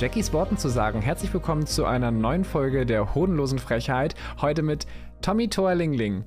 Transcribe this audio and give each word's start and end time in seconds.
Jackies 0.00 0.32
Worten 0.32 0.56
zu 0.56 0.70
sagen, 0.70 1.02
herzlich 1.02 1.30
willkommen 1.34 1.66
zu 1.66 1.84
einer 1.84 2.10
neuen 2.10 2.44
Folge 2.44 2.86
der 2.86 3.14
hodenlosen 3.14 3.58
Frechheit. 3.58 4.14
Heute 4.40 4.62
mit 4.62 4.86
Tommy 5.20 5.48
Toerlingling. 5.48 6.24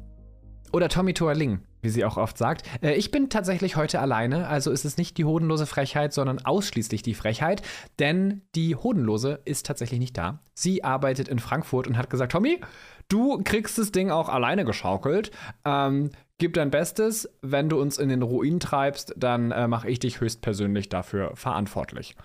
Oder 0.71 0.89
Tommy 0.89 1.16
Toerling, 1.16 1.61
wie 1.81 1.89
sie 1.89 2.05
auch 2.05 2.17
oft 2.17 2.38
sagt. 2.38 2.67
Äh, 2.83 2.94
ich 2.94 3.09
bin 3.09 3.31
tatsächlich 3.31 3.75
heute 3.75 3.99
alleine, 3.99 4.47
also 4.47 4.69
ist 4.69 4.85
es 4.85 4.97
nicht 4.97 5.17
die 5.17 5.25
hodenlose 5.25 5.66
Frechheit, 5.66 6.13
sondern 6.13 6.38
ausschließlich 6.38 7.01
die 7.01 7.16
Frechheit, 7.16 7.63
denn 7.97 8.44
die 8.53 8.75
hodenlose 8.75 9.39
ist 9.44 9.66
tatsächlich 9.66 9.99
nicht 9.99 10.19
da. 10.19 10.44
Sie 10.53 10.83
arbeitet 10.83 11.27
in 11.27 11.39
Frankfurt 11.39 11.88
und 11.88 11.97
hat 11.97 12.11
gesagt, 12.11 12.33
Tommy, 12.33 12.61
du 13.09 13.41
kriegst 13.44 13.79
das 13.79 13.91
Ding 13.91 14.11
auch 14.11 14.29
alleine 14.29 14.66
geschaukelt. 14.66 15.31
Ähm, 15.66 16.11
gib 16.38 16.53
dein 16.53 16.69
Bestes. 16.69 17.27
Wenn 17.41 17.69
du 17.69 17.81
uns 17.81 17.97
in 17.97 18.09
den 18.09 18.21
Ruin 18.21 18.59
treibst, 18.59 19.16
dann 19.17 19.49
äh, 19.49 19.67
mache 19.67 19.89
ich 19.89 19.97
dich 19.97 20.21
höchstpersönlich 20.21 20.89
dafür 20.89 21.31
verantwortlich. 21.35 22.16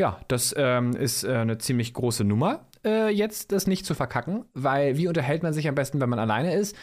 Ja, 0.00 0.20
das 0.28 0.54
ähm, 0.56 0.96
ist 0.96 1.24
äh, 1.24 1.32
eine 1.32 1.58
ziemlich 1.58 1.94
große 1.94 2.24
Nummer, 2.24 2.66
äh, 2.84 3.10
jetzt 3.10 3.52
das 3.52 3.66
nicht 3.66 3.86
zu 3.86 3.94
verkacken, 3.94 4.44
weil 4.52 4.96
wie 4.96 5.06
unterhält 5.06 5.42
man 5.42 5.52
sich 5.52 5.68
am 5.68 5.76
besten, 5.76 6.00
wenn 6.00 6.08
man 6.08 6.18
alleine 6.18 6.54
ist? 6.54 6.76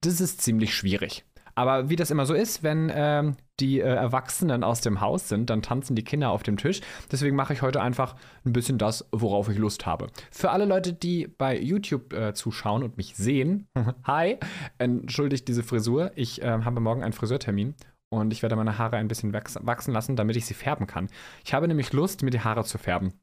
Das 0.00 0.20
ist 0.20 0.40
ziemlich 0.40 0.74
schwierig. 0.74 1.24
Aber 1.56 1.90
wie 1.90 1.96
das 1.96 2.10
immer 2.10 2.26
so 2.26 2.34
ist, 2.34 2.62
wenn 2.62 2.90
ähm, 2.94 3.36
die 3.58 3.80
äh, 3.80 3.84
Erwachsenen 3.84 4.64
aus 4.64 4.80
dem 4.80 5.00
Haus 5.00 5.28
sind, 5.28 5.50
dann 5.50 5.62
tanzen 5.62 5.96
die 5.96 6.04
Kinder 6.04 6.30
auf 6.30 6.42
dem 6.42 6.56
Tisch. 6.56 6.80
Deswegen 7.10 7.36
mache 7.36 7.52
ich 7.52 7.62
heute 7.62 7.82
einfach 7.82 8.16
ein 8.46 8.52
bisschen 8.52 8.78
das, 8.78 9.06
worauf 9.12 9.48
ich 9.48 9.58
Lust 9.58 9.84
habe. 9.84 10.06
Für 10.30 10.50
alle 10.50 10.64
Leute, 10.64 10.92
die 10.92 11.26
bei 11.26 11.58
YouTube 11.58 12.12
äh, 12.12 12.32
zuschauen 12.32 12.82
und 12.82 12.96
mich 12.96 13.16
sehen, 13.16 13.66
hi, 14.04 14.38
entschuldigt 14.78 15.48
diese 15.48 15.62
Frisur. 15.62 16.12
Ich 16.14 16.40
äh, 16.40 16.46
habe 16.46 16.80
morgen 16.80 17.02
einen 17.02 17.12
Friseurtermin 17.12 17.74
und 18.10 18.32
ich 18.32 18.42
werde 18.42 18.56
meine 18.56 18.78
Haare 18.78 18.96
ein 18.96 19.08
bisschen 19.08 19.32
wachsen 19.32 19.92
lassen, 19.92 20.16
damit 20.16 20.36
ich 20.36 20.46
sie 20.46 20.54
färben 20.54 20.86
kann. 20.86 21.08
Ich 21.44 21.54
habe 21.54 21.68
nämlich 21.68 21.92
Lust, 21.92 22.22
mir 22.22 22.30
die 22.30 22.40
Haare 22.40 22.64
zu 22.64 22.78
färben. 22.78 23.14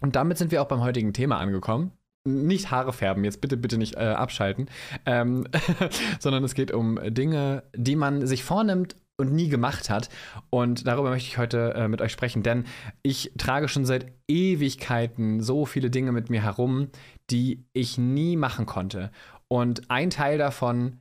Und 0.00 0.16
damit 0.16 0.38
sind 0.38 0.50
wir 0.50 0.62
auch 0.62 0.68
beim 0.68 0.82
heutigen 0.82 1.12
Thema 1.12 1.38
angekommen. 1.38 1.92
Nicht 2.26 2.70
Haare 2.70 2.92
färben, 2.92 3.24
jetzt 3.24 3.40
bitte, 3.40 3.56
bitte 3.56 3.76
nicht 3.76 3.96
äh, 3.96 4.00
abschalten, 4.00 4.68
ähm, 5.04 5.46
sondern 6.20 6.42
es 6.44 6.54
geht 6.54 6.72
um 6.72 6.98
Dinge, 7.02 7.64
die 7.76 7.96
man 7.96 8.26
sich 8.26 8.44
vornimmt 8.44 8.96
und 9.16 9.32
nie 9.32 9.48
gemacht 9.48 9.90
hat. 9.90 10.08
Und 10.50 10.86
darüber 10.86 11.10
möchte 11.10 11.28
ich 11.28 11.38
heute 11.38 11.74
äh, 11.74 11.88
mit 11.88 12.00
euch 12.00 12.12
sprechen, 12.12 12.42
denn 12.42 12.64
ich 13.02 13.32
trage 13.38 13.68
schon 13.68 13.84
seit 13.84 14.12
Ewigkeiten 14.28 15.40
so 15.40 15.66
viele 15.66 15.90
Dinge 15.90 16.12
mit 16.12 16.30
mir 16.30 16.42
herum, 16.42 16.88
die 17.30 17.66
ich 17.72 17.98
nie 17.98 18.36
machen 18.36 18.66
konnte. 18.66 19.10
Und 19.48 19.90
ein 19.90 20.10
Teil 20.10 20.38
davon 20.38 21.00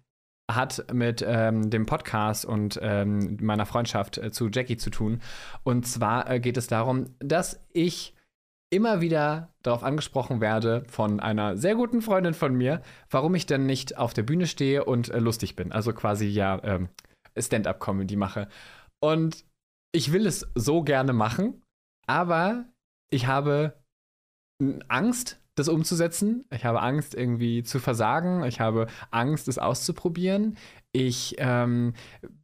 hat 0.56 0.86
mit 0.94 1.24
ähm, 1.26 1.70
dem 1.70 1.86
Podcast 1.86 2.46
und 2.46 2.80
ähm, 2.82 3.38
meiner 3.42 3.66
Freundschaft 3.66 4.18
äh, 4.18 4.32
zu 4.32 4.50
Jackie 4.50 4.78
zu 4.78 4.90
tun. 4.90 5.22
Und 5.64 5.88
zwar 5.88 6.30
äh, 6.30 6.40
geht 6.40 6.58
es 6.58 6.68
darum, 6.68 7.16
dass 7.20 7.60
ich 7.74 8.14
immer 8.70 9.02
wieder 9.02 9.54
darauf 9.62 9.84
angesprochen 9.84 10.42
werde 10.42 10.84
von 10.88 11.20
einer 11.20 11.58
sehr 11.58 11.76
guten 11.76 12.02
Freundin 12.02 12.34
von 12.34 12.56
mir, 12.56 12.82
warum 13.10 13.36
ich 13.36 13.46
denn 13.46 13.66
nicht 13.66 13.98
auf 13.98 14.14
der 14.14 14.24
Bühne 14.24 14.48
stehe 14.48 14.86
und 14.86 15.10
äh, 15.10 15.20
lustig 15.20 15.56
bin. 15.56 15.72
Also 15.72 15.94
quasi 15.94 16.26
ja 16.26 16.60
ähm, 16.64 16.90
Stand-up-Comedy 17.38 18.16
mache. 18.16 18.48
Und 19.00 19.46
ich 19.92 20.12
will 20.12 20.26
es 20.26 20.48
so 20.56 20.82
gerne 20.82 21.14
machen, 21.14 21.62
aber 22.08 22.66
ich 23.12 23.28
habe 23.28 23.74
Angst, 24.88 25.40
das 25.56 25.70
umzusetzen. 25.70 26.46
Ich 26.52 26.66
habe 26.66 26.82
Angst, 26.82 27.14
irgendwie 27.14 27.64
zu 27.64 27.80
versagen. 27.80 28.44
Ich 28.44 28.60
habe 28.60 28.88
Angst, 29.12 29.48
es 29.48 29.60
auszuprobieren. 29.60 30.58
Ich 30.92 31.36
ähm, 31.38 31.94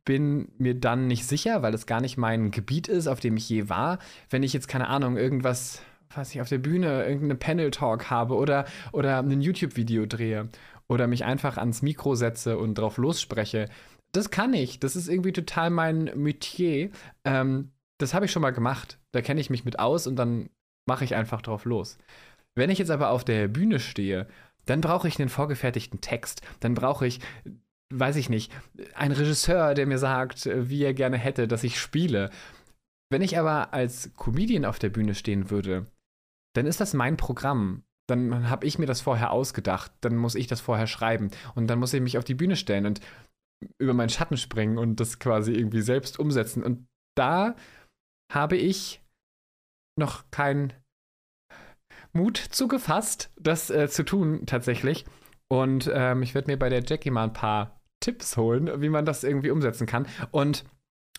bin 0.06 0.52
mir 0.58 0.76
dann 0.76 1.08
nicht 1.08 1.26
sicher, 1.26 1.62
weil 1.62 1.74
es 1.74 1.86
gar 1.86 2.02
nicht 2.02 2.18
mein 2.18 2.52
Gebiet 2.52 2.88
ist, 2.88 3.08
auf 3.08 3.20
dem 3.20 3.38
ich 3.38 3.50
je 3.50 3.70
war. 3.70 4.00
Wenn 4.30 4.44
ich 4.44 4.54
jetzt, 4.54 4.68
keine 4.68 4.88
Ahnung, 4.88 5.18
irgendwas, 5.18 5.82
was 6.14 6.34
ich 6.34 6.42
auf 6.42 6.50
der 6.50 6.58
Bühne, 6.60 7.04
irgendeine 7.04 7.36
Panel-Talk 7.36 8.10
habe 8.10 8.36
oder, 8.36 8.66
oder 8.92 9.20
ein 9.20 9.42
YouTube-Video 9.42 10.06
drehe 10.06 10.50
oder 10.88 11.08
mich 11.08 11.24
einfach 11.26 11.58
ans 11.58 11.82
Mikro 11.82 12.16
setze 12.16 12.58
und 12.58 12.76
drauf 12.76 12.98
losspreche. 12.98 13.70
Das 14.12 14.32
kann 14.32 14.54
ich. 14.54 14.80
Das 14.80 14.96
ist 14.96 15.08
irgendwie 15.08 15.32
total 15.32 15.70
mein 15.70 16.12
Metier. 16.16 16.90
Ähm, 17.24 17.72
das 18.00 18.14
habe 18.14 18.26
ich 18.26 18.32
schon 18.32 18.42
mal 18.42 18.52
gemacht. 18.52 18.98
Da 19.12 19.22
kenne 19.22 19.42
ich 19.42 19.50
mich 19.50 19.66
mit 19.66 19.80
aus 19.80 20.08
und 20.08 20.16
dann 20.16 20.50
mache 20.88 21.06
ich 21.06 21.14
einfach 21.16 21.42
drauf 21.44 21.66
los. 21.66 22.00
Wenn 22.56 22.70
ich 22.70 22.80
jetzt 22.80 22.92
aber 22.92 23.10
auf 23.10 23.24
der 23.24 23.48
Bühne 23.48 23.80
stehe, 23.80 24.28
dann 24.66 24.82
brauche 24.82 25.08
ich 25.08 25.20
einen 25.20 25.30
vorgefertigten 25.30 26.02
Text. 26.02 26.42
Dann 26.60 26.74
brauche 26.74 27.08
ich, 27.08 27.20
weiß 27.94 28.16
ich 28.18 28.30
nicht, 28.30 28.52
einen 28.94 29.16
Regisseur, 29.16 29.74
der 29.74 29.88
mir 29.88 29.98
sagt, 29.98 30.46
wie 30.46 30.84
er 30.84 30.94
gerne 30.94 31.18
hätte, 31.18 31.48
dass 31.48 31.64
ich 31.64 31.80
spiele. 31.80 32.30
Wenn 33.12 33.22
ich 33.22 33.40
aber 33.40 33.74
als 33.74 34.14
Comedian 34.16 34.66
auf 34.66 34.78
der 34.78 34.90
Bühne 34.90 35.16
stehen 35.16 35.50
würde, 35.50 35.88
dann 36.56 36.66
ist 36.66 36.80
das 36.80 36.94
mein 36.94 37.18
Programm. 37.18 37.84
Dann 38.08 38.50
habe 38.50 38.66
ich 38.66 38.80
mir 38.80 38.86
das 38.86 39.02
vorher 39.02 39.32
ausgedacht. 39.32 39.92
Dann 40.02 40.16
muss 40.16 40.36
ich 40.36 40.48
das 40.48 40.62
vorher 40.62 40.88
schreiben. 40.88 41.32
Und 41.56 41.68
dann 41.68 41.80
muss 41.80 41.94
ich 41.94 42.02
mich 42.02 42.18
auf 42.18 42.24
die 42.24 42.36
Bühne 42.36 42.56
stellen 42.56 42.86
und 42.86 43.02
über 43.80 43.94
meinen 43.94 44.10
Schatten 44.10 44.38
springen 44.38 44.78
und 44.78 45.00
das 45.00 45.20
quasi 45.20 45.54
irgendwie 45.54 45.82
selbst 45.82 46.20
umsetzen. 46.20 46.64
Und 46.64 46.88
da 47.18 47.56
habe 48.32 48.58
ich 48.58 49.02
noch 49.98 50.30
kein 50.32 50.74
Mut 52.14 52.38
zugefasst, 52.38 53.32
das 53.40 53.70
äh, 53.70 53.90
zu 53.90 54.04
tun 54.04 54.46
tatsächlich. 54.46 55.06
Und 55.48 55.90
ähm, 55.94 56.22
ich 56.22 56.36
werde 56.36 56.52
mir 56.52 56.58
bei 56.58 56.70
der 56.70 56.84
Jackie 56.84 57.12
mal 57.12 57.24
ein 57.24 57.34
paar 57.34 57.80
Tipps 58.00 58.38
holen, 58.38 58.82
wie 58.82 58.90
man 58.90 59.06
das 59.06 59.24
irgendwie 59.24 59.52
umsetzen 59.52 59.88
kann. 59.88 60.08
Und 60.32 60.64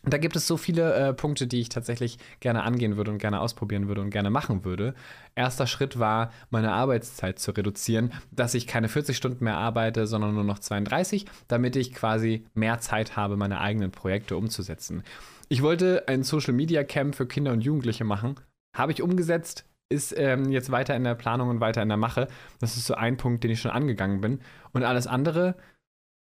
da 0.02 0.16
gibt 0.16 0.34
es 0.34 0.46
so 0.46 0.56
viele 0.56 0.94
äh, 0.94 1.12
Punkte, 1.12 1.46
die 1.46 1.60
ich 1.60 1.68
tatsächlich 1.68 2.18
gerne 2.40 2.62
angehen 2.62 2.96
würde 2.96 3.10
und 3.10 3.18
gerne 3.18 3.40
ausprobieren 3.40 3.86
würde 3.86 4.00
und 4.00 4.08
gerne 4.08 4.30
machen 4.30 4.64
würde. 4.64 4.94
Erster 5.34 5.66
Schritt 5.66 5.98
war, 5.98 6.32
meine 6.48 6.72
Arbeitszeit 6.72 7.38
zu 7.38 7.50
reduzieren, 7.50 8.12
dass 8.30 8.54
ich 8.54 8.66
keine 8.66 8.88
40 8.88 9.14
Stunden 9.14 9.44
mehr 9.44 9.58
arbeite, 9.58 10.06
sondern 10.06 10.34
nur 10.34 10.44
noch 10.44 10.58
32, 10.58 11.26
damit 11.48 11.76
ich 11.76 11.92
quasi 11.92 12.46
mehr 12.54 12.78
Zeit 12.78 13.16
habe, 13.16 13.36
meine 13.36 13.60
eigenen 13.60 13.90
Projekte 13.90 14.38
umzusetzen. 14.38 15.02
Ich 15.50 15.60
wollte 15.60 16.08
ein 16.08 16.22
Social 16.22 16.54
Media 16.54 16.82
Camp 16.82 17.14
für 17.14 17.26
Kinder 17.26 17.52
und 17.52 17.60
Jugendliche 17.60 18.04
machen. 18.04 18.36
Habe 18.74 18.92
ich 18.92 19.02
umgesetzt, 19.02 19.66
ist 19.90 20.16
ähm, 20.16 20.50
jetzt 20.50 20.70
weiter 20.70 20.94
in 20.94 21.04
der 21.04 21.14
Planung 21.14 21.48
und 21.48 21.60
weiter 21.60 21.82
in 21.82 21.88
der 21.88 21.98
Mache. 21.98 22.28
Das 22.60 22.76
ist 22.76 22.86
so 22.86 22.94
ein 22.94 23.16
Punkt, 23.16 23.44
den 23.44 23.50
ich 23.50 23.60
schon 23.60 23.72
angegangen 23.72 24.20
bin. 24.20 24.40
Und 24.72 24.84
alles 24.84 25.06
andere, 25.06 25.56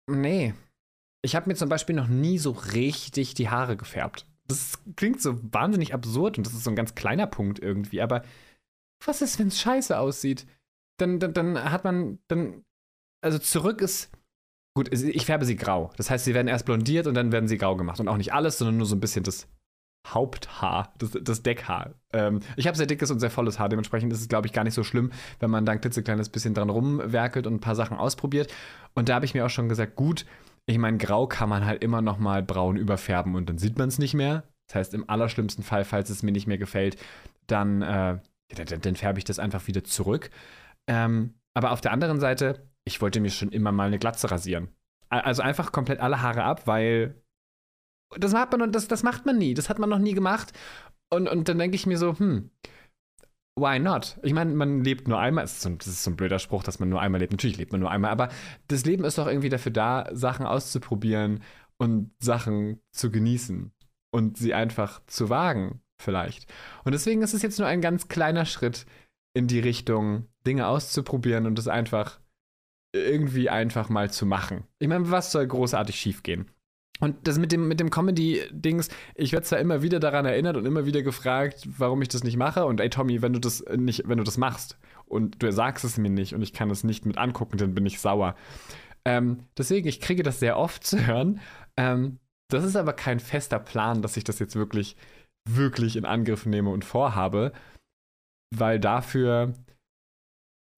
nee. 0.09 0.53
Ich 1.23 1.35
habe 1.35 1.47
mir 1.47 1.55
zum 1.55 1.69
Beispiel 1.69 1.95
noch 1.95 2.07
nie 2.07 2.39
so 2.39 2.51
richtig 2.51 3.35
die 3.35 3.49
Haare 3.49 3.77
gefärbt. 3.77 4.25
Das 4.47 4.79
klingt 4.95 5.21
so 5.21 5.39
wahnsinnig 5.53 5.93
absurd 5.93 6.37
und 6.37 6.47
das 6.47 6.53
ist 6.53 6.63
so 6.63 6.71
ein 6.71 6.75
ganz 6.75 6.95
kleiner 6.95 7.27
Punkt 7.27 7.59
irgendwie. 7.59 8.01
Aber 8.01 8.23
was 9.05 9.21
ist, 9.21 9.37
wenn 9.37 9.47
es 9.47 9.61
scheiße 9.61 9.97
aussieht? 9.97 10.47
Dann, 10.97 11.19
dann, 11.19 11.33
dann 11.33 11.71
hat 11.71 11.83
man, 11.83 12.19
dann, 12.27 12.63
also 13.23 13.37
zurück 13.37 13.81
ist, 13.81 14.11
gut, 14.75 14.91
ich 14.91 15.25
färbe 15.25 15.45
sie 15.45 15.55
grau. 15.55 15.91
Das 15.97 16.09
heißt, 16.09 16.25
sie 16.25 16.33
werden 16.33 16.47
erst 16.47 16.65
blondiert 16.65 17.05
und 17.05 17.13
dann 17.13 17.31
werden 17.31 17.47
sie 17.47 17.59
grau 17.59 17.75
gemacht. 17.75 17.99
Und 17.99 18.07
auch 18.07 18.17
nicht 18.17 18.33
alles, 18.33 18.57
sondern 18.57 18.77
nur 18.77 18.87
so 18.87 18.95
ein 18.95 18.99
bisschen 18.99 19.23
das 19.23 19.47
Haupthaar, 20.07 20.93
das, 20.97 21.11
das 21.21 21.43
Deckhaar. 21.43 21.93
Ähm, 22.11 22.39
ich 22.55 22.67
habe 22.67 22.75
sehr 22.75 22.87
dickes 22.87 23.11
und 23.11 23.19
sehr 23.19 23.29
volles 23.29 23.59
Haar, 23.59 23.69
dementsprechend 23.69 24.11
ist 24.11 24.21
es, 24.21 24.27
glaube 24.27 24.47
ich, 24.47 24.53
gar 24.53 24.63
nicht 24.63 24.73
so 24.73 24.83
schlimm, 24.83 25.11
wenn 25.39 25.51
man 25.51 25.65
da 25.65 25.73
ein 25.73 25.81
klitzekleines 25.81 26.29
bisschen 26.29 26.53
dran 26.53 26.69
rumwerkelt 26.69 27.47
und 27.47 27.55
ein 27.55 27.59
paar 27.59 27.75
Sachen 27.75 27.97
ausprobiert. 27.97 28.51
Und 28.93 29.09
da 29.09 29.15
habe 29.15 29.25
ich 29.25 29.33
mir 29.33 29.45
auch 29.45 29.49
schon 29.49 29.69
gesagt, 29.69 29.95
gut, 29.95 30.25
ich 30.65 30.77
meine, 30.77 30.97
grau 30.97 31.27
kann 31.27 31.49
man 31.49 31.65
halt 31.65 31.83
immer 31.83 32.01
noch 32.01 32.17
mal 32.17 32.43
braun 32.43 32.77
überfärben 32.77 33.35
und 33.35 33.49
dann 33.49 33.57
sieht 33.57 33.77
man 33.77 33.89
es 33.89 33.99
nicht 33.99 34.13
mehr. 34.13 34.43
Das 34.67 34.75
heißt, 34.75 34.93
im 34.93 35.09
allerschlimmsten 35.09 35.63
Fall, 35.63 35.83
falls 35.85 36.09
es 36.09 36.23
mir 36.23 36.31
nicht 36.31 36.47
mehr 36.47 36.57
gefällt, 36.57 36.97
dann, 37.47 37.81
äh, 37.81 38.19
dann, 38.55 38.81
dann 38.81 38.95
färbe 38.95 39.19
ich 39.19 39.25
das 39.25 39.39
einfach 39.39 39.67
wieder 39.67 39.83
zurück. 39.83 40.29
Ähm, 40.87 41.35
aber 41.53 41.71
auf 41.71 41.81
der 41.81 41.91
anderen 41.91 42.19
Seite, 42.19 42.67
ich 42.85 43.01
wollte 43.01 43.19
mir 43.19 43.29
schon 43.29 43.49
immer 43.49 43.71
mal 43.71 43.87
eine 43.87 43.99
Glatze 43.99 44.31
rasieren. 44.31 44.69
Also 45.09 45.41
einfach 45.41 45.73
komplett 45.73 45.99
alle 45.99 46.21
Haare 46.21 46.43
ab, 46.43 46.67
weil 46.67 47.20
das 48.17 48.33
macht 48.33 48.57
man, 48.57 48.71
das, 48.71 48.87
das 48.87 49.03
macht 49.03 49.25
man 49.25 49.37
nie. 49.37 49.53
Das 49.53 49.69
hat 49.69 49.79
man 49.79 49.89
noch 49.89 49.99
nie 49.99 50.13
gemacht. 50.13 50.53
Und, 51.09 51.27
und 51.27 51.49
dann 51.49 51.57
denke 51.57 51.75
ich 51.75 51.85
mir 51.85 51.97
so, 51.97 52.17
hm, 52.17 52.49
why 53.57 53.79
not? 53.79 54.17
Ich 54.23 54.33
meine, 54.33 54.53
man 54.53 54.83
lebt 54.83 55.07
nur 55.07 55.19
einmal. 55.19 55.43
Das 55.43 55.53
ist, 55.53 55.61
so, 55.61 55.69
das 55.69 55.87
ist, 55.87 56.03
so, 56.03 56.11
ein 56.11 56.17
blöder 56.17 56.39
Spruch, 56.39 56.63
dass 56.63 56.79
man 56.79 56.89
nur 56.89 57.01
einmal 57.01 57.19
lebt. 57.19 57.33
Natürlich 57.33 57.57
lebt 57.57 57.71
man 57.71 57.81
nur 57.81 57.91
einmal. 57.91 58.11
Aber 58.11 58.29
das 58.67 58.85
Leben 58.85 59.03
ist 59.03 59.17
doch 59.17 59.27
irgendwie 59.27 59.49
dafür 59.49 59.71
da, 59.71 60.07
Sachen 60.11 60.45
auszuprobieren 60.45 61.41
und 61.77 62.11
Sachen 62.19 62.79
zu 62.91 63.11
genießen 63.11 63.71
und 64.13 64.37
sie 64.37 64.53
einfach 64.53 65.01
zu 65.07 65.29
wagen. 65.29 65.81
vielleicht. 66.01 66.51
Und 66.83 66.93
deswegen 66.93 67.21
ist 67.21 67.35
es 67.35 67.43
jetzt 67.43 67.59
nur 67.59 67.67
ein 67.67 67.79
ganz 67.79 68.07
kleiner 68.07 68.45
Schritt 68.45 68.87
in 69.35 69.47
die 69.47 69.59
Richtung, 69.59 70.25
Dinge 70.47 70.67
auszuprobieren 70.67 71.45
und 71.45 71.59
es 71.59 71.67
einfach 71.67 72.19
irgendwie 72.93 73.49
einfach 73.49 73.89
mal 73.89 74.11
zu 74.11 74.25
machen. 74.25 74.65
Ich 74.79 74.87
meine, 74.87 75.11
was 75.11 75.31
soll 75.31 75.47
großartig 75.47 75.95
schiefgehen? 75.95 76.49
Und 77.01 77.27
das 77.27 77.39
mit 77.39 77.51
dem, 77.51 77.67
mit 77.67 77.79
dem 77.79 77.89
Comedy-Dings, 77.89 78.89
ich 79.15 79.31
werde 79.33 79.45
zwar 79.45 79.59
immer 79.59 79.81
wieder 79.81 79.99
daran 79.99 80.25
erinnert 80.25 80.55
und 80.55 80.65
immer 80.65 80.85
wieder 80.85 81.01
gefragt, 81.01 81.67
warum 81.77 82.01
ich 82.03 82.09
das 82.09 82.23
nicht 82.23 82.37
mache. 82.37 82.65
Und 82.65 82.79
ey, 82.79 82.91
Tommy, 82.91 83.23
wenn 83.23 83.33
du 83.33 83.39
das 83.39 83.65
nicht, 83.75 84.07
wenn 84.07 84.19
du 84.19 84.23
das 84.23 84.37
machst 84.37 84.77
und 85.05 85.41
du 85.41 85.51
sagst 85.51 85.83
es 85.83 85.97
mir 85.97 86.11
nicht 86.11 86.35
und 86.35 86.43
ich 86.43 86.53
kann 86.53 86.69
es 86.69 86.83
nicht 86.83 87.07
mit 87.07 87.17
angucken, 87.17 87.57
dann 87.57 87.73
bin 87.73 87.87
ich 87.87 87.99
sauer. 87.99 88.35
Ähm, 89.03 89.47
deswegen, 89.57 89.87
ich 89.87 89.99
kriege 89.99 90.21
das 90.21 90.39
sehr 90.39 90.57
oft 90.57 90.83
zu 90.83 91.05
hören. 91.05 91.41
Ähm, 91.75 92.19
das 92.51 92.63
ist 92.63 92.75
aber 92.75 92.93
kein 92.93 93.19
fester 93.19 93.59
Plan, 93.59 94.03
dass 94.03 94.15
ich 94.15 94.23
das 94.23 94.37
jetzt 94.37 94.55
wirklich, 94.55 94.95
wirklich 95.49 95.95
in 95.95 96.05
Angriff 96.05 96.45
nehme 96.45 96.69
und 96.69 96.85
vorhabe. 96.85 97.51
Weil 98.55 98.79
dafür, 98.79 99.55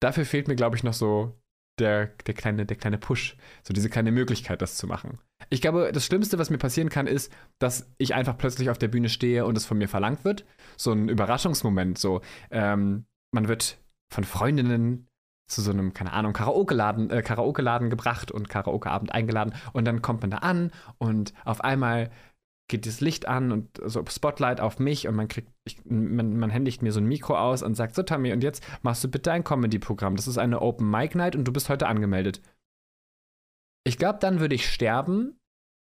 dafür 0.00 0.24
fehlt 0.24 0.48
mir, 0.48 0.56
glaube 0.56 0.76
ich, 0.76 0.84
noch 0.84 0.94
so 0.94 1.34
der, 1.78 2.06
der, 2.26 2.34
kleine, 2.34 2.66
der 2.66 2.76
kleine 2.76 2.98
Push, 2.98 3.36
so 3.62 3.72
diese 3.72 3.90
kleine 3.90 4.12
Möglichkeit, 4.12 4.62
das 4.62 4.76
zu 4.76 4.86
machen. 4.86 5.18
Ich 5.50 5.60
glaube, 5.60 5.90
das 5.92 6.06
Schlimmste, 6.06 6.38
was 6.38 6.50
mir 6.50 6.58
passieren 6.58 6.88
kann, 6.88 7.06
ist, 7.06 7.32
dass 7.58 7.90
ich 7.98 8.14
einfach 8.14 8.38
plötzlich 8.38 8.70
auf 8.70 8.78
der 8.78 8.88
Bühne 8.88 9.08
stehe 9.08 9.44
und 9.44 9.56
es 9.56 9.66
von 9.66 9.78
mir 9.78 9.88
verlangt 9.88 10.24
wird. 10.24 10.44
So 10.76 10.92
ein 10.92 11.08
Überraschungsmoment, 11.08 11.98
so 11.98 12.20
ähm, 12.50 13.06
man 13.32 13.48
wird 13.48 13.78
von 14.12 14.24
Freundinnen 14.24 15.08
zu 15.46 15.60
so 15.60 15.72
einem, 15.72 15.92
keine 15.92 16.12
Ahnung, 16.12 16.32
Karaoke-Laden 16.32 17.10
äh, 17.10 17.22
Karaoke 17.22 17.62
gebracht 17.90 18.30
und 18.30 18.48
Karaoke-Abend 18.48 19.12
eingeladen 19.12 19.54
und 19.72 19.84
dann 19.84 20.00
kommt 20.00 20.22
man 20.22 20.30
da 20.30 20.38
an 20.38 20.72
und 20.98 21.34
auf 21.44 21.62
einmal 21.62 22.10
geht 22.68 22.86
das 22.86 23.00
Licht 23.00 23.28
an 23.28 23.52
und 23.52 23.80
so 23.84 24.04
Spotlight 24.06 24.60
auf 24.60 24.78
mich 24.78 25.06
und 25.06 25.14
man 25.14 25.28
kriegt, 25.28 25.52
ich, 25.64 25.84
man, 25.84 26.38
man 26.38 26.50
händigt 26.50 26.82
mir 26.82 26.92
so 26.92 27.00
ein 27.00 27.06
Mikro 27.06 27.36
aus 27.36 27.62
und 27.62 27.74
sagt, 27.74 27.94
so 27.94 28.02
Tommy, 28.02 28.32
und 28.32 28.42
jetzt 28.42 28.64
machst 28.82 29.04
du 29.04 29.08
bitte 29.08 29.32
ein 29.32 29.44
Comedy-Programm. 29.44 30.16
Das 30.16 30.26
ist 30.26 30.38
eine 30.38 30.62
Open 30.62 30.90
Mic 30.90 31.16
Night 31.16 31.36
und 31.36 31.44
du 31.44 31.52
bist 31.52 31.68
heute 31.68 31.86
angemeldet. 31.86 32.40
Ich 33.86 33.98
glaube, 33.98 34.18
dann 34.18 34.40
würde 34.40 34.54
ich 34.54 34.70
sterben 34.70 35.38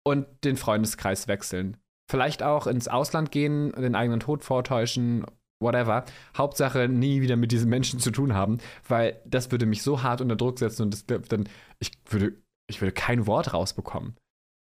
und 0.06 0.28
den 0.44 0.58
Freundeskreis 0.58 1.28
wechseln. 1.28 1.78
Vielleicht 2.10 2.44
auch 2.44 2.68
ins 2.68 2.88
Ausland 2.88 3.32
gehen, 3.32 3.72
den 3.72 3.96
eigenen 3.96 4.20
Tod 4.20 4.44
vortäuschen, 4.44 5.26
whatever. 5.62 6.06
Hauptsache 6.36 6.90
nie 6.90 7.22
wieder 7.22 7.38
mit 7.38 7.52
diesen 7.52 7.70
Menschen 7.70 8.00
zu 8.00 8.12
tun 8.12 8.34
haben, 8.34 8.60
weil 8.88 9.22
das 9.26 9.52
würde 9.52 9.66
mich 9.66 9.84
so 9.84 10.04
hart 10.04 10.20
unter 10.22 10.36
Druck 10.36 10.60
setzen 10.60 10.84
und 10.84 11.10
das, 11.10 11.28
dann, 11.28 11.50
ich 11.80 11.92
würde, 12.10 12.38
ich 12.70 12.82
würde 12.82 12.92
kein 12.92 13.26
Wort 13.26 13.54
rausbekommen. 13.54 14.18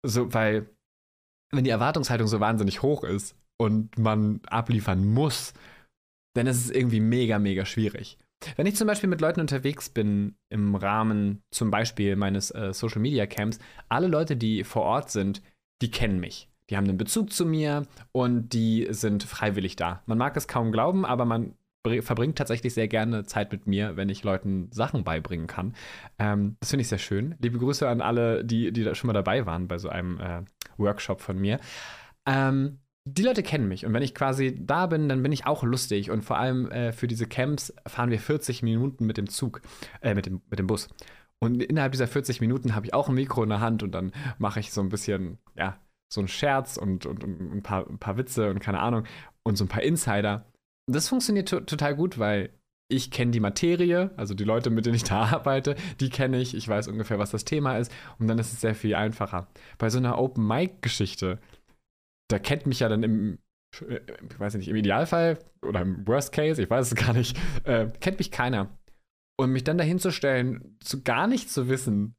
So, 0.04 0.34
weil 0.34 0.68
wenn 1.52 1.64
die 1.64 1.70
Erwartungshaltung 1.70 2.26
so 2.26 2.40
wahnsinnig 2.40 2.82
hoch 2.82 3.04
ist 3.04 3.36
und 3.58 3.98
man 3.98 4.40
abliefern 4.46 5.04
muss, 5.04 5.52
dann 6.34 6.46
ist 6.46 6.64
es 6.64 6.70
irgendwie 6.70 7.00
mega, 7.00 7.38
mega 7.38 7.64
schwierig. 7.64 8.18
Wenn 8.56 8.66
ich 8.66 8.74
zum 8.74 8.88
Beispiel 8.88 9.08
mit 9.08 9.20
Leuten 9.20 9.40
unterwegs 9.40 9.88
bin, 9.88 10.34
im 10.48 10.74
Rahmen 10.74 11.42
zum 11.52 11.70
Beispiel 11.70 12.16
meines 12.16 12.50
äh, 12.50 12.72
Social 12.72 13.00
Media 13.00 13.26
Camps, 13.26 13.60
alle 13.88 14.08
Leute, 14.08 14.36
die 14.36 14.64
vor 14.64 14.82
Ort 14.82 15.10
sind, 15.10 15.42
die 15.80 15.90
kennen 15.90 16.18
mich. 16.18 16.48
Die 16.70 16.76
haben 16.76 16.88
einen 16.88 16.98
Bezug 16.98 17.32
zu 17.32 17.44
mir 17.44 17.86
und 18.12 18.50
die 18.52 18.88
sind 18.90 19.22
freiwillig 19.22 19.76
da. 19.76 20.02
Man 20.06 20.18
mag 20.18 20.36
es 20.36 20.48
kaum 20.48 20.72
glauben, 20.72 21.04
aber 21.04 21.24
man 21.24 21.54
verbringt 22.00 22.38
tatsächlich 22.38 22.74
sehr 22.74 22.86
gerne 22.86 23.24
Zeit 23.24 23.50
mit 23.50 23.66
mir, 23.66 23.96
wenn 23.96 24.08
ich 24.08 24.22
Leuten 24.22 24.68
Sachen 24.70 25.02
beibringen 25.02 25.48
kann. 25.48 25.74
Ähm, 26.18 26.56
das 26.60 26.70
finde 26.70 26.82
ich 26.82 26.88
sehr 26.88 26.98
schön. 26.98 27.34
Liebe 27.40 27.58
Grüße 27.58 27.88
an 27.88 28.00
alle, 28.00 28.44
die, 28.44 28.72
die 28.72 28.84
da 28.84 28.94
schon 28.94 29.08
mal 29.08 29.12
dabei 29.12 29.46
waren 29.46 29.66
bei 29.66 29.78
so 29.78 29.88
einem 29.88 30.20
äh, 30.20 30.42
Workshop 30.78 31.20
von 31.20 31.38
mir. 31.38 31.60
Ähm, 32.26 32.78
die 33.04 33.22
Leute 33.22 33.42
kennen 33.42 33.66
mich 33.66 33.84
und 33.84 33.92
wenn 33.92 34.02
ich 34.02 34.14
quasi 34.14 34.56
da 34.64 34.86
bin, 34.86 35.08
dann 35.08 35.22
bin 35.22 35.32
ich 35.32 35.46
auch 35.46 35.64
lustig 35.64 36.10
und 36.10 36.22
vor 36.22 36.38
allem 36.38 36.70
äh, 36.70 36.92
für 36.92 37.08
diese 37.08 37.26
Camps 37.26 37.74
fahren 37.86 38.10
wir 38.10 38.20
40 38.20 38.62
Minuten 38.62 39.06
mit 39.06 39.16
dem 39.16 39.28
Zug, 39.28 39.60
äh, 40.00 40.14
mit 40.14 40.26
dem, 40.26 40.40
mit 40.48 40.58
dem 40.58 40.68
Bus. 40.68 40.88
Und 41.40 41.60
innerhalb 41.60 41.90
dieser 41.92 42.06
40 42.06 42.40
Minuten 42.40 42.76
habe 42.76 42.86
ich 42.86 42.94
auch 42.94 43.08
ein 43.08 43.16
Mikro 43.16 43.42
in 43.42 43.48
der 43.48 43.60
Hand 43.60 43.82
und 43.82 43.90
dann 43.92 44.12
mache 44.38 44.60
ich 44.60 44.72
so 44.72 44.80
ein 44.80 44.90
bisschen, 44.90 45.38
ja, 45.56 45.80
so 46.12 46.20
einen 46.20 46.28
Scherz 46.28 46.76
und, 46.76 47.04
und, 47.04 47.24
und 47.24 47.52
ein, 47.52 47.62
paar, 47.64 47.88
ein 47.88 47.98
paar 47.98 48.16
Witze 48.16 48.48
und 48.50 48.60
keine 48.60 48.78
Ahnung 48.78 49.04
und 49.42 49.56
so 49.56 49.64
ein 49.64 49.68
paar 49.68 49.82
Insider. 49.82 50.46
Das 50.86 51.08
funktioniert 51.08 51.48
total 51.48 51.96
gut, 51.96 52.18
weil 52.18 52.50
ich 52.92 53.10
kenne 53.10 53.30
die 53.30 53.40
Materie, 53.40 54.10
also 54.16 54.34
die 54.34 54.44
Leute, 54.44 54.70
mit 54.70 54.86
denen 54.86 54.96
ich 54.96 55.04
da 55.04 55.22
arbeite, 55.32 55.76
die 56.00 56.10
kenne 56.10 56.40
ich, 56.40 56.54
ich 56.54 56.68
weiß 56.68 56.88
ungefähr, 56.88 57.18
was 57.18 57.30
das 57.30 57.44
Thema 57.44 57.78
ist 57.78 57.92
und 58.18 58.28
dann 58.28 58.38
ist 58.38 58.52
es 58.52 58.60
sehr 58.60 58.74
viel 58.74 58.94
einfacher. 58.94 59.48
Bei 59.78 59.90
so 59.90 59.98
einer 59.98 60.18
Open-Mic-Geschichte, 60.18 61.38
da 62.28 62.38
kennt 62.38 62.66
mich 62.66 62.80
ja 62.80 62.88
dann 62.88 63.02
im, 63.02 63.38
äh, 63.88 64.00
ich 64.30 64.38
weiß 64.38 64.54
nicht, 64.54 64.68
im 64.68 64.76
Idealfall 64.76 65.38
oder 65.62 65.80
im 65.80 66.06
Worst 66.06 66.32
Case, 66.32 66.62
ich 66.62 66.70
weiß 66.70 66.92
es 66.92 66.94
gar 66.94 67.12
nicht, 67.12 67.36
äh, 67.64 67.86
kennt 68.00 68.18
mich 68.18 68.30
keiner. 68.30 68.68
Und 69.38 69.50
mich 69.50 69.64
dann 69.64 69.78
dahin 69.78 69.98
zu 69.98 70.12
stellen, 70.12 70.78
gar 71.04 71.26
nicht 71.26 71.50
zu 71.50 71.68
wissen, 71.68 72.14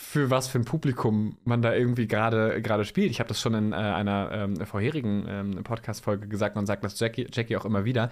für 0.00 0.30
was 0.30 0.48
für 0.48 0.58
ein 0.58 0.64
Publikum 0.64 1.36
man 1.44 1.60
da 1.60 1.74
irgendwie 1.74 2.06
gerade 2.06 2.62
gerade 2.62 2.86
spielt. 2.86 3.10
Ich 3.10 3.20
habe 3.20 3.28
das 3.28 3.40
schon 3.40 3.52
in 3.52 3.72
äh, 3.72 3.76
einer 3.76 4.30
ähm, 4.32 4.56
vorherigen 4.64 5.26
ähm, 5.28 5.62
Podcast-Folge 5.62 6.26
gesagt 6.26 6.56
und 6.56 6.64
sagt 6.64 6.82
das 6.84 6.98
Jackie, 6.98 7.26
Jackie 7.30 7.56
auch 7.56 7.66
immer 7.66 7.84
wieder. 7.84 8.08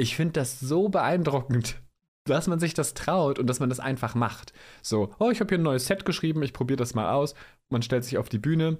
Ich 0.00 0.16
finde 0.16 0.32
das 0.32 0.58
so 0.58 0.88
beeindruckend, 0.88 1.78
dass 2.26 2.46
man 2.46 2.58
sich 2.58 2.72
das 2.72 2.94
traut 2.94 3.38
und 3.38 3.46
dass 3.46 3.60
man 3.60 3.68
das 3.68 3.80
einfach 3.80 4.14
macht. 4.14 4.54
So, 4.80 5.14
oh, 5.18 5.28
ich 5.30 5.40
habe 5.40 5.50
hier 5.50 5.58
ein 5.58 5.62
neues 5.62 5.84
Set 5.84 6.06
geschrieben, 6.06 6.42
ich 6.42 6.54
probiere 6.54 6.78
das 6.78 6.94
mal 6.94 7.12
aus. 7.12 7.34
Man 7.70 7.82
stellt 7.82 8.04
sich 8.04 8.16
auf 8.16 8.30
die 8.30 8.38
Bühne 8.38 8.78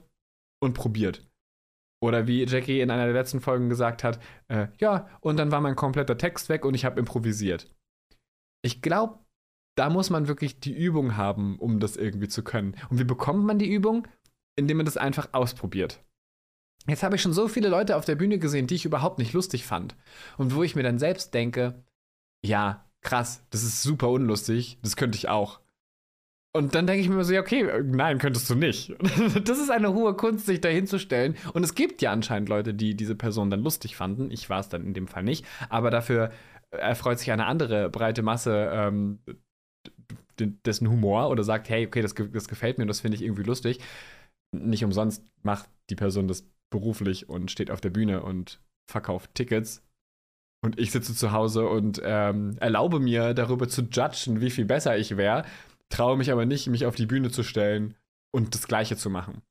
und 0.62 0.73
probiert. 0.73 1.30
Oder 2.02 2.26
wie 2.26 2.47
Jackie 2.47 2.80
in 2.80 2.90
einer 2.90 3.04
der 3.04 3.12
letzten 3.12 3.42
Folgen 3.42 3.68
gesagt 3.68 4.02
hat, 4.02 4.18
äh, 4.49 4.68
ja, 4.78 5.11
und 5.21 5.37
dann 5.37 5.52
war 5.52 5.61
mein 5.61 5.76
kompletter 5.76 6.16
Text 6.16 6.49
weg 6.49 6.64
und 6.64 6.73
ich 6.73 6.87
habe 6.87 6.99
improvisiert. 6.99 7.71
Ich 8.64 8.80
glaube, 8.80 9.18
da 9.76 9.90
muss 9.90 10.09
man 10.09 10.26
wirklich 10.26 10.59
die 10.59 10.73
Übung 10.73 11.18
haben, 11.18 11.59
um 11.59 11.80
das 11.80 11.99
irgendwie 11.99 12.28
zu 12.28 12.42
können. 12.42 12.76
Und 12.88 12.99
wie 12.99 13.04
bekommt 13.04 13.44
man 13.44 13.59
die 13.59 13.71
Übung? 13.71 14.09
Indem 14.56 14.78
man 14.78 14.87
das 14.87 14.97
einfach 14.97 15.28
ausprobiert. 15.33 16.02
Jetzt 16.90 17.02
habe 17.02 17.16
ich 17.16 17.23
schon 17.23 17.32
so 17.32 17.49
viele 17.49 17.68
Leute 17.68 17.97
auf 17.97 18.04
der 18.04 18.16
Bühne 18.16 18.38
gesehen, 18.38 18.66
die 18.66 18.75
ich 18.75 18.85
überhaupt 18.85 19.18
nicht 19.18 19.32
lustig 19.32 19.64
fand. 19.64 19.97
Und 20.37 20.54
wo 20.54 20.62
ich 20.62 20.75
mir 20.75 20.82
dann 20.82 20.99
selbst 20.99 21.32
denke, 21.32 21.85
ja, 22.44 22.85
krass, 23.00 23.47
das 23.50 23.62
ist 23.62 23.82
super 23.82 24.09
unlustig, 24.09 24.78
das 24.82 24.97
könnte 24.97 25.16
ich 25.16 25.28
auch. 25.28 25.61
Und 26.52 26.75
dann 26.75 26.88
denke 26.88 27.00
ich 27.00 27.09
mir 27.09 27.23
so, 27.23 27.32
ja, 27.32 27.40
okay, 27.40 27.64
nein, 27.85 28.18
könntest 28.18 28.50
du 28.50 28.56
nicht. 28.56 28.92
das 29.44 29.61
ist 29.61 29.70
eine 29.70 29.94
hohe 29.94 30.14
Kunst, 30.14 30.47
sich 30.47 30.61
da 30.61 30.68
hinzustellen. 30.68 31.37
Und 31.54 31.62
es 31.62 31.76
gibt 31.76 32.02
ja 32.02 32.11
anscheinend 32.11 32.49
Leute, 32.49 32.75
die 32.75 32.97
diese 32.97 33.14
Person 33.14 33.50
dann 33.50 33.62
lustig 33.62 33.97
fanden. 33.97 34.32
Ich 34.32 34.50
war 34.50 34.59
es 34.59 34.68
dann 34.68 34.85
in 34.85 34.92
dem 34.92 35.06
Fall 35.06 35.23
nicht. 35.23 35.47
Aber 35.68 35.90
dafür 35.90 36.32
erfreut 36.70 37.20
sich 37.20 37.30
eine 37.30 37.47
andere 37.47 37.88
breite 37.88 38.23
Masse 38.23 38.68
ähm, 38.73 39.20
dessen 40.38 40.90
Humor 40.90 41.30
oder 41.30 41.44
sagt, 41.44 41.68
hey, 41.68 41.87
okay, 41.87 42.02
das, 42.02 42.14
das 42.14 42.49
gefällt 42.49 42.78
mir 42.78 42.85
und 42.85 42.88
das 42.88 43.00
finde 43.00 43.16
ich 43.16 43.23
irgendwie 43.23 43.44
lustig. 43.44 43.78
Nicht 44.52 44.82
umsonst 44.82 45.25
macht 45.42 45.68
die 45.88 45.94
Person 45.94 46.26
das 46.26 46.44
beruflich 46.70 47.28
und 47.28 47.50
steht 47.50 47.70
auf 47.70 47.80
der 47.80 47.90
Bühne 47.90 48.22
und 48.22 48.60
verkauft 48.90 49.34
Tickets. 49.34 49.82
Und 50.62 50.78
ich 50.78 50.90
sitze 50.90 51.14
zu 51.14 51.32
Hause 51.32 51.66
und 51.66 52.00
ähm, 52.04 52.56
erlaube 52.60 53.00
mir 53.00 53.34
darüber 53.34 53.68
zu 53.68 53.82
judgen, 53.82 54.40
wie 54.40 54.50
viel 54.50 54.66
besser 54.66 54.98
ich 54.98 55.16
wäre, 55.16 55.44
traue 55.88 56.16
mich 56.16 56.30
aber 56.30 56.46
nicht, 56.46 56.66
mich 56.68 56.86
auf 56.86 56.94
die 56.94 57.06
Bühne 57.06 57.30
zu 57.30 57.42
stellen 57.42 57.94
und 58.32 58.54
das 58.54 58.68
Gleiche 58.68 58.96
zu 58.96 59.10
machen. 59.10 59.42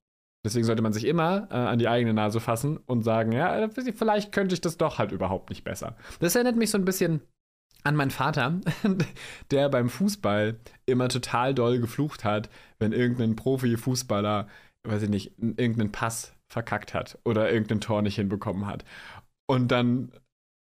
Deswegen 0.45 0.65
sollte 0.65 0.81
man 0.81 0.93
sich 0.93 1.05
immer 1.05 1.47
äh, 1.51 1.55
an 1.55 1.79
die 1.79 1.89
eigene 1.89 2.13
Nase 2.13 2.39
fassen 2.39 2.77
und 2.77 3.03
sagen, 3.03 3.33
ja, 3.33 3.69
vielleicht 3.69 4.31
könnte 4.31 4.53
ich 4.55 4.61
das 4.61 4.77
doch 4.77 4.97
halt 4.97 5.11
überhaupt 5.11 5.49
nicht 5.49 5.63
besser. 5.63 5.97
Das 6.19 6.35
erinnert 6.35 6.55
mich 6.55 6.69
so 6.69 6.77
ein 6.77 6.85
bisschen 6.85 7.21
an 7.83 7.95
meinen 7.95 8.11
Vater, 8.11 8.59
der 9.51 9.69
beim 9.69 9.89
Fußball 9.89 10.59
immer 10.85 11.09
total 11.09 11.53
doll 11.53 11.79
geflucht 11.79 12.23
hat, 12.23 12.49
wenn 12.77 12.93
irgendein 12.93 13.35
Profi-Fußballer, 13.35 14.47
weiß 14.83 15.03
ich 15.03 15.09
nicht, 15.09 15.38
irgendeinen 15.38 15.91
Pass 15.91 16.33
verkackt 16.50 16.94
hat 16.94 17.20
oder 17.24 17.51
irgendein 17.51 17.82
Tor 17.82 18.01
nicht 18.01 18.15
hinbekommen 18.15 18.65
hat. 18.65 18.84
Und 19.48 19.70
dann 19.72 20.12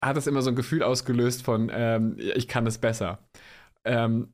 hat 0.02 0.16
es 0.16 0.26
immer 0.26 0.42
so 0.42 0.50
ein 0.50 0.56
Gefühl 0.56 0.82
ausgelöst 0.82 1.42
von, 1.44 1.70
ähm, 1.72 2.16
ich 2.18 2.48
kann 2.48 2.66
es 2.66 2.78
besser. 2.78 3.20
Ähm, 3.84 4.32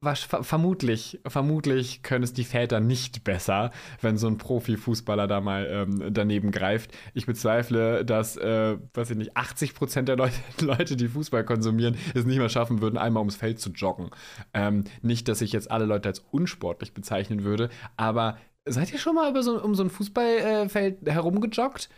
was, 0.00 0.20
vermutlich, 0.20 1.20
vermutlich 1.26 2.04
können 2.04 2.22
es 2.22 2.32
die 2.32 2.44
Väter 2.44 2.78
nicht 2.78 3.24
besser, 3.24 3.72
wenn 4.00 4.16
so 4.16 4.28
ein 4.28 4.38
Profifußballer 4.38 5.26
da 5.26 5.40
mal 5.40 5.66
ähm, 5.68 6.14
daneben 6.14 6.52
greift. 6.52 6.92
Ich 7.14 7.26
bezweifle, 7.26 8.04
dass, 8.04 8.36
äh, 8.36 8.78
weiß 8.94 9.10
ich 9.10 9.16
nicht, 9.16 9.36
80 9.36 9.74
Prozent 9.74 10.08
der 10.08 10.16
Leute, 10.16 10.36
Leute, 10.60 10.94
die 10.94 11.08
Fußball 11.08 11.44
konsumieren, 11.44 11.96
es 12.14 12.24
nicht 12.24 12.38
mehr 12.38 12.48
schaffen 12.48 12.80
würden, 12.80 12.96
einmal 12.96 13.22
ums 13.22 13.34
Feld 13.34 13.58
zu 13.58 13.70
joggen. 13.70 14.10
Ähm, 14.54 14.84
nicht, 15.02 15.26
dass 15.26 15.40
ich 15.40 15.50
jetzt 15.50 15.68
alle 15.68 15.84
Leute 15.84 16.08
als 16.08 16.20
unsportlich 16.30 16.94
bezeichnen 16.94 17.42
würde, 17.42 17.68
aber 17.96 18.38
seid 18.70 18.92
ihr 18.92 18.98
schon 18.98 19.14
mal 19.14 19.30
über 19.30 19.42
so, 19.42 19.62
um 19.62 19.74
so 19.74 19.82
ein 19.82 19.90
Fußballfeld 19.90 21.06
herumgejoggt? 21.06 21.88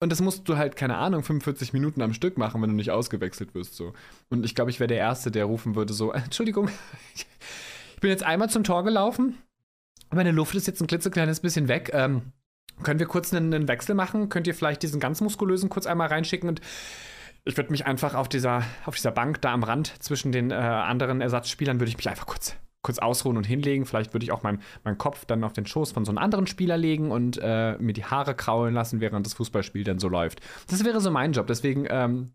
Und 0.00 0.10
das 0.12 0.20
musst 0.20 0.48
du 0.48 0.56
halt, 0.56 0.76
keine 0.76 0.96
Ahnung, 0.96 1.24
45 1.24 1.72
Minuten 1.72 2.02
am 2.02 2.14
Stück 2.14 2.38
machen, 2.38 2.62
wenn 2.62 2.70
du 2.70 2.76
nicht 2.76 2.92
ausgewechselt 2.92 3.54
wirst. 3.54 3.74
So. 3.74 3.94
Und 4.28 4.44
ich 4.44 4.54
glaube, 4.54 4.70
ich 4.70 4.78
wäre 4.78 4.86
der 4.86 4.98
Erste, 4.98 5.30
der 5.30 5.44
rufen 5.44 5.74
würde: 5.74 5.92
so, 5.92 6.12
Entschuldigung, 6.12 6.68
ich 7.14 7.26
bin 8.00 8.10
jetzt 8.10 8.22
einmal 8.22 8.48
zum 8.48 8.64
Tor 8.64 8.84
gelaufen. 8.84 9.36
Meine 10.10 10.30
Luft 10.30 10.54
ist 10.54 10.66
jetzt 10.66 10.80
ein 10.80 10.86
klitzekleines 10.86 11.40
bisschen 11.40 11.68
weg. 11.68 11.90
Ähm, 11.92 12.32
können 12.82 13.00
wir 13.00 13.06
kurz 13.06 13.34
einen, 13.34 13.52
einen 13.52 13.68
Wechsel 13.68 13.94
machen? 13.94 14.28
Könnt 14.28 14.46
ihr 14.46 14.54
vielleicht 14.54 14.82
diesen 14.82 15.00
ganz 15.00 15.20
muskulösen 15.20 15.68
kurz 15.68 15.86
einmal 15.86 16.08
reinschicken 16.08 16.48
und 16.48 16.60
ich 17.44 17.56
würde 17.56 17.70
mich 17.70 17.86
einfach 17.86 18.14
auf 18.14 18.28
dieser, 18.28 18.62
auf 18.84 18.94
dieser 18.94 19.10
Bank 19.10 19.40
da 19.40 19.52
am 19.52 19.62
Rand 19.62 20.02
zwischen 20.02 20.32
den 20.32 20.50
äh, 20.50 20.54
anderen 20.54 21.20
Ersatzspielern, 21.20 21.80
würde 21.80 21.88
ich 21.88 21.96
mich 21.96 22.08
einfach 22.08 22.26
kurz, 22.26 22.56
kurz 22.82 22.98
ausruhen 22.98 23.36
und 23.36 23.44
hinlegen. 23.44 23.86
Vielleicht 23.86 24.12
würde 24.14 24.24
ich 24.24 24.32
auch 24.32 24.42
meinen 24.42 24.62
mein 24.84 24.98
Kopf 24.98 25.24
dann 25.24 25.44
auf 25.44 25.52
den 25.52 25.66
Schoß 25.66 25.92
von 25.92 26.04
so 26.04 26.10
einem 26.10 26.18
anderen 26.18 26.46
Spieler 26.46 26.76
legen 26.76 27.10
und 27.10 27.38
äh, 27.42 27.76
mir 27.78 27.92
die 27.92 28.04
Haare 28.04 28.34
kraulen 28.34 28.74
lassen, 28.74 29.00
während 29.00 29.26
das 29.26 29.34
Fußballspiel 29.34 29.84
dann 29.84 29.98
so 29.98 30.08
läuft. 30.08 30.40
Das 30.68 30.84
wäre 30.84 31.00
so 31.00 31.10
mein 31.10 31.32
Job. 31.32 31.46
Deswegen 31.46 31.86
ähm, 31.88 32.32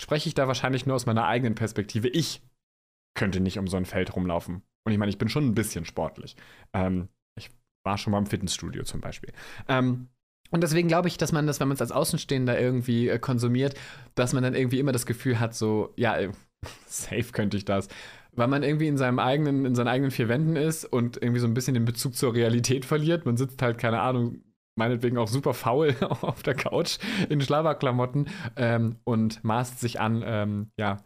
spreche 0.00 0.28
ich 0.28 0.34
da 0.34 0.48
wahrscheinlich 0.48 0.86
nur 0.86 0.96
aus 0.96 1.06
meiner 1.06 1.26
eigenen 1.26 1.54
Perspektive. 1.54 2.08
Ich 2.08 2.42
könnte 3.16 3.40
nicht 3.40 3.58
um 3.58 3.68
so 3.68 3.76
ein 3.76 3.84
Feld 3.84 4.14
rumlaufen. 4.16 4.62
Und 4.84 4.92
ich 4.92 4.98
meine, 4.98 5.10
ich 5.10 5.18
bin 5.18 5.28
schon 5.28 5.46
ein 5.46 5.54
bisschen 5.54 5.84
sportlich. 5.84 6.36
Ähm, 6.72 7.08
ich 7.38 7.50
war 7.84 7.98
schon 7.98 8.10
mal 8.10 8.18
im 8.18 8.26
Fitnessstudio 8.26 8.84
zum 8.84 9.00
Beispiel. 9.00 9.32
Ähm, 9.68 10.08
und 10.50 10.62
deswegen 10.62 10.88
glaube 10.88 11.08
ich, 11.08 11.16
dass 11.16 11.32
man 11.32 11.46
das, 11.46 11.60
wenn 11.60 11.68
man 11.68 11.74
es 11.74 11.80
als 11.80 11.92
Außenstehender 11.92 12.58
irgendwie 12.60 13.08
äh, 13.08 13.18
konsumiert, 13.18 13.74
dass 14.14 14.32
man 14.32 14.42
dann 14.42 14.54
irgendwie 14.54 14.78
immer 14.78 14.92
das 14.92 15.06
Gefühl 15.06 15.40
hat, 15.40 15.54
so, 15.54 15.92
ja, 15.96 16.16
äh, 16.16 16.32
safe 16.86 17.32
könnte 17.32 17.56
ich 17.56 17.64
das. 17.64 17.88
Weil 18.36 18.48
man 18.48 18.62
irgendwie 18.62 18.88
in 18.88 18.98
seinem 18.98 19.18
eigenen, 19.18 19.64
in 19.64 19.74
seinen 19.74 19.88
eigenen 19.88 20.10
vier 20.10 20.28
Wänden 20.28 20.56
ist 20.56 20.84
und 20.84 21.16
irgendwie 21.22 21.40
so 21.40 21.46
ein 21.46 21.54
bisschen 21.54 21.74
den 21.74 21.84
Bezug 21.84 22.16
zur 22.16 22.34
Realität 22.34 22.84
verliert. 22.84 23.26
Man 23.26 23.36
sitzt 23.36 23.62
halt, 23.62 23.78
keine 23.78 24.00
Ahnung, 24.00 24.42
meinetwegen 24.76 25.18
auch 25.18 25.28
super 25.28 25.54
faul 25.54 25.94
auf 26.00 26.42
der 26.42 26.54
Couch 26.54 26.98
in 27.28 27.40
Schlaberklamotten 27.40 28.28
ähm, 28.56 28.96
und 29.04 29.42
maßt 29.44 29.80
sich 29.80 30.00
an, 30.00 30.22
ähm, 30.24 30.70
ja, 30.76 30.98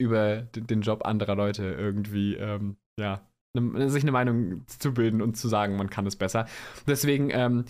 über 0.00 0.42
den 0.42 0.80
Job 0.80 1.04
anderer 1.04 1.36
Leute 1.36 1.64
irgendwie, 1.64 2.34
ähm, 2.34 2.76
ja, 2.98 3.20
ne, 3.54 3.88
sich 3.90 4.02
eine 4.02 4.12
Meinung 4.12 4.66
zu 4.66 4.92
bilden 4.92 5.22
und 5.22 5.36
zu 5.36 5.48
sagen, 5.48 5.76
man 5.76 5.90
kann 5.90 6.06
es 6.06 6.16
besser. 6.16 6.46
Deswegen, 6.86 7.30
ähm, 7.30 7.64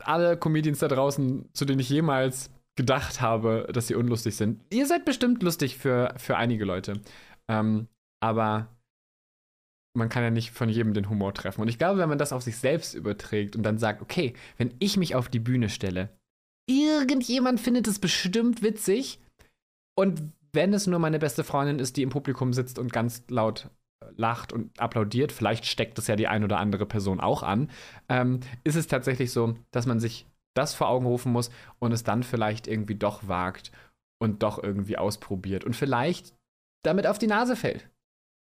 alle 0.00 0.36
Comedians 0.36 0.80
da 0.80 0.88
draußen, 0.88 1.48
zu 1.52 1.64
denen 1.64 1.80
ich 1.80 1.88
jemals 1.88 2.50
gedacht 2.76 3.20
habe, 3.20 3.68
dass 3.72 3.86
sie 3.86 3.94
unlustig 3.94 4.36
sind. 4.36 4.60
Ihr 4.70 4.86
seid 4.86 5.04
bestimmt 5.04 5.42
lustig 5.42 5.78
für, 5.78 6.14
für 6.18 6.36
einige 6.36 6.64
Leute. 6.64 7.00
Ähm, 7.50 7.88
aber 8.20 8.68
man 9.94 10.08
kann 10.08 10.22
ja 10.22 10.30
nicht 10.30 10.50
von 10.50 10.68
jedem 10.68 10.94
den 10.94 11.08
Humor 11.08 11.34
treffen. 11.34 11.62
Und 11.62 11.68
ich 11.68 11.78
glaube, 11.78 11.98
wenn 11.98 12.08
man 12.08 12.18
das 12.18 12.32
auf 12.32 12.42
sich 12.42 12.56
selbst 12.58 12.94
überträgt 12.94 13.56
und 13.56 13.62
dann 13.62 13.78
sagt, 13.78 14.02
okay, 14.02 14.34
wenn 14.58 14.74
ich 14.78 14.96
mich 14.96 15.14
auf 15.14 15.28
die 15.28 15.38
Bühne 15.38 15.68
stelle, 15.68 16.10
irgendjemand 16.68 17.60
findet 17.60 17.88
es 17.88 17.98
bestimmt 17.98 18.62
witzig. 18.62 19.20
Und 19.98 20.32
wenn 20.52 20.74
es 20.74 20.86
nur 20.86 20.98
meine 20.98 21.18
beste 21.18 21.44
Freundin 21.44 21.78
ist, 21.78 21.96
die 21.96 22.02
im 22.02 22.10
Publikum 22.10 22.52
sitzt 22.52 22.78
und 22.78 22.92
ganz 22.92 23.24
laut 23.28 23.70
lacht 24.16 24.52
und 24.52 24.78
applaudiert, 24.80 25.32
vielleicht 25.32 25.66
steckt 25.66 25.98
es 25.98 26.06
ja 26.06 26.16
die 26.16 26.28
ein 26.28 26.44
oder 26.44 26.58
andere 26.58 26.86
Person 26.86 27.20
auch 27.20 27.42
an, 27.42 27.70
ähm, 28.08 28.40
ist 28.64 28.76
es 28.76 28.86
tatsächlich 28.86 29.32
so, 29.32 29.56
dass 29.70 29.86
man 29.86 30.00
sich 30.00 30.26
das 30.54 30.74
vor 30.74 30.88
Augen 30.88 31.06
rufen 31.06 31.32
muss 31.32 31.50
und 31.78 31.92
es 31.92 32.04
dann 32.04 32.22
vielleicht 32.22 32.66
irgendwie 32.66 32.94
doch 32.94 33.28
wagt 33.28 33.72
und 34.18 34.42
doch 34.42 34.62
irgendwie 34.62 34.96
ausprobiert 34.96 35.64
und 35.64 35.74
vielleicht 35.74 36.35
damit 36.86 37.06
auf 37.06 37.18
die 37.18 37.26
Nase 37.26 37.56
fällt. 37.56 37.88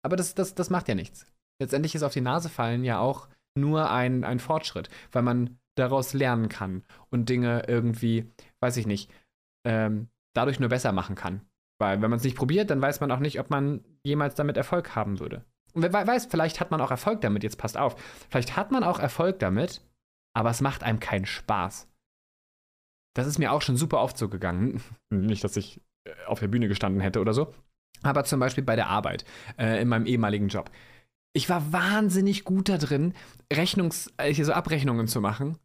Aber 0.04 0.16
das, 0.16 0.36
das, 0.36 0.56
das 0.56 0.70
macht 0.70 0.88
ja 0.88 0.96
nichts. 0.96 1.26
Letztendlich 1.62 1.96
ist 1.96 2.04
auf 2.04 2.14
die 2.14 2.22
Nase 2.22 2.50
fallen 2.50 2.84
ja 2.84 3.00
auch 3.00 3.28
nur 3.58 3.90
ein, 3.90 4.24
ein 4.24 4.40
Fortschritt, 4.40 4.90
weil 5.12 5.24
man 5.24 5.58
daraus 5.78 6.14
lernen 6.14 6.50
kann 6.50 6.84
und 7.10 7.30
Dinge 7.30 7.64
irgendwie, 7.68 8.32
weiß 8.62 8.78
ich 8.78 8.88
nicht, 8.88 9.12
ähm, 9.66 10.08
dadurch 10.34 10.60
nur 10.60 10.70
besser 10.70 10.92
machen 10.92 11.16
kann. 11.16 11.42
Weil 11.80 12.02
wenn 12.02 12.10
man 12.10 12.18
es 12.18 12.24
nicht 12.24 12.38
probiert, 12.38 12.70
dann 12.70 12.82
weiß 12.82 13.02
man 13.02 13.12
auch 13.12 13.20
nicht, 13.20 13.40
ob 13.40 13.50
man 13.50 13.84
jemals 14.04 14.36
damit 14.36 14.58
Erfolg 14.58 14.96
haben 14.96 15.20
würde. 15.20 15.44
Und 15.74 15.82
wer 15.82 15.92
weiß, 15.92 16.28
vielleicht 16.28 16.62
hat 16.62 16.72
man 16.72 16.80
auch 16.80 16.92
Erfolg 16.92 17.20
damit, 17.22 17.44
jetzt 17.44 17.58
passt 17.58 17.78
auf. 17.78 17.96
Vielleicht 18.30 18.56
hat 18.56 18.72
man 18.72 18.84
auch 18.84 19.00
Erfolg 19.00 19.40
damit, 19.40 19.82
aber 20.34 20.50
es 20.50 20.62
macht 20.62 20.84
einem 20.84 21.02
keinen 21.02 21.26
Spaß. 21.26 21.90
Das 23.14 23.28
ist 23.28 23.40
mir 23.40 23.52
auch 23.52 23.62
schon 23.62 23.76
super 23.76 24.00
oft 24.00 24.18
so 24.18 24.30
gegangen. 24.30 24.82
Nicht, 25.10 25.44
dass 25.44 25.58
ich 25.58 25.82
äh, 26.06 26.14
auf 26.28 26.40
der 26.40 26.48
Bühne 26.48 26.68
gestanden 26.68 27.02
hätte 27.02 27.20
oder 27.20 27.34
so. 27.34 27.54
Aber 28.06 28.24
zum 28.24 28.40
Beispiel 28.40 28.64
bei 28.64 28.76
der 28.76 28.88
Arbeit, 28.88 29.26
äh, 29.58 29.82
in 29.82 29.88
meinem 29.88 30.06
ehemaligen 30.06 30.48
Job. 30.48 30.70
Ich 31.34 31.50
war 31.50 31.74
wahnsinnig 31.74 32.44
gut 32.44 32.70
da 32.70 32.78
drin, 32.78 33.14
Rechnungs-, 33.52 34.12
äh, 34.18 34.34
hier 34.34 34.46
so 34.46 34.54
Abrechnungen 34.54 35.08
zu 35.08 35.22
machen. 35.22 35.58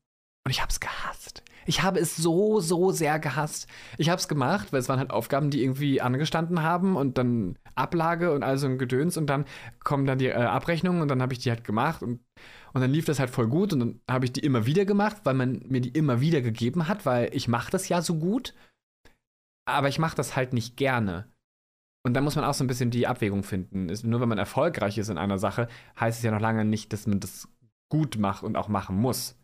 Und 0.45 0.51
ich 0.51 0.63
hab's 0.63 0.81
gehasst. 0.81 1.43
Ich 1.67 1.83
habe 1.83 2.01
es 2.01 2.17
so, 2.17 2.61
so 2.61 2.91
sehr 2.91 3.19
gehasst. 3.19 3.69
Ich 3.99 4.09
habe 4.09 4.19
es 4.19 4.29
gemacht, 4.29 4.73
weil 4.73 4.81
es 4.81 4.89
waren 4.89 4.99
halt 4.99 5.11
Aufgaben, 5.11 5.51
die 5.51 5.63
irgendwie 5.63 6.01
angestanden 6.01 6.63
haben 6.63 6.97
und 6.97 7.19
dann 7.19 7.59
Ablage 7.75 8.33
und 8.33 8.43
all 8.43 8.59
so 8.59 8.67
ein 8.67 8.79
Gedöns 8.79 9.17
und 9.17 9.27
dann 9.27 9.45
kommen 9.85 10.07
dann 10.07 10.19
die 10.19 10.27
äh, 10.27 10.35
Abrechnungen 10.35 11.03
und 11.03 11.09
dann 11.09 11.23
habe 11.23 11.33
ich 11.33 11.39
die 11.39 11.51
halt 11.51 11.65
gemacht 11.65 12.03
und, 12.03 12.21
und 12.73 12.81
dann 12.81 12.91
lief 12.91 13.05
das 13.05 13.19
halt 13.21 13.31
voll 13.31 13.49
gut 13.49 13.73
und 13.73 13.81
dann 13.81 14.01
habe 14.11 14.25
ich 14.25 14.33
die 14.33 14.41
immer 14.41 14.67
wieder 14.67 14.85
gemacht, 14.85 15.19
weil 15.25 15.35
man 15.35 15.63
mir 15.69 15.81
die 15.81 15.91
immer 15.91 16.21
wieder 16.21 16.41
gegeben 16.41 16.89
hat, 16.89 17.07
weil 17.07 17.31
ich 17.35 17.47
mache 17.47 17.71
das 17.71 17.89
ja 17.89 18.03
so 18.03 18.17
gut, 18.17 18.55
aber 19.67 19.89
ich 19.89 19.99
mache 19.99 20.17
das 20.17 20.37
halt 20.37 20.53
nicht 20.53 20.77
gerne. 20.77 21.30
Und 22.03 22.15
da 22.15 22.21
muss 22.21 22.37
man 22.37 22.45
auch 22.45 22.55
so 22.55 22.65
ein 22.65 22.67
bisschen 22.67 22.91
die 22.91 23.07
Abwägung 23.07 23.43
finden. 23.43 23.89
Ist, 23.89 24.05
nur 24.05 24.21
wenn 24.21 24.29
man 24.29 24.39
erfolgreich 24.39 24.97
ist 24.97 25.11
in 25.11 25.19
einer 25.19 25.39
Sache, 25.39 25.69
heißt 25.99 26.19
es 26.19 26.25
ja 26.25 26.31
noch 26.31 26.41
lange 26.41 26.65
nicht, 26.65 26.93
dass 26.93 27.07
man 27.07 27.21
das 27.21 27.49
gut 27.91 28.19
macht 28.19 28.43
und 28.43 28.57
auch 28.57 28.69
machen 28.69 28.97
muss 28.97 29.37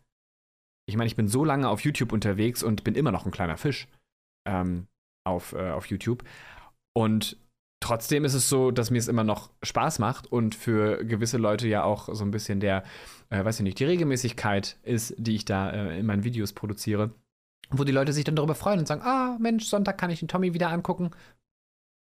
ich 0.87 0.95
meine, 0.95 1.07
ich 1.07 1.15
bin 1.15 1.27
so 1.27 1.43
lange 1.43 1.69
auf 1.69 1.81
YouTube 1.81 2.13
unterwegs 2.13 2.63
und 2.63 2.83
bin 2.83 2.95
immer 2.95 3.11
noch 3.11 3.25
ein 3.25 3.31
kleiner 3.31 3.57
Fisch 3.57 3.87
ähm, 4.47 4.87
auf, 5.25 5.53
äh, 5.53 5.71
auf 5.71 5.87
YouTube. 5.87 6.23
Und 6.95 7.37
trotzdem 7.83 8.23
ist 8.23 8.33
es 8.33 8.49
so, 8.49 8.71
dass 8.71 8.89
mir 8.89 8.97
es 8.97 9.09
immer 9.09 9.25
noch 9.25 9.51
Spaß 9.63 9.99
macht 9.99 10.31
und 10.31 10.55
für 10.55 11.03
gewisse 11.03 11.37
Leute 11.37 11.67
ja 11.67 11.83
auch 11.83 12.13
so 12.13 12.23
ein 12.23 12.31
bisschen 12.31 12.59
der, 12.59 12.83
äh, 13.29 13.43
weiß 13.43 13.59
ich 13.59 13.63
nicht, 13.63 13.79
die 13.79 13.85
Regelmäßigkeit 13.85 14.77
ist, 14.83 15.13
die 15.17 15.35
ich 15.35 15.45
da 15.45 15.69
äh, 15.69 15.99
in 15.99 16.05
meinen 16.05 16.23
Videos 16.23 16.53
produziere. 16.53 17.11
Wo 17.69 17.83
die 17.83 17.91
Leute 17.91 18.13
sich 18.13 18.23
dann 18.23 18.37
darüber 18.37 18.55
freuen 18.55 18.79
und 18.79 18.87
sagen, 18.87 19.01
ah, 19.01 19.37
Mensch, 19.41 19.65
Sonntag 19.65 19.97
kann 19.97 20.09
ich 20.09 20.19
den 20.19 20.29
Tommy 20.29 20.53
wieder 20.53 20.69
angucken. 20.69 21.11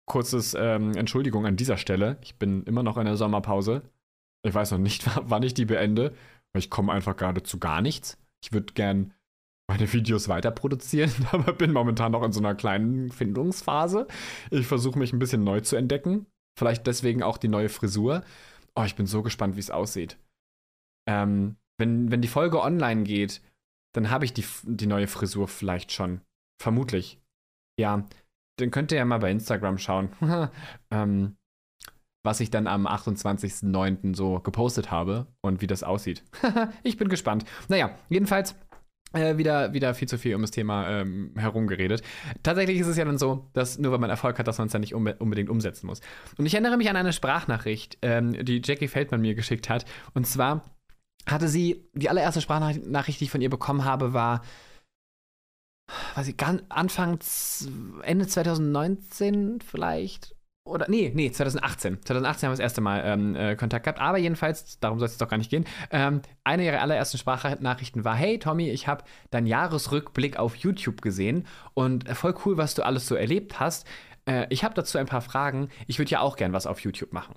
Kurzes 0.06 0.56
ähm, 0.58 0.96
Entschuldigung 0.96 1.46
an 1.46 1.56
dieser 1.56 1.78
Stelle. 1.78 2.18
Ich 2.22 2.38
bin 2.38 2.64
immer 2.64 2.84
noch 2.84 2.98
in 2.98 3.06
der 3.06 3.18
Sommerpause. 3.18 3.82
Ich 4.44 4.54
weiß 4.54 4.72
noch 4.72 4.78
nicht, 4.78 5.06
wann 5.30 5.44
ich 5.44 5.54
die 5.54 5.66
beende, 5.66 6.12
weil 6.54 6.60
ich 6.60 6.70
komme 6.70 6.94
einfach 6.94 7.18
gerade 7.18 7.44
zu 7.44 7.60
gar 7.60 7.82
nichts. 7.82 8.18
Ich 8.44 8.54
würde 8.54 8.74
gern 8.74 9.14
meine 9.68 9.92
Videos 9.92 10.28
weiter 10.28 10.52
produzieren, 10.52 11.12
aber 11.32 11.54
bin 11.54 11.72
momentan 11.72 12.12
noch 12.12 12.24
in 12.24 12.32
so 12.32 12.40
einer 12.40 12.56
kleinen 12.56 13.12
Findungsphase. 13.12 14.08
Ich 14.52 14.68
versuche 14.68 15.00
mich 15.00 15.14
ein 15.14 15.20
bisschen 15.20 15.44
neu 15.44 15.62
zu 15.62 15.76
entdecken. 15.76 16.28
Vielleicht 16.58 16.88
deswegen 16.88 17.24
auch 17.24 17.38
die 17.38 17.48
neue 17.48 17.70
Frisur. 17.70 18.24
Oh, 18.76 18.84
ich 18.84 18.96
bin 18.96 19.08
so 19.08 19.24
gespannt, 19.24 19.56
wie 19.56 19.62
es 19.62 19.72
aussieht. 19.72 20.18
Ähm, 21.08 21.58
wenn, 21.78 22.12
wenn 22.12 22.22
die 22.22 22.28
Folge 22.28 22.62
online 22.62 23.04
geht, 23.04 23.42
dann 23.94 24.10
habe 24.10 24.26
ich 24.26 24.34
die, 24.34 24.46
die 24.64 24.88
neue 24.88 25.08
Frisur 25.08 25.48
vielleicht 25.48 25.92
schon. 25.92 26.22
Vermutlich. 26.62 27.20
Ja, 27.80 28.06
dann 28.58 28.72
könnt 28.72 28.92
ihr 28.92 28.98
ja 28.98 29.06
mal 29.06 29.20
bei 29.20 29.32
Instagram 29.32 29.78
schauen, 29.78 30.10
ähm, 30.92 31.38
was 32.24 32.40
ich 32.40 32.50
dann 32.50 32.68
am 32.68 32.88
28.09. 32.88 34.16
so 34.16 34.40
gepostet 34.40 34.92
habe 34.92 35.28
und 35.42 35.62
wie 35.62 35.68
das 35.68 35.84
aussieht. 35.84 36.24
ich 36.84 36.98
bin 36.98 37.08
gespannt. 37.08 37.46
Naja, 37.68 37.92
jedenfalls 38.10 38.56
äh, 39.14 39.38
wieder, 39.38 39.74
wieder 39.74 39.94
viel 39.94 40.08
zu 40.08 40.18
viel 40.18 40.36
um 40.36 40.42
das 40.42 40.52
Thema 40.52 40.90
ähm, 40.90 41.32
herumgeredet. 41.38 42.02
Tatsächlich 42.44 42.80
ist 42.80 42.88
es 42.88 42.98
ja 42.98 43.06
dann 43.06 43.18
so, 43.18 43.50
dass 43.54 43.78
nur 43.78 43.92
weil 43.92 44.00
man 44.00 44.10
Erfolg 44.10 44.40
hat, 44.40 44.48
dass 44.48 44.58
man 44.58 44.68
es 44.68 44.72
dann 44.74 44.82
nicht 44.82 44.96
unbe 44.96 45.16
unbedingt 45.20 45.50
umsetzen 45.50 45.88
muss. 45.88 46.02
Und 46.38 46.46
ich 46.46 46.54
erinnere 46.54 46.78
mich 46.78 46.90
an 46.90 46.96
eine 46.96 47.14
Sprachnachricht, 47.14 47.98
ähm, 48.02 48.34
die 48.46 48.62
Jackie 48.64 48.88
Feldmann 48.88 49.22
mir 49.22 49.36
geschickt 49.36 49.70
hat. 49.70 49.86
Und 50.14 50.28
zwar 50.28 50.64
hatte 51.28 51.48
sie, 51.48 51.90
die 51.94 52.10
allererste 52.10 52.42
Sprachnachricht, 52.42 53.20
die 53.20 53.26
ich 53.26 53.32
von 53.32 53.42
ihr 53.42 53.50
bekommen 53.50 53.86
habe, 53.86 54.14
war, 54.14 54.42
weiß 56.16 56.28
ich, 56.28 56.36
Anfang, 56.70 57.20
Ende 58.04 58.28
2019 58.28 59.60
vielleicht 59.62 60.36
oder 60.68 60.88
nee, 60.90 61.12
nee, 61.14 61.32
2018. 61.32 62.00
2018 62.04 62.48
haben 62.48 62.52
wir 62.52 62.58
das 62.58 62.60
erste 62.60 62.82
Mal 62.82 63.04
ähm, 63.06 63.36
äh, 63.36 63.56
Kontakt 63.56 63.86
gehabt. 63.86 64.00
Aber 64.00 64.18
jedenfalls, 64.18 64.80
darum 64.80 64.98
soll 64.98 65.06
es 65.06 65.18
doch 65.20 65.30
gar 65.30 65.38
nicht 65.38 65.52
gehen. 65.52 65.66
Ähm, 65.92 66.24
eine 66.44 66.66
ihrer 66.66 66.82
allerersten 66.82 67.20
Sprachnachrichten 67.20 68.04
war: 68.04 68.16
Hey 68.16 68.40
Tommy, 68.40 68.72
ich 68.72 68.88
habe 68.88 69.04
deinen 69.30 69.46
Jahresrückblick 69.46 70.38
auf 70.38 70.56
YouTube 70.56 71.04
gesehen 71.04 71.46
und 71.76 72.10
äh, 72.10 72.16
voll 72.16 72.34
cool, 72.46 72.58
was 72.58 72.74
du 72.74 72.84
alles 72.84 73.06
so 73.06 73.14
erlebt 73.14 73.60
hast. 73.60 73.86
Äh, 74.28 74.48
ich 74.50 74.64
habe 74.64 74.74
dazu 74.74 74.98
ein 74.98 75.06
paar 75.06 75.22
Fragen. 75.22 75.70
Ich 75.86 76.00
würde 76.00 76.10
ja 76.10 76.22
auch 76.22 76.36
gern 76.36 76.52
was 76.52 76.66
auf 76.66 76.80
YouTube 76.80 77.14
machen. 77.14 77.36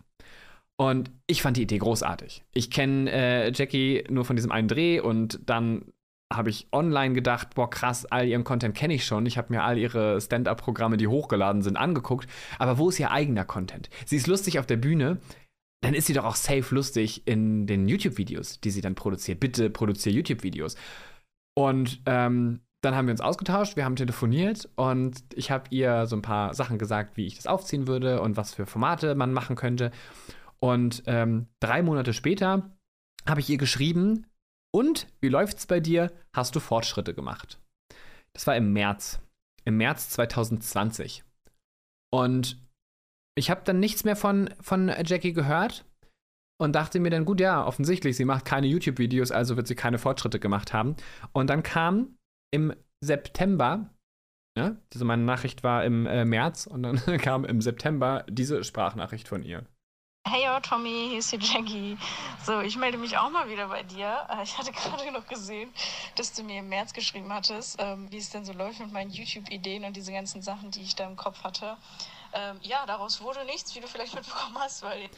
Und 0.79 1.11
ich 1.27 1.43
fand 1.43 1.59
die 1.59 1.63
Idee 1.63 1.79
großartig. 1.79 2.45
Ich 2.55 2.71
kenne 2.71 3.11
äh, 3.11 3.53
Jackie 3.53 4.05
nur 4.09 4.25
von 4.25 4.37
diesem 4.37 4.53
einen 4.53 4.69
Dreh 4.69 5.01
und 5.01 5.41
dann 5.45 5.93
habe 6.33 6.51
ich 6.51 6.69
online 6.73 7.15
gedacht, 7.15 7.55
boah, 7.55 7.71
krass, 7.71 8.05
all 8.07 8.27
ihren 8.27 8.45
Content 8.45 8.77
kenne 8.77 8.95
ich 8.95 9.05
schon. 9.05 9.25
Ich 9.27 9.39
habe 9.39 9.53
mir 9.53 9.65
all 9.65 9.79
ihre 9.79 10.21
Stand-up-Programme, 10.21 10.97
die 10.97 11.07
hochgeladen 11.07 11.63
sind, 11.63 11.77
angeguckt. 11.77 12.29
Aber 12.59 12.79
wo 12.79 12.91
ist 12.91 13.01
ihr 13.01 13.11
eigener 13.11 13.45
Content? 13.45 13.89
Sie 14.05 14.17
ist 14.17 14.27
lustig 14.27 14.59
auf 14.59 14.67
der 14.67 14.77
Bühne, 14.77 15.19
dann 15.81 15.95
ist 15.95 16.07
sie 16.07 16.13
doch 16.13 16.25
auch 16.25 16.37
safe 16.37 16.75
lustig 16.75 17.27
in 17.27 17.67
den 17.67 17.89
YouTube-Videos, 17.89 18.61
die 18.61 18.71
sie 18.71 18.81
dann 18.81 18.95
produziert. 18.95 19.41
Bitte 19.41 19.71
produziere 19.71 20.15
YouTube-Videos. 20.17 20.77
Und 21.57 22.03
ähm, 22.07 22.61
dann 22.83 22.95
haben 22.95 23.07
wir 23.07 23.13
uns 23.13 23.21
ausgetauscht, 23.21 23.77
wir 23.77 23.85
haben 23.85 23.97
telefoniert 23.97 24.69
und 24.77 25.25
ich 25.35 25.51
habe 25.51 25.65
ihr 25.71 26.07
so 26.07 26.15
ein 26.15 26.23
paar 26.23 26.55
Sachen 26.55 26.79
gesagt, 26.79 27.17
wie 27.17 27.27
ich 27.27 27.37
das 27.37 27.47
aufziehen 27.47 27.89
würde 27.89 28.21
und 28.21 28.37
was 28.37 28.55
für 28.55 28.67
Formate 28.67 29.15
man 29.15 29.33
machen 29.33 29.57
könnte. 29.57 29.91
Und 30.61 31.03
ähm, 31.07 31.47
drei 31.61 31.83
Monate 31.83 32.13
später 32.13 32.71
habe 33.27 33.41
ich 33.41 33.51
ihr 33.51 33.59
geschrieben, 33.59 34.27
Und 34.79 35.09
wie 35.21 35.29
läuft's 35.29 35.67
bei 35.67 35.81
dir? 35.81 36.13
Hast 36.33 36.55
du 36.55 36.61
Fortschritte 36.61 37.13
gemacht? 37.13 37.61
Das 38.33 38.47
war 38.47 38.57
im 38.57 38.73
März. 38.73 39.19
Im 39.65 39.77
März 39.77 40.11
2020. 40.11 41.25
Und 42.15 42.65
ich 43.37 43.51
habe 43.51 43.63
dann 43.65 43.81
nichts 43.81 44.05
mehr 44.05 44.15
von, 44.15 44.55
von 44.61 44.89
Jackie 45.05 45.33
gehört 45.33 45.85
und 46.61 46.77
dachte 46.77 47.01
mir 47.01 47.11
dann, 47.11 47.25
gut, 47.25 47.41
ja, 47.41 47.67
offensichtlich, 47.67 48.17
sie 48.17 48.25
macht 48.25 48.45
keine 48.45 48.69
YouTube-Videos, 48.69 49.33
also 49.33 49.57
wird 49.57 49.67
sie 49.67 49.75
keine 49.75 49.99
Fortschritte 49.99 50.39
gemacht 50.39 50.73
haben. 50.73 50.95
Und 51.33 51.51
dann 51.51 51.65
kam 51.65 52.17
im 52.55 52.73
September, 53.05 53.93
ja, 54.57 54.77
also 54.95 55.05
meine 55.05 55.25
Nachricht 55.25 55.65
war 55.65 55.85
im 55.85 56.07
äh, 56.07 56.25
März 56.25 56.69
und 56.69 56.85
dann 56.85 56.99
kam 57.19 57.45
im 57.45 57.61
September 57.63 58.25
diese 58.31 58.63
Sprachnachricht 58.63 59.27
von 59.27 59.43
ihr. 59.43 59.67
Hey 60.31 60.45
yo, 60.45 60.61
Tommy, 60.61 61.07
hier 61.09 61.21
ist 61.21 61.33
die 61.33 61.39
Jackie. 61.39 61.97
So, 62.45 62.61
ich 62.61 62.77
melde 62.77 62.99
mich 62.99 63.17
auch 63.17 63.31
mal 63.31 63.49
wieder 63.49 63.69
bei 63.69 63.83
dir. 63.83 64.27
Äh, 64.29 64.43
ich 64.43 64.59
hatte 64.59 64.73
gerade 64.73 65.11
noch 65.11 65.27
gesehen, 65.27 65.71
dass 66.17 66.35
du 66.35 66.43
mir 66.43 66.59
im 66.59 66.69
März 66.69 66.93
geschrieben 66.93 67.33
hattest, 67.33 67.77
ähm, 67.79 68.09
wie 68.11 68.19
es 68.19 68.29
denn 68.29 68.45
so 68.45 68.53
läuft 68.53 68.79
mit 68.79 68.93
meinen 68.93 69.11
YouTube-Ideen 69.11 69.85
und 69.85 69.97
diese 69.97 70.13
ganzen 70.13 70.43
Sachen, 70.43 70.71
die 70.71 70.83
ich 70.83 70.95
da 70.95 71.07
im 71.07 71.17
Kopf 71.17 71.45
hatte. 71.45 71.79
Ähm, 72.35 72.57
ja, 72.61 72.85
daraus 72.87 73.23
wurde 73.23 73.47
nichts, 73.47 73.75
wie 73.75 73.81
du 73.81 73.87
vielleicht 73.87 74.15
mitbekommen 74.15 74.59
hast, 74.59 74.83
weil 74.83 75.09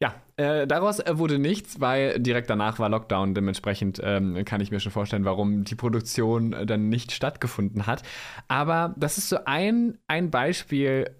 ja, 0.00 0.14
äh, 0.36 0.66
daraus 0.66 0.98
äh, 0.98 1.16
wurde 1.16 1.38
nichts, 1.38 1.80
weil 1.80 2.18
direkt 2.18 2.50
danach 2.50 2.80
war 2.80 2.88
Lockdown. 2.88 3.34
Dementsprechend 3.34 4.00
ähm, 4.02 4.44
kann 4.44 4.60
ich 4.60 4.72
mir 4.72 4.80
schon 4.80 4.90
vorstellen, 4.90 5.24
warum 5.24 5.62
die 5.62 5.76
Produktion 5.76 6.52
äh, 6.52 6.66
dann 6.66 6.88
nicht 6.88 7.12
stattgefunden 7.12 7.86
hat. 7.86 8.02
Aber 8.48 8.94
das 8.96 9.16
ist 9.16 9.28
so 9.28 9.38
ein, 9.44 9.98
ein 10.08 10.32
Beispiel, 10.32 11.14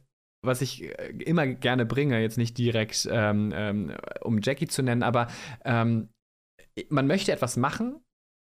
was 0.46 0.62
ich 0.62 0.84
äh, 0.84 1.08
immer 1.24 1.46
gerne 1.46 1.86
bringe, 1.86 2.20
jetzt 2.20 2.38
nicht 2.38 2.56
direkt, 2.58 3.08
ähm, 3.10 3.52
ähm, 3.54 3.92
um 4.22 4.40
Jackie 4.42 4.68
zu 4.68 4.82
nennen, 4.82 5.02
aber 5.02 5.28
ähm, 5.64 6.08
man 6.88 7.06
möchte 7.06 7.32
etwas 7.32 7.56
machen 7.56 8.00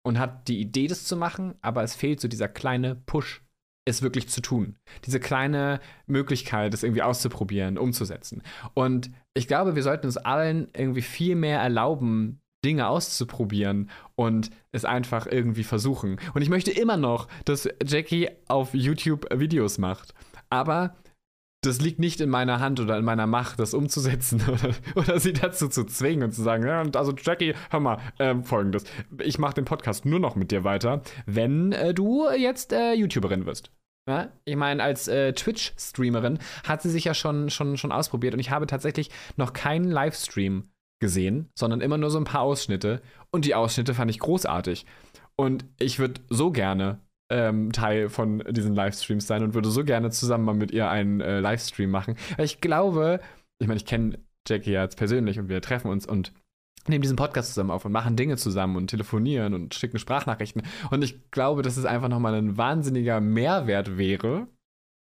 und 0.05 0.19
hat 0.19 0.47
die 0.47 0.59
Idee, 0.59 0.87
das 0.87 1.05
zu 1.05 1.15
machen, 1.15 1.55
aber 1.61 1.83
es 1.83 1.95
fehlt 1.95 2.19
so 2.19 2.27
dieser 2.27 2.47
kleine 2.47 2.95
Push 2.95 3.41
es 3.85 4.01
wirklich 4.01 4.29
zu 4.29 4.41
tun. 4.41 4.77
Diese 5.05 5.19
kleine 5.19 5.79
Möglichkeit, 6.05 6.73
es 6.73 6.83
irgendwie 6.83 7.01
auszuprobieren, 7.01 7.77
umzusetzen. 7.77 8.43
Und 8.73 9.11
ich 9.33 9.47
glaube, 9.47 9.75
wir 9.75 9.83
sollten 9.83 10.05
uns 10.05 10.17
allen 10.17 10.69
irgendwie 10.75 11.01
viel 11.01 11.35
mehr 11.35 11.59
erlauben, 11.59 12.39
Dinge 12.63 12.87
auszuprobieren 12.87 13.89
und 14.15 14.51
es 14.71 14.85
einfach 14.85 15.25
irgendwie 15.25 15.63
versuchen. 15.63 16.19
Und 16.35 16.43
ich 16.43 16.49
möchte 16.49 16.69
immer 16.69 16.97
noch, 16.97 17.27
dass 17.45 17.67
Jackie 17.83 18.29
auf 18.47 18.75
YouTube 18.75 19.27
Videos 19.33 19.79
macht. 19.79 20.13
Aber 20.51 20.95
das 21.61 21.79
liegt 21.79 21.99
nicht 21.99 22.21
in 22.21 22.29
meiner 22.29 22.59
Hand 22.59 22.79
oder 22.79 22.97
in 22.97 23.05
meiner 23.05 23.27
Macht, 23.27 23.59
das 23.59 23.73
umzusetzen 23.73 24.41
oder, 24.47 24.75
oder 24.95 25.19
sie 25.19 25.33
dazu 25.33 25.67
zu 25.67 25.85
zwingen 25.85 26.23
und 26.23 26.31
zu 26.33 26.41
sagen, 26.41 26.65
ja, 26.65 26.83
also 26.95 27.13
Jackie, 27.15 27.53
hör 27.69 27.79
mal, 27.79 27.99
äh, 28.17 28.35
folgendes, 28.43 28.83
ich 29.19 29.37
mache 29.37 29.53
den 29.53 29.65
Podcast 29.65 30.05
nur 30.05 30.19
noch 30.19 30.35
mit 30.35 30.51
dir 30.51 30.63
weiter, 30.63 31.01
wenn 31.25 31.71
äh, 31.71 31.93
du 31.93 32.29
jetzt 32.31 32.73
äh, 32.73 32.93
YouTuberin 32.93 33.45
wirst. 33.45 33.71
Ja? 34.09 34.31
Ich 34.45 34.55
meine, 34.55 34.81
als 34.81 35.07
äh, 35.07 35.33
Twitch-Streamerin 35.33 36.39
hat 36.65 36.81
sie 36.81 36.89
sich 36.89 37.05
ja 37.05 37.13
schon, 37.13 37.51
schon, 37.51 37.77
schon 37.77 37.91
ausprobiert 37.91 38.33
und 38.33 38.39
ich 38.39 38.49
habe 38.49 38.65
tatsächlich 38.65 39.11
noch 39.37 39.53
keinen 39.53 39.91
Livestream 39.91 40.71
gesehen, 40.99 41.49
sondern 41.57 41.81
immer 41.81 41.97
nur 41.97 42.09
so 42.09 42.17
ein 42.17 42.25
paar 42.25 42.41
Ausschnitte 42.41 43.01
und 43.31 43.45
die 43.45 43.55
Ausschnitte 43.55 43.93
fand 43.93 44.09
ich 44.09 44.19
großartig. 44.19 44.85
Und 45.35 45.65
ich 45.79 45.99
würde 45.99 46.21
so 46.29 46.51
gerne 46.51 46.99
ähm, 47.31 47.71
Teil 47.71 48.09
von 48.09 48.43
diesen 48.49 48.75
Livestreams 48.75 49.25
sein 49.25 49.43
und 49.43 49.53
würde 49.53 49.69
so 49.69 49.83
gerne 49.83 50.11
zusammen 50.11 50.45
mal 50.45 50.53
mit 50.53 50.71
ihr 50.71 50.89
einen 50.89 51.21
äh, 51.21 51.39
Livestream 51.39 51.89
machen. 51.89 52.15
Ich 52.37 52.61
glaube, 52.61 53.19
ich 53.59 53.67
meine, 53.67 53.77
ich 53.77 53.85
kenne 53.85 54.19
Jackie 54.47 54.71
jetzt 54.71 54.97
persönlich 54.97 55.39
und 55.39 55.49
wir 55.49 55.61
treffen 55.61 55.89
uns 55.89 56.05
und 56.05 56.33
nehmen 56.87 57.01
diesen 57.01 57.15
Podcast 57.15 57.49
zusammen 57.49 57.71
auf 57.71 57.85
und 57.85 57.91
machen 57.91 58.15
Dinge 58.15 58.37
zusammen 58.37 58.75
und 58.75 58.87
telefonieren 58.87 59.53
und 59.53 59.73
schicken 59.73 59.99
Sprachnachrichten. 59.99 60.63
Und 60.89 61.03
ich 61.03 61.31
glaube, 61.31 61.61
dass 61.61 61.77
es 61.77 61.85
einfach 61.85 62.09
nochmal 62.09 62.35
ein 62.35 62.57
wahnsinniger 62.57 63.21
Mehrwert 63.21 63.97
wäre, 63.97 64.47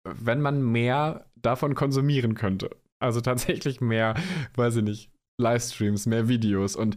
wenn 0.05 0.41
man 0.41 0.63
mehr 0.63 1.27
davon 1.37 1.75
konsumieren 1.75 2.35
könnte. 2.35 2.71
Also 2.99 3.21
tatsächlich 3.21 3.81
mehr, 3.81 4.15
weiß 4.55 4.77
ich 4.77 4.83
nicht, 4.83 5.11
Livestreams, 5.39 6.07
mehr 6.07 6.29
Videos 6.29 6.77
und 6.77 6.97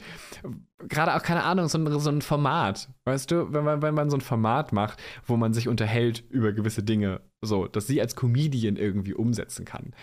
gerade 0.87 1.15
auch, 1.15 1.23
keine 1.23 1.43
Ahnung, 1.43 1.67
so 1.67 1.77
ein, 1.77 1.99
so 1.99 2.09
ein 2.09 2.21
Format. 2.21 2.89
Weißt 3.05 3.31
du, 3.31 3.51
wenn 3.51 3.65
man, 3.65 3.81
wenn 3.81 3.93
man 3.93 4.09
so 4.09 4.17
ein 4.17 4.21
Format 4.21 4.71
macht, 4.71 5.01
wo 5.25 5.35
man 5.37 5.53
sich 5.53 5.67
unterhält 5.67 6.23
über 6.29 6.53
gewisse 6.53 6.83
Dinge, 6.83 7.21
so, 7.41 7.67
dass 7.67 7.87
sie 7.87 7.99
als 8.01 8.15
Comedian 8.15 8.77
irgendwie 8.77 9.13
umsetzen 9.13 9.65
kann. 9.65 9.93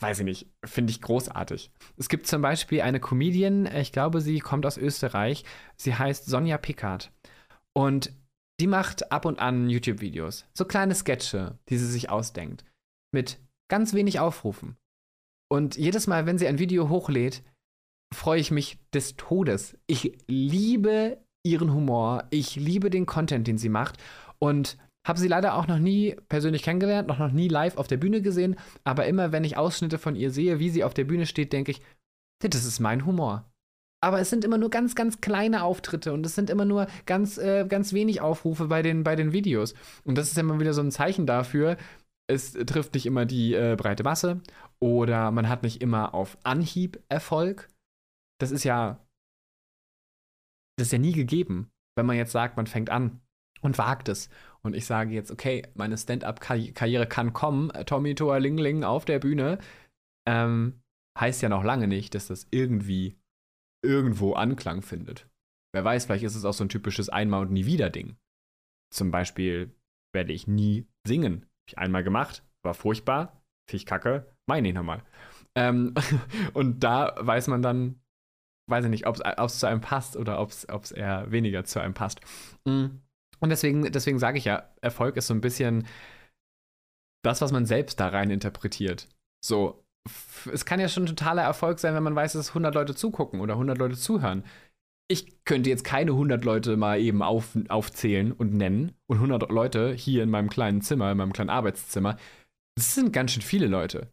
Weiß 0.00 0.18
ich 0.20 0.24
nicht, 0.24 0.46
finde 0.64 0.90
ich 0.90 1.02
großartig. 1.02 1.70
Es 1.98 2.08
gibt 2.08 2.26
zum 2.26 2.40
Beispiel 2.40 2.80
eine 2.80 3.00
Comedian, 3.00 3.66
ich 3.66 3.92
glaube, 3.92 4.22
sie 4.22 4.38
kommt 4.38 4.64
aus 4.64 4.78
Österreich. 4.78 5.44
Sie 5.76 5.94
heißt 5.94 6.24
Sonja 6.24 6.56
Pickard. 6.56 7.12
Und 7.74 8.12
die 8.60 8.66
macht 8.66 9.12
ab 9.12 9.26
und 9.26 9.38
an 9.38 9.68
YouTube-Videos. 9.68 10.46
So 10.54 10.64
kleine 10.64 10.94
Sketche, 10.94 11.58
die 11.68 11.76
sie 11.76 11.86
sich 11.86 12.08
ausdenkt. 12.08 12.64
Mit 13.12 13.38
ganz 13.68 13.92
wenig 13.92 14.20
Aufrufen. 14.20 14.76
Und 15.50 15.76
jedes 15.76 16.06
Mal, 16.06 16.26
wenn 16.26 16.38
sie 16.38 16.46
ein 16.46 16.58
Video 16.58 16.88
hochlädt, 16.88 17.42
freue 18.14 18.40
ich 18.40 18.50
mich 18.50 18.78
des 18.94 19.16
Todes. 19.16 19.76
Ich 19.86 20.18
liebe 20.26 21.18
ihren 21.44 21.72
Humor. 21.72 22.24
Ich 22.30 22.56
liebe 22.56 22.90
den 22.90 23.06
Content, 23.06 23.46
den 23.46 23.58
sie 23.58 23.68
macht. 23.68 23.98
Und 24.38 24.78
habe 25.06 25.18
sie 25.18 25.28
leider 25.28 25.54
auch 25.54 25.66
noch 25.66 25.78
nie 25.78 26.14
persönlich 26.28 26.62
kennengelernt, 26.62 27.08
noch, 27.08 27.18
noch 27.18 27.32
nie 27.32 27.48
live 27.48 27.78
auf 27.78 27.88
der 27.88 27.96
Bühne 27.96 28.20
gesehen. 28.22 28.56
Aber 28.84 29.06
immer, 29.06 29.32
wenn 29.32 29.44
ich 29.44 29.56
Ausschnitte 29.56 29.98
von 29.98 30.14
ihr 30.14 30.30
sehe, 30.30 30.58
wie 30.58 30.70
sie 30.70 30.84
auf 30.84 30.94
der 30.94 31.04
Bühne 31.04 31.26
steht, 31.26 31.52
denke 31.52 31.72
ich, 31.72 31.82
das 32.42 32.64
ist 32.64 32.80
mein 32.80 33.06
Humor. 33.06 33.50
Aber 34.02 34.18
es 34.20 34.30
sind 34.30 34.44
immer 34.44 34.56
nur 34.56 34.70
ganz, 34.70 34.94
ganz 34.94 35.20
kleine 35.20 35.62
Auftritte 35.62 36.14
und 36.14 36.24
es 36.24 36.34
sind 36.34 36.48
immer 36.48 36.64
nur 36.64 36.86
ganz, 37.04 37.36
äh, 37.36 37.66
ganz 37.66 37.92
wenig 37.92 38.22
Aufrufe 38.22 38.66
bei 38.66 38.80
den, 38.80 39.04
bei 39.04 39.14
den 39.14 39.32
Videos. 39.32 39.74
Und 40.04 40.16
das 40.16 40.30
ist 40.30 40.38
immer 40.38 40.58
wieder 40.58 40.72
so 40.72 40.80
ein 40.80 40.90
Zeichen 40.90 41.26
dafür, 41.26 41.76
es 42.30 42.52
trifft 42.52 42.94
nicht 42.94 43.06
immer 43.06 43.26
die 43.26 43.54
äh, 43.54 43.76
breite 43.76 44.04
Masse 44.04 44.40
oder 44.80 45.30
man 45.30 45.48
hat 45.48 45.62
nicht 45.62 45.82
immer 45.82 46.14
auf 46.14 46.38
Anhieb 46.44 47.02
Erfolg. 47.08 47.68
Das 48.40 48.50
ist 48.50 48.64
ja, 48.64 49.04
das 50.78 50.88
ist 50.88 50.92
ja 50.92 50.98
nie 50.98 51.12
gegeben, 51.12 51.70
wenn 51.96 52.06
man 52.06 52.16
jetzt 52.16 52.32
sagt, 52.32 52.56
man 52.56 52.66
fängt 52.66 52.88
an 52.90 53.20
und 53.60 53.76
wagt 53.78 54.08
es. 54.08 54.30
Und 54.62 54.74
ich 54.74 54.86
sage 54.86 55.12
jetzt, 55.12 55.30
okay, 55.30 55.66
meine 55.74 55.98
Stand-up-Karriere 55.98 57.06
kann 57.06 57.32
kommen, 57.32 57.70
Tommy 57.86 58.14
Toa 58.14 58.36
Ling 58.38 58.58
Ling 58.58 58.84
auf 58.84 59.04
der 59.04 59.18
Bühne, 59.18 59.58
ähm, 60.26 60.80
heißt 61.18 61.42
ja 61.42 61.48
noch 61.48 61.64
lange 61.64 61.88
nicht, 61.88 62.14
dass 62.14 62.28
das 62.28 62.46
irgendwie 62.50 63.18
irgendwo 63.84 64.34
Anklang 64.34 64.82
findet. 64.82 65.28
Wer 65.74 65.84
weiß, 65.84 66.06
vielleicht 66.06 66.24
ist 66.24 66.34
es 66.34 66.44
auch 66.44 66.52
so 66.52 66.64
ein 66.64 66.68
typisches 66.68 67.08
Einmal- 67.08 67.42
und 67.42 67.52
Nie-Wieder-Ding. 67.52 68.16
Zum 68.92 69.10
Beispiel 69.10 69.74
werde 70.12 70.32
ich 70.32 70.46
nie 70.46 70.86
singen 71.06 71.49
ich 71.68 71.78
einmal 71.78 72.04
gemacht, 72.04 72.44
war 72.62 72.74
furchtbar, 72.74 73.42
fisch 73.68 73.84
kacke, 73.84 74.26
meine 74.46 74.68
ich 74.68 74.74
nochmal. 74.74 75.02
Ähm, 75.54 75.94
und 76.54 76.80
da 76.80 77.14
weiß 77.18 77.48
man 77.48 77.62
dann, 77.62 78.00
weiß 78.68 78.84
ich 78.84 78.90
nicht, 78.90 79.06
ob 79.06 79.16
es 79.16 79.58
zu 79.58 79.66
einem 79.66 79.80
passt 79.80 80.16
oder 80.16 80.40
ob 80.40 80.50
es 80.50 80.92
eher 80.92 81.30
weniger 81.30 81.64
zu 81.64 81.80
einem 81.80 81.94
passt. 81.94 82.20
Mm. 82.64 82.86
Und 83.40 83.48
deswegen, 83.48 83.90
deswegen 83.90 84.18
sage 84.18 84.38
ich 84.38 84.44
ja, 84.44 84.70
Erfolg 84.82 85.16
ist 85.16 85.26
so 85.26 85.34
ein 85.34 85.40
bisschen 85.40 85.86
das, 87.24 87.40
was 87.40 87.52
man 87.52 87.66
selbst 87.66 87.98
da 87.98 88.08
rein 88.08 88.30
interpretiert. 88.30 89.08
So, 89.44 89.82
es 90.52 90.64
kann 90.64 90.80
ja 90.80 90.88
schon 90.88 91.06
totaler 91.06 91.42
Erfolg 91.42 91.78
sein, 91.78 91.94
wenn 91.94 92.02
man 92.02 92.14
weiß, 92.14 92.34
dass 92.34 92.50
100 92.50 92.74
Leute 92.74 92.94
zugucken 92.94 93.40
oder 93.40 93.54
100 93.54 93.78
Leute 93.78 93.96
zuhören 93.96 94.44
ich 95.10 95.44
könnte 95.44 95.68
jetzt 95.68 95.82
keine 95.82 96.12
100 96.12 96.44
Leute 96.44 96.76
mal 96.76 97.00
eben 97.00 97.20
auf, 97.20 97.58
aufzählen 97.68 98.30
und 98.30 98.54
nennen. 98.54 98.92
Und 99.08 99.16
100 99.16 99.50
Leute 99.50 99.92
hier 99.92 100.22
in 100.22 100.30
meinem 100.30 100.48
kleinen 100.48 100.82
Zimmer, 100.82 101.10
in 101.10 101.18
meinem 101.18 101.32
kleinen 101.32 101.50
Arbeitszimmer, 101.50 102.16
das 102.76 102.94
sind 102.94 103.12
ganz 103.12 103.32
schön 103.32 103.42
viele 103.42 103.66
Leute. 103.66 104.12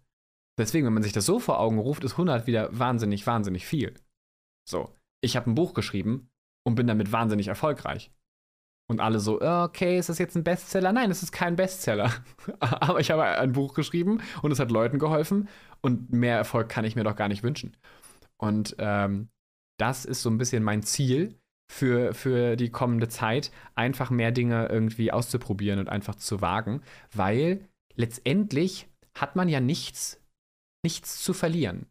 Deswegen, 0.57 0.87
wenn 0.87 0.95
man 0.95 1.03
sich 1.03 1.13
das 1.13 1.27
so 1.27 1.39
vor 1.39 1.59
Augen 1.59 1.77
ruft, 1.77 2.03
ist 2.03 2.13
100 2.13 2.47
wieder 2.47 2.77
wahnsinnig, 2.77 3.27
wahnsinnig 3.27 3.67
viel. 3.67 3.93
So, 4.67 4.91
ich 5.21 5.35
habe 5.35 5.51
ein 5.51 5.55
Buch 5.55 5.75
geschrieben 5.75 6.31
und 6.65 6.73
bin 6.73 6.87
damit 6.87 7.11
wahnsinnig 7.11 7.47
erfolgreich. 7.47 8.11
Und 8.89 8.99
alle 8.99 9.19
so, 9.19 9.39
okay, 9.39 9.99
ist 9.99 10.09
das 10.09 10.17
jetzt 10.17 10.35
ein 10.35 10.43
Bestseller? 10.43 10.91
Nein, 10.93 11.11
es 11.11 11.21
ist 11.21 11.31
kein 11.31 11.55
Bestseller. 11.55 12.11
Aber 12.59 12.99
ich 12.99 13.11
habe 13.11 13.23
ein 13.23 13.51
Buch 13.51 13.75
geschrieben 13.75 14.19
und 14.41 14.51
es 14.51 14.59
hat 14.59 14.71
Leuten 14.71 14.97
geholfen 14.97 15.47
und 15.81 16.11
mehr 16.11 16.37
Erfolg 16.37 16.69
kann 16.69 16.85
ich 16.85 16.95
mir 16.95 17.03
doch 17.03 17.15
gar 17.15 17.27
nicht 17.27 17.43
wünschen. 17.43 17.77
Und 18.37 18.75
ähm, 18.79 19.29
das 19.77 20.05
ist 20.05 20.21
so 20.21 20.29
ein 20.29 20.37
bisschen 20.37 20.63
mein 20.63 20.83
Ziel 20.83 21.39
für, 21.71 22.13
für 22.13 22.55
die 22.55 22.69
kommende 22.69 23.09
Zeit, 23.09 23.51
einfach 23.75 24.09
mehr 24.09 24.31
Dinge 24.31 24.67
irgendwie 24.67 25.11
auszuprobieren 25.11 25.79
und 25.79 25.89
einfach 25.89 26.15
zu 26.15 26.41
wagen, 26.41 26.81
weil 27.13 27.67
letztendlich 27.95 28.87
hat 29.15 29.35
man 29.35 29.49
ja 29.49 29.59
nichts, 29.59 30.21
nichts 30.83 31.21
zu 31.21 31.33
verlieren. 31.33 31.87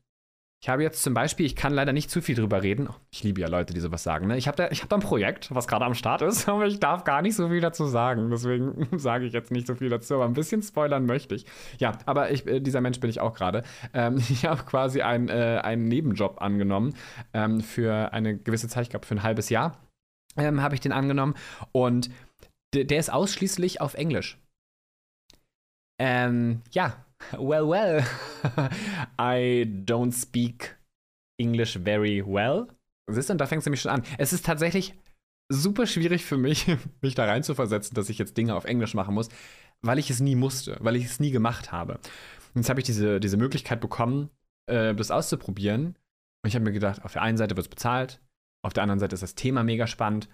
Ich 0.62 0.70
habe 0.70 0.82
jetzt 0.82 1.02
zum 1.02 1.12
Beispiel, 1.12 1.44
ich 1.44 1.54
kann 1.54 1.74
leider 1.74 1.92
nicht 1.92 2.10
zu 2.10 2.22
viel 2.22 2.34
drüber 2.34 2.62
reden. 2.62 2.88
Ich 3.12 3.22
liebe 3.22 3.40
ja 3.40 3.48
Leute, 3.48 3.74
die 3.74 3.80
sowas 3.80 4.02
sagen. 4.02 4.26
Ne? 4.26 4.38
Ich 4.38 4.48
habe 4.48 4.56
da, 4.56 4.64
hab 4.64 4.88
da 4.88 4.96
ein 4.96 5.02
Projekt, 5.02 5.54
was 5.54 5.68
gerade 5.68 5.84
am 5.84 5.94
Start 5.94 6.22
ist, 6.22 6.48
aber 6.48 6.66
ich 6.66 6.80
darf 6.80 7.04
gar 7.04 7.22
nicht 7.22 7.36
so 7.36 7.48
viel 7.48 7.60
dazu 7.60 7.86
sagen. 7.86 8.30
Deswegen 8.30 8.88
sage 8.98 9.26
ich 9.26 9.32
jetzt 9.32 9.50
nicht 9.50 9.66
so 9.66 9.74
viel 9.74 9.90
dazu, 9.90 10.14
aber 10.14 10.24
ein 10.24 10.32
bisschen 10.32 10.62
spoilern 10.62 11.04
möchte 11.04 11.34
ich. 11.34 11.46
Ja, 11.78 11.98
aber 12.06 12.30
ich, 12.30 12.46
äh, 12.46 12.60
dieser 12.60 12.80
Mensch 12.80 13.00
bin 13.00 13.10
ich 13.10 13.20
auch 13.20 13.34
gerade. 13.34 13.62
Ähm, 13.92 14.16
ich 14.30 14.46
habe 14.46 14.64
quasi 14.64 15.02
ein, 15.02 15.28
äh, 15.28 15.60
einen 15.62 15.88
Nebenjob 15.88 16.40
angenommen 16.40 16.94
ähm, 17.34 17.60
für 17.60 18.12
eine 18.12 18.36
gewisse 18.36 18.68
Zeit, 18.68 18.84
ich 18.84 18.90
glaube 18.90 19.06
für 19.06 19.14
ein 19.14 19.22
halbes 19.22 19.50
Jahr 19.50 19.78
ähm, 20.36 20.62
habe 20.62 20.74
ich 20.74 20.80
den 20.80 20.92
angenommen. 20.92 21.34
Und 21.72 22.10
der 22.74 22.98
ist 22.98 23.12
ausschließlich 23.12 23.80
auf 23.80 23.94
Englisch. 23.94 24.38
Ähm, 25.98 26.62
ja, 26.72 27.05
well, 27.38 27.68
well. 27.68 28.04
I 29.18 29.64
don't 29.84 30.12
speak 30.12 30.76
English 31.38 31.76
very 31.76 32.22
well. 32.24 32.68
Siehst 33.08 33.28
du, 33.28 33.32
und 33.32 33.38
da 33.38 33.46
fängt 33.46 33.60
es 33.60 33.66
nämlich 33.66 33.80
schon 33.80 33.92
an. 33.92 34.02
Es 34.18 34.32
ist 34.32 34.44
tatsächlich 34.44 34.94
super 35.48 35.86
schwierig 35.86 36.24
für 36.24 36.36
mich, 36.36 36.66
mich 37.00 37.14
da 37.14 37.24
rein 37.24 37.42
zu 37.42 37.54
versetzen, 37.54 37.94
dass 37.94 38.08
ich 38.08 38.18
jetzt 38.18 38.36
Dinge 38.36 38.54
auf 38.54 38.64
Englisch 38.64 38.94
machen 38.94 39.14
muss, 39.14 39.28
weil 39.82 39.98
ich 39.98 40.10
es 40.10 40.20
nie 40.20 40.34
musste, 40.34 40.76
weil 40.80 40.96
ich 40.96 41.04
es 41.04 41.20
nie 41.20 41.30
gemacht 41.30 41.72
habe. 41.72 41.94
Und 42.54 42.62
jetzt 42.62 42.68
habe 42.68 42.80
ich 42.80 42.86
diese, 42.86 43.20
diese 43.20 43.36
Möglichkeit 43.36 43.80
bekommen, 43.80 44.30
äh, 44.66 44.94
das 44.94 45.10
auszuprobieren. 45.10 45.96
Und 46.42 46.48
ich 46.48 46.54
habe 46.54 46.64
mir 46.64 46.72
gedacht, 46.72 47.04
auf 47.04 47.12
der 47.12 47.22
einen 47.22 47.38
Seite 47.38 47.56
wird 47.56 47.66
es 47.66 47.70
bezahlt, 47.70 48.20
auf 48.64 48.72
der 48.72 48.82
anderen 48.82 48.98
Seite 48.98 49.14
ist 49.14 49.22
das 49.22 49.34
Thema 49.34 49.62
mega 49.62 49.86
spannend. 49.86 50.28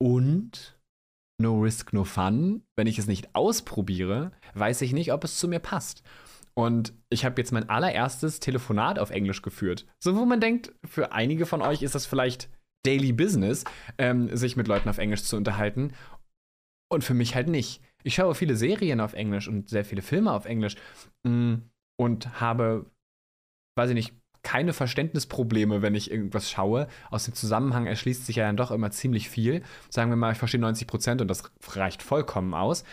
Und 0.00 0.77
no 1.38 1.58
risk, 1.58 1.92
no 1.92 2.04
fun. 2.04 2.62
Wenn 2.76 2.86
ich 2.86 2.98
es 2.98 3.06
nicht 3.06 3.34
ausprobiere, 3.34 4.32
weiß 4.54 4.82
ich 4.82 4.92
nicht, 4.92 5.12
ob 5.12 5.24
es 5.24 5.38
zu 5.38 5.48
mir 5.48 5.60
passt. 5.60 6.02
Und 6.54 6.92
ich 7.08 7.24
habe 7.24 7.40
jetzt 7.40 7.52
mein 7.52 7.68
allererstes 7.68 8.40
Telefonat 8.40 8.98
auf 8.98 9.10
Englisch 9.10 9.42
geführt. 9.42 9.86
So, 10.02 10.16
wo 10.16 10.24
man 10.24 10.40
denkt, 10.40 10.72
für 10.84 11.12
einige 11.12 11.46
von 11.46 11.62
euch 11.62 11.82
ist 11.82 11.94
das 11.94 12.06
vielleicht 12.06 12.50
Daily 12.84 13.12
Business, 13.12 13.64
ähm, 13.96 14.34
sich 14.36 14.56
mit 14.56 14.66
Leuten 14.66 14.88
auf 14.88 14.98
Englisch 14.98 15.22
zu 15.22 15.36
unterhalten. 15.36 15.92
Und 16.90 17.04
für 17.04 17.14
mich 17.14 17.34
halt 17.34 17.48
nicht. 17.48 17.80
Ich 18.02 18.14
schaue 18.14 18.34
viele 18.34 18.56
Serien 18.56 19.00
auf 19.00 19.12
Englisch 19.12 19.46
und 19.46 19.68
sehr 19.68 19.84
viele 19.84 20.02
Filme 20.02 20.32
auf 20.32 20.46
Englisch 20.46 20.76
mm, 21.24 21.56
und 22.00 22.40
habe, 22.40 22.90
weiß 23.76 23.90
ich 23.90 23.94
nicht, 23.94 24.14
keine 24.42 24.72
Verständnisprobleme, 24.72 25.82
wenn 25.82 25.94
ich 25.94 26.10
irgendwas 26.10 26.50
schaue. 26.50 26.88
Aus 27.10 27.24
dem 27.24 27.34
Zusammenhang 27.34 27.86
erschließt 27.86 28.26
sich 28.26 28.36
ja 28.36 28.46
dann 28.46 28.56
doch 28.56 28.70
immer 28.70 28.90
ziemlich 28.90 29.28
viel. 29.28 29.62
Sagen 29.90 30.10
wir 30.10 30.16
mal, 30.16 30.32
ich 30.32 30.38
verstehe 30.38 30.60
90 30.60 30.86
Prozent 30.86 31.20
und 31.20 31.28
das 31.28 31.50
reicht 31.68 32.02
vollkommen 32.02 32.54
aus. 32.54 32.84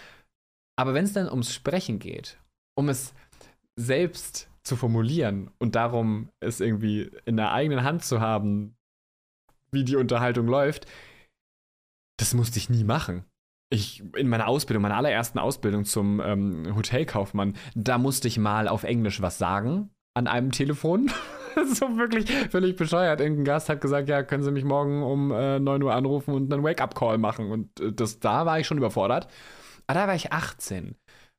Aber 0.77 0.93
wenn 0.93 1.05
es 1.05 1.13
dann 1.13 1.29
ums 1.29 1.53
Sprechen 1.53 1.99
geht, 1.99 2.39
um 2.75 2.89
es 2.89 3.13
selbst 3.77 4.49
zu 4.63 4.75
formulieren 4.75 5.51
und 5.59 5.75
darum, 5.75 6.29
es 6.39 6.59
irgendwie 6.59 7.11
in 7.25 7.37
der 7.37 7.51
eigenen 7.51 7.83
Hand 7.83 8.03
zu 8.03 8.19
haben, 8.19 8.75
wie 9.71 9.83
die 9.83 9.95
Unterhaltung 9.95 10.47
läuft, 10.47 10.87
das 12.17 12.33
musste 12.33 12.57
ich 12.59 12.69
nie 12.69 12.83
machen. 12.83 13.25
Ich, 13.71 14.03
in 14.15 14.27
meiner 14.27 14.47
Ausbildung, 14.47 14.83
meiner 14.83 14.97
allerersten 14.97 15.39
Ausbildung 15.39 15.85
zum 15.85 16.21
ähm, 16.21 16.75
Hotelkaufmann, 16.75 17.55
da 17.73 17.97
musste 17.97 18.27
ich 18.27 18.37
mal 18.37 18.67
auf 18.67 18.83
Englisch 18.83 19.21
was 19.21 19.37
sagen 19.37 19.89
an 20.15 20.27
einem 20.27 20.51
Telefon. 20.51 21.11
so 21.73 21.97
wirklich 21.97 22.29
völlig 22.49 22.75
bescheuert. 22.75 23.21
Irgendein 23.21 23.45
Gast 23.45 23.69
hat 23.69 23.81
gesagt, 23.81 24.09
ja, 24.09 24.23
können 24.23 24.43
Sie 24.43 24.51
mich 24.51 24.63
morgen 24.63 25.03
um 25.03 25.31
äh, 25.31 25.59
9 25.59 25.83
Uhr 25.83 25.93
anrufen 25.93 26.33
und 26.33 26.51
einen 26.51 26.63
Wake-up-Call 26.63 27.17
machen. 27.17 27.51
Und 27.51 27.79
äh, 27.79 27.93
das, 27.93 28.19
da 28.19 28.45
war 28.45 28.59
ich 28.59 28.67
schon 28.67 28.77
überfordert. 28.77 29.27
Aber 29.87 29.99
da 29.99 30.07
war 30.07 30.15
ich 30.15 30.33
18. 30.33 30.95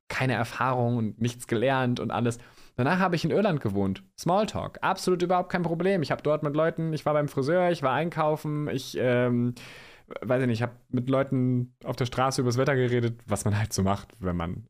Keine 0.08 0.34
Erfahrung 0.34 0.96
und 0.96 1.20
nichts 1.20 1.46
gelernt 1.46 1.98
und 1.98 2.10
alles. 2.10 2.38
Danach 2.76 2.98
habe 2.98 3.16
ich 3.16 3.24
in 3.24 3.30
Irland 3.30 3.60
gewohnt. 3.60 4.04
Smalltalk. 4.18 4.78
Absolut 4.82 5.22
überhaupt 5.22 5.50
kein 5.50 5.62
Problem. 5.62 6.02
Ich 6.02 6.10
habe 6.10 6.22
dort 6.22 6.42
mit 6.42 6.54
Leuten, 6.54 6.92
ich 6.92 7.06
war 7.06 7.14
beim 7.14 7.28
Friseur, 7.28 7.70
ich 7.70 7.82
war 7.82 7.92
einkaufen, 7.92 8.68
ich, 8.68 8.96
ähm, 9.00 9.54
weiß 10.20 10.42
ich 10.42 10.46
nicht, 10.46 10.58
ich 10.58 10.62
habe 10.62 10.76
mit 10.90 11.08
Leuten 11.08 11.74
auf 11.84 11.96
der 11.96 12.06
Straße 12.06 12.42
übers 12.42 12.58
Wetter 12.58 12.76
geredet, 12.76 13.20
was 13.26 13.44
man 13.46 13.58
halt 13.58 13.72
so 13.72 13.82
macht, 13.82 14.12
wenn 14.20 14.36
man 14.36 14.66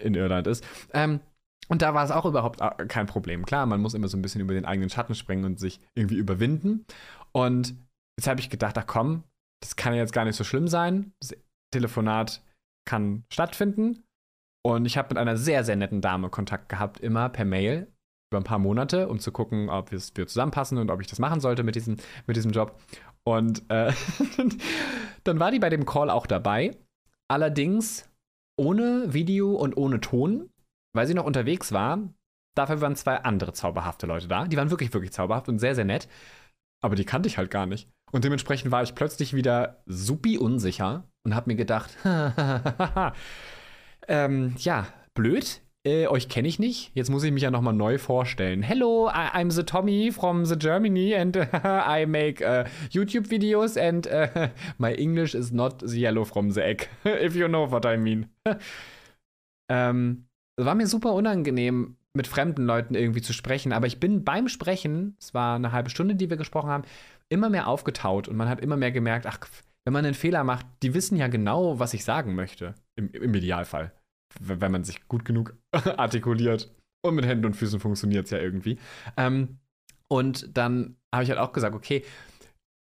in 0.00 0.14
Irland 0.14 0.46
ist. 0.46 0.64
Ähm, 0.94 1.20
und 1.68 1.82
da 1.82 1.94
war 1.94 2.04
es 2.04 2.10
auch 2.10 2.26
überhaupt 2.26 2.60
äh, 2.60 2.86
kein 2.86 3.06
Problem. 3.06 3.46
Klar, 3.46 3.66
man 3.66 3.80
muss 3.80 3.94
immer 3.94 4.08
so 4.08 4.16
ein 4.16 4.22
bisschen 4.22 4.40
über 4.40 4.54
den 4.54 4.64
eigenen 4.64 4.90
Schatten 4.90 5.14
springen 5.14 5.44
und 5.44 5.58
sich 5.58 5.80
irgendwie 5.94 6.16
überwinden. 6.16 6.84
Und 7.32 7.74
jetzt 8.18 8.28
habe 8.28 8.40
ich 8.40 8.50
gedacht, 8.50 8.76
ach 8.78 8.86
komm, 8.86 9.24
das 9.62 9.76
kann 9.76 9.94
jetzt 9.94 10.12
gar 10.12 10.24
nicht 10.24 10.36
so 10.36 10.44
schlimm 10.44 10.68
sein. 10.68 11.12
Das 11.20 11.34
Telefonat 11.72 12.42
kann 12.88 13.24
stattfinden. 13.32 14.02
Und 14.64 14.86
ich 14.86 14.96
habe 14.96 15.08
mit 15.10 15.18
einer 15.18 15.36
sehr, 15.36 15.64
sehr 15.64 15.76
netten 15.76 16.00
Dame 16.00 16.28
Kontakt 16.28 16.68
gehabt, 16.68 17.00
immer 17.00 17.28
per 17.28 17.44
Mail 17.44 17.88
über 18.30 18.40
ein 18.40 18.44
paar 18.44 18.58
Monate, 18.58 19.08
um 19.08 19.18
zu 19.18 19.30
gucken, 19.30 19.68
ob 19.68 19.92
wir 19.92 19.98
zusammenpassen 19.98 20.78
und 20.78 20.90
ob 20.90 21.00
ich 21.00 21.06
das 21.06 21.18
machen 21.18 21.40
sollte 21.40 21.62
mit 21.62 21.74
diesem, 21.74 21.96
mit 22.26 22.36
diesem 22.36 22.52
Job. 22.52 22.80
Und 23.24 23.62
äh, 23.70 23.92
dann 25.24 25.38
war 25.38 25.50
die 25.50 25.58
bei 25.58 25.68
dem 25.68 25.84
Call 25.84 26.10
auch 26.10 26.26
dabei. 26.26 26.76
Allerdings 27.28 28.08
ohne 28.58 29.12
Video 29.12 29.54
und 29.54 29.76
ohne 29.76 30.00
Ton 30.00 30.50
weil 30.92 31.06
sie 31.06 31.14
noch 31.14 31.24
unterwegs 31.24 31.72
war. 31.72 31.98
Dafür 32.54 32.80
waren 32.80 32.96
zwei 32.96 33.16
andere 33.16 33.52
zauberhafte 33.52 34.06
Leute 34.06 34.28
da. 34.28 34.46
Die 34.46 34.56
waren 34.56 34.70
wirklich, 34.70 34.92
wirklich 34.92 35.12
zauberhaft 35.12 35.48
und 35.48 35.58
sehr, 35.58 35.74
sehr 35.74 35.86
nett. 35.86 36.08
Aber 36.82 36.96
die 36.96 37.04
kannte 37.04 37.28
ich 37.28 37.38
halt 37.38 37.50
gar 37.50 37.66
nicht. 37.66 37.88
Und 38.10 38.24
dementsprechend 38.24 38.70
war 38.70 38.82
ich 38.82 38.94
plötzlich 38.94 39.34
wieder 39.34 39.82
supi 39.86 40.36
unsicher 40.36 41.08
und 41.24 41.34
hab 41.34 41.46
mir 41.46 41.56
gedacht, 41.56 41.96
ähm, 44.08 44.54
ja, 44.58 44.86
blöd. 45.14 45.62
Äh, 45.84 46.06
euch 46.06 46.28
kenne 46.28 46.46
ich 46.46 46.60
nicht. 46.60 46.92
Jetzt 46.94 47.10
muss 47.10 47.24
ich 47.24 47.32
mich 47.32 47.42
ja 47.42 47.50
nochmal 47.50 47.72
neu 47.72 47.98
vorstellen. 47.98 48.62
Hello, 48.62 49.08
I'm 49.08 49.50
the 49.50 49.64
Tommy 49.64 50.12
from 50.12 50.44
the 50.44 50.56
Germany 50.56 51.16
and 51.16 51.36
I 51.64 52.06
make 52.06 52.44
uh, 52.44 52.68
YouTube 52.90 53.28
videos 53.28 53.76
and 53.76 54.06
uh, 54.06 54.50
my 54.78 54.94
English 54.94 55.34
is 55.34 55.50
not 55.50 55.80
the 55.80 55.98
yellow 55.98 56.24
from 56.24 56.52
the 56.52 56.62
egg. 56.62 56.88
If 57.04 57.34
you 57.34 57.48
know 57.48 57.68
what 57.68 57.84
I 57.84 57.96
mean. 57.96 58.28
ähm, 59.68 60.26
war 60.56 60.74
mir 60.74 60.86
super 60.86 61.12
unangenehm, 61.14 61.96
mit 62.14 62.26
fremden 62.26 62.66
Leuten 62.66 62.94
irgendwie 62.94 63.22
zu 63.22 63.32
sprechen, 63.32 63.72
aber 63.72 63.86
ich 63.86 63.98
bin 63.98 64.24
beim 64.24 64.48
Sprechen, 64.48 65.16
es 65.18 65.32
war 65.32 65.56
eine 65.56 65.72
halbe 65.72 65.88
Stunde, 65.88 66.14
die 66.14 66.28
wir 66.28 66.36
gesprochen 66.36 66.68
haben, 66.68 66.84
immer 67.30 67.48
mehr 67.48 67.68
aufgetaut 67.68 68.28
und 68.28 68.36
man 68.36 68.48
hat 68.48 68.60
immer 68.60 68.76
mehr 68.76 68.92
gemerkt, 68.92 69.26
ach, 69.26 69.38
wenn 69.84 69.92
man 69.92 70.04
einen 70.04 70.14
Fehler 70.14 70.44
macht, 70.44 70.66
die 70.82 70.94
wissen 70.94 71.16
ja 71.16 71.28
genau, 71.28 71.78
was 71.78 71.94
ich 71.94 72.04
sagen 72.04 72.34
möchte, 72.34 72.74
im, 72.96 73.10
im 73.12 73.34
Idealfall, 73.34 73.92
wenn 74.40 74.72
man 74.72 74.84
sich 74.84 75.08
gut 75.08 75.24
genug 75.24 75.56
artikuliert. 75.96 76.70
Und 77.04 77.16
mit 77.16 77.26
Händen 77.26 77.46
und 77.46 77.56
Füßen 77.56 77.80
funktioniert 77.80 78.26
es 78.26 78.30
ja 78.30 78.38
irgendwie. 78.38 78.78
Ähm, 79.16 79.58
und 80.06 80.56
dann 80.56 80.96
habe 81.12 81.24
ich 81.24 81.30
halt 81.30 81.40
auch 81.40 81.52
gesagt, 81.52 81.74
okay, 81.74 82.04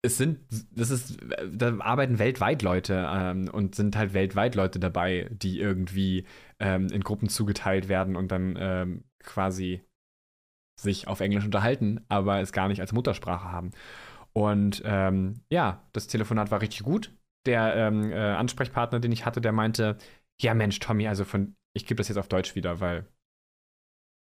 es 0.03 0.17
sind, 0.17 0.39
das 0.71 0.89
ist, 0.89 1.17
da 1.51 1.77
arbeiten 1.79 2.17
weltweit 2.17 2.63
Leute 2.63 3.07
ähm, 3.07 3.49
und 3.49 3.75
sind 3.75 3.95
halt 3.95 4.13
weltweit 4.13 4.55
Leute 4.55 4.79
dabei, 4.79 5.29
die 5.31 5.59
irgendwie 5.59 6.25
ähm, 6.59 6.87
in 6.87 7.01
Gruppen 7.01 7.29
zugeteilt 7.29 7.87
werden 7.87 8.15
und 8.15 8.31
dann 8.31 8.57
ähm, 8.59 9.03
quasi 9.19 9.81
sich 10.79 11.07
auf 11.07 11.19
Englisch 11.19 11.45
unterhalten, 11.45 12.03
aber 12.09 12.41
es 12.41 12.51
gar 12.51 12.67
nicht 12.67 12.81
als 12.81 12.93
Muttersprache 12.93 13.51
haben. 13.51 13.71
Und 14.33 14.81
ähm, 14.85 15.41
ja, 15.51 15.87
das 15.93 16.07
Telefonat 16.07 16.49
war 16.49 16.61
richtig 16.61 16.83
gut. 16.83 17.15
Der 17.45 17.75
ähm, 17.75 18.11
äh, 18.11 18.15
Ansprechpartner, 18.15 18.99
den 18.99 19.11
ich 19.11 19.25
hatte, 19.25 19.41
der 19.41 19.51
meinte, 19.51 19.97
ja 20.41 20.53
Mensch, 20.53 20.79
Tommy, 20.79 21.07
also 21.07 21.25
von, 21.25 21.55
ich 21.75 21.85
gebe 21.85 21.97
das 21.97 22.07
jetzt 22.07 22.17
auf 22.17 22.27
Deutsch 22.27 22.55
wieder, 22.55 22.79
weil 22.79 23.05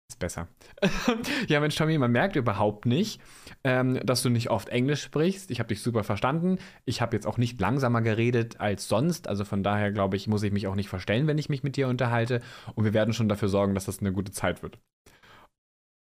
ist 0.10 0.20
besser. 0.20 0.48
ja, 1.48 1.60
Mensch, 1.60 1.76
Tommy, 1.76 1.98
man 1.98 2.12
merkt 2.12 2.36
überhaupt 2.36 2.86
nicht, 2.86 3.22
ähm, 3.64 4.00
dass 4.04 4.24
du 4.24 4.30
nicht 4.30 4.50
oft 4.50 4.70
Englisch 4.70 5.04
sprichst. 5.04 5.52
Ich 5.52 5.60
habe 5.60 5.70
dich 5.70 5.82
super 5.82 6.04
verstanden. 6.04 6.58
Ich 6.86 7.02
habe 7.02 7.16
jetzt 7.16 7.28
auch 7.28 7.38
nicht 7.38 7.62
langsamer 7.62 8.02
geredet 8.02 8.60
als 8.60 8.88
sonst. 8.88 9.28
Also 9.28 9.46
von 9.46 9.64
daher, 9.64 9.92
glaube 9.92 10.18
ich, 10.18 10.28
muss 10.28 10.44
ich 10.44 10.52
mich 10.52 10.68
auch 10.68 10.76
nicht 10.76 10.90
verstellen, 10.90 11.28
wenn 11.28 11.38
ich 11.38 11.50
mich 11.50 11.64
mit 11.64 11.78
dir 11.78 11.88
unterhalte. 11.88 12.42
Und 12.76 12.86
wir 12.86 12.94
werden 12.94 13.14
schon 13.14 13.30
dafür 13.30 13.50
sorgen, 13.50 13.76
dass 13.76 13.86
das 13.86 14.00
eine 14.00 14.12
gute 14.12 14.32
Zeit 14.32 14.64
wird. 14.64 14.80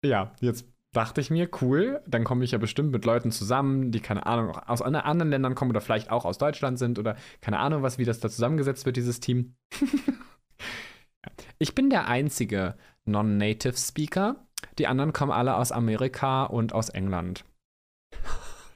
Ja, 0.04 0.32
jetzt 0.40 0.66
dachte 0.92 1.20
ich 1.20 1.30
mir, 1.30 1.48
cool, 1.60 2.02
dann 2.06 2.24
komme 2.24 2.44
ich 2.44 2.52
ja 2.52 2.58
bestimmt 2.58 2.92
mit 2.92 3.04
Leuten 3.04 3.32
zusammen, 3.32 3.90
die 3.90 4.00
keine 4.00 4.26
Ahnung 4.26 4.56
aus 4.56 4.82
anderen 4.82 5.30
Ländern 5.30 5.54
kommen 5.54 5.70
oder 5.70 5.80
vielleicht 5.80 6.10
auch 6.10 6.24
aus 6.24 6.38
Deutschland 6.38 6.78
sind 6.78 6.98
oder 6.98 7.16
keine 7.40 7.58
Ahnung 7.58 7.82
was, 7.82 7.98
wie 7.98 8.04
das 8.04 8.20
da 8.20 8.28
zusammengesetzt 8.28 8.86
wird, 8.86 8.96
dieses 8.96 9.18
Team. 9.18 9.56
ich 11.58 11.74
bin 11.74 11.90
der 11.90 12.06
Einzige, 12.06 12.76
Non-Native 13.06 13.76
Speaker. 13.76 14.36
Die 14.78 14.86
anderen 14.86 15.12
kommen 15.12 15.32
alle 15.32 15.56
aus 15.56 15.72
Amerika 15.72 16.44
und 16.44 16.72
aus 16.72 16.88
England. 16.88 17.44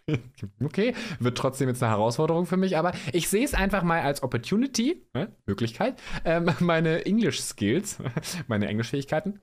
okay, 0.65 0.95
wird 1.19 1.39
trotzdem 1.39 1.69
jetzt 1.69 1.83
eine 1.83 1.93
Herausforderung 1.93 2.47
für 2.47 2.57
mich, 2.57 2.77
aber 2.77 2.93
ich 3.13 3.29
sehe 3.29 3.45
es 3.45 3.55
einfach 3.55 3.83
mal 3.83 4.01
als 4.01 4.23
Opportunity, 4.23 5.07
äh, 5.15 5.27
Möglichkeit, 5.47 6.01
äh, 6.25 6.41
meine 6.61 7.05
English 7.05 7.41
Skills, 7.41 7.99
meine 8.49 8.69
Englischfähigkeiten 8.69 9.41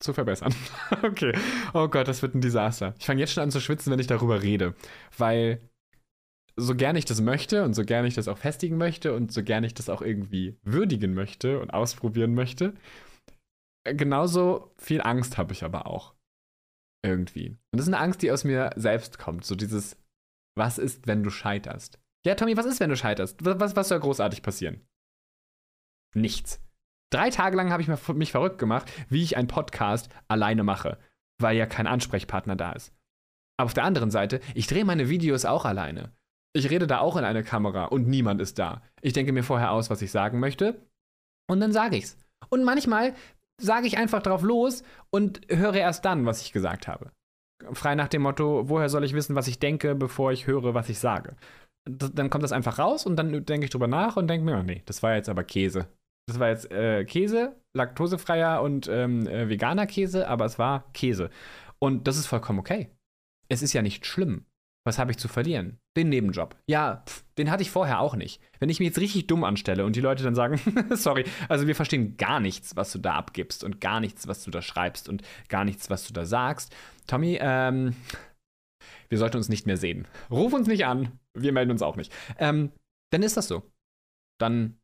zu 0.00 0.12
verbessern. 0.12 0.54
okay. 1.02 1.32
Oh 1.72 1.88
Gott, 1.88 2.08
das 2.08 2.22
wird 2.22 2.34
ein 2.34 2.40
Desaster. 2.40 2.94
Ich 2.98 3.06
fange 3.06 3.20
jetzt 3.20 3.32
schon 3.32 3.42
an 3.42 3.50
zu 3.50 3.60
schwitzen, 3.60 3.90
wenn 3.90 3.98
ich 3.98 4.06
darüber 4.06 4.42
rede, 4.42 4.74
weil 5.16 5.60
so 6.56 6.74
gern 6.74 6.96
ich 6.96 7.04
das 7.04 7.20
möchte 7.20 7.64
und 7.64 7.74
so 7.74 7.84
gern 7.84 8.06
ich 8.06 8.14
das 8.14 8.28
auch 8.28 8.38
festigen 8.38 8.78
möchte 8.78 9.14
und 9.14 9.32
so 9.32 9.42
gern 9.42 9.64
ich 9.64 9.74
das 9.74 9.90
auch 9.90 10.00
irgendwie 10.00 10.56
würdigen 10.62 11.14
möchte 11.14 11.60
und 11.60 11.72
ausprobieren 11.72 12.34
möchte, 12.34 12.74
genauso 13.94 14.74
viel 14.78 15.00
Angst 15.00 15.38
habe 15.38 15.52
ich 15.52 15.64
aber 15.64 15.86
auch. 15.86 16.14
Irgendwie. 17.04 17.50
Und 17.50 17.58
das 17.72 17.82
ist 17.82 17.94
eine 17.94 18.02
Angst, 18.02 18.22
die 18.22 18.32
aus 18.32 18.44
mir 18.44 18.70
selbst 18.76 19.18
kommt. 19.18 19.44
So 19.44 19.54
dieses, 19.54 19.96
was 20.56 20.78
ist, 20.78 21.06
wenn 21.06 21.22
du 21.22 21.30
scheiterst? 21.30 21.98
Ja, 22.26 22.34
Tommy, 22.34 22.56
was 22.56 22.66
ist, 22.66 22.80
wenn 22.80 22.90
du 22.90 22.96
scheiterst? 22.96 23.44
Was, 23.44 23.76
was 23.76 23.88
soll 23.88 24.00
großartig 24.00 24.42
passieren? 24.42 24.84
Nichts. 26.14 26.60
Drei 27.12 27.30
Tage 27.30 27.56
lang 27.56 27.70
habe 27.70 27.82
ich 27.82 27.88
mich 28.14 28.32
verrückt 28.32 28.58
gemacht, 28.58 28.90
wie 29.08 29.22
ich 29.22 29.36
einen 29.36 29.46
Podcast 29.46 30.08
alleine 30.26 30.64
mache, 30.64 30.98
weil 31.40 31.56
ja 31.56 31.66
kein 31.66 31.86
Ansprechpartner 31.86 32.56
da 32.56 32.72
ist. 32.72 32.92
Aber 33.58 33.66
auf 33.66 33.74
der 33.74 33.84
anderen 33.84 34.10
Seite, 34.10 34.40
ich 34.54 34.66
drehe 34.66 34.84
meine 34.84 35.08
Videos 35.08 35.44
auch 35.44 35.64
alleine. 35.64 36.12
Ich 36.52 36.70
rede 36.70 36.86
da 36.86 36.98
auch 36.98 37.16
in 37.16 37.24
eine 37.24 37.44
Kamera 37.44 37.84
und 37.84 38.08
niemand 38.08 38.40
ist 38.40 38.58
da. 38.58 38.82
Ich 39.02 39.12
denke 39.12 39.32
mir 39.32 39.44
vorher 39.44 39.70
aus, 39.70 39.90
was 39.90 40.02
ich 40.02 40.10
sagen 40.10 40.40
möchte 40.40 40.84
und 41.48 41.60
dann 41.60 41.72
sage 41.72 41.96
ich's. 41.96 42.18
Und 42.48 42.64
manchmal 42.64 43.14
sage 43.60 43.86
ich 43.86 43.98
einfach 43.98 44.22
drauf 44.22 44.42
los 44.42 44.82
und 45.10 45.40
höre 45.48 45.74
erst 45.74 46.04
dann, 46.04 46.26
was 46.26 46.42
ich 46.42 46.52
gesagt 46.52 46.88
habe. 46.88 47.10
Frei 47.72 47.94
nach 47.94 48.08
dem 48.08 48.22
Motto, 48.22 48.68
woher 48.68 48.88
soll 48.88 49.04
ich 49.04 49.14
wissen, 49.14 49.34
was 49.34 49.48
ich 49.48 49.58
denke, 49.58 49.94
bevor 49.94 50.32
ich 50.32 50.46
höre, 50.46 50.74
was 50.74 50.88
ich 50.88 50.98
sage. 50.98 51.36
Dann 51.88 52.30
kommt 52.30 52.44
das 52.44 52.52
einfach 52.52 52.78
raus 52.78 53.06
und 53.06 53.16
dann 53.16 53.44
denke 53.44 53.64
ich 53.64 53.70
drüber 53.70 53.86
nach 53.86 54.16
und 54.16 54.28
denke 54.28 54.44
mir, 54.44 54.58
oh 54.58 54.62
nee, 54.62 54.82
das 54.86 55.02
war 55.02 55.14
jetzt 55.14 55.28
aber 55.28 55.44
Käse. 55.44 55.86
Das 56.28 56.40
war 56.40 56.48
jetzt 56.48 56.70
äh, 56.72 57.04
Käse, 57.04 57.54
laktosefreier 57.74 58.60
und 58.60 58.88
ähm, 58.88 59.26
äh, 59.28 59.48
veganer 59.48 59.86
Käse, 59.86 60.28
aber 60.28 60.44
es 60.44 60.58
war 60.58 60.90
Käse. 60.92 61.30
Und 61.78 62.08
das 62.08 62.16
ist 62.16 62.26
vollkommen 62.26 62.58
okay. 62.58 62.90
Es 63.48 63.62
ist 63.62 63.72
ja 63.72 63.82
nicht 63.82 64.04
schlimm. 64.04 64.44
Was 64.86 65.00
habe 65.00 65.10
ich 65.10 65.18
zu 65.18 65.26
verlieren? 65.26 65.80
Den 65.96 66.10
Nebenjob. 66.10 66.54
Ja, 66.68 67.02
pff, 67.08 67.24
den 67.38 67.50
hatte 67.50 67.62
ich 67.64 67.72
vorher 67.72 67.98
auch 67.98 68.14
nicht. 68.14 68.40
Wenn 68.60 68.68
ich 68.68 68.78
mich 68.78 68.86
jetzt 68.86 69.00
richtig 69.00 69.26
dumm 69.26 69.42
anstelle 69.42 69.84
und 69.84 69.96
die 69.96 70.00
Leute 70.00 70.22
dann 70.22 70.36
sagen, 70.36 70.60
sorry, 70.90 71.24
also 71.48 71.66
wir 71.66 71.74
verstehen 71.74 72.16
gar 72.16 72.38
nichts, 72.38 72.76
was 72.76 72.92
du 72.92 73.00
da 73.00 73.14
abgibst 73.14 73.64
und 73.64 73.80
gar 73.80 73.98
nichts, 73.98 74.28
was 74.28 74.44
du 74.44 74.52
da 74.52 74.62
schreibst 74.62 75.08
und 75.08 75.22
gar 75.48 75.64
nichts, 75.64 75.90
was 75.90 76.06
du 76.06 76.12
da 76.12 76.24
sagst. 76.24 76.72
Tommy, 77.08 77.36
ähm, 77.40 77.96
wir 79.08 79.18
sollten 79.18 79.38
uns 79.38 79.48
nicht 79.48 79.66
mehr 79.66 79.76
sehen. 79.76 80.06
Ruf 80.30 80.52
uns 80.52 80.68
nicht 80.68 80.86
an, 80.86 81.18
wir 81.34 81.52
melden 81.52 81.72
uns 81.72 81.82
auch 81.82 81.96
nicht. 81.96 82.12
Ähm, 82.38 82.70
dann 83.10 83.24
ist 83.24 83.36
das 83.36 83.48
so. 83.48 83.64
Dann 84.38 84.78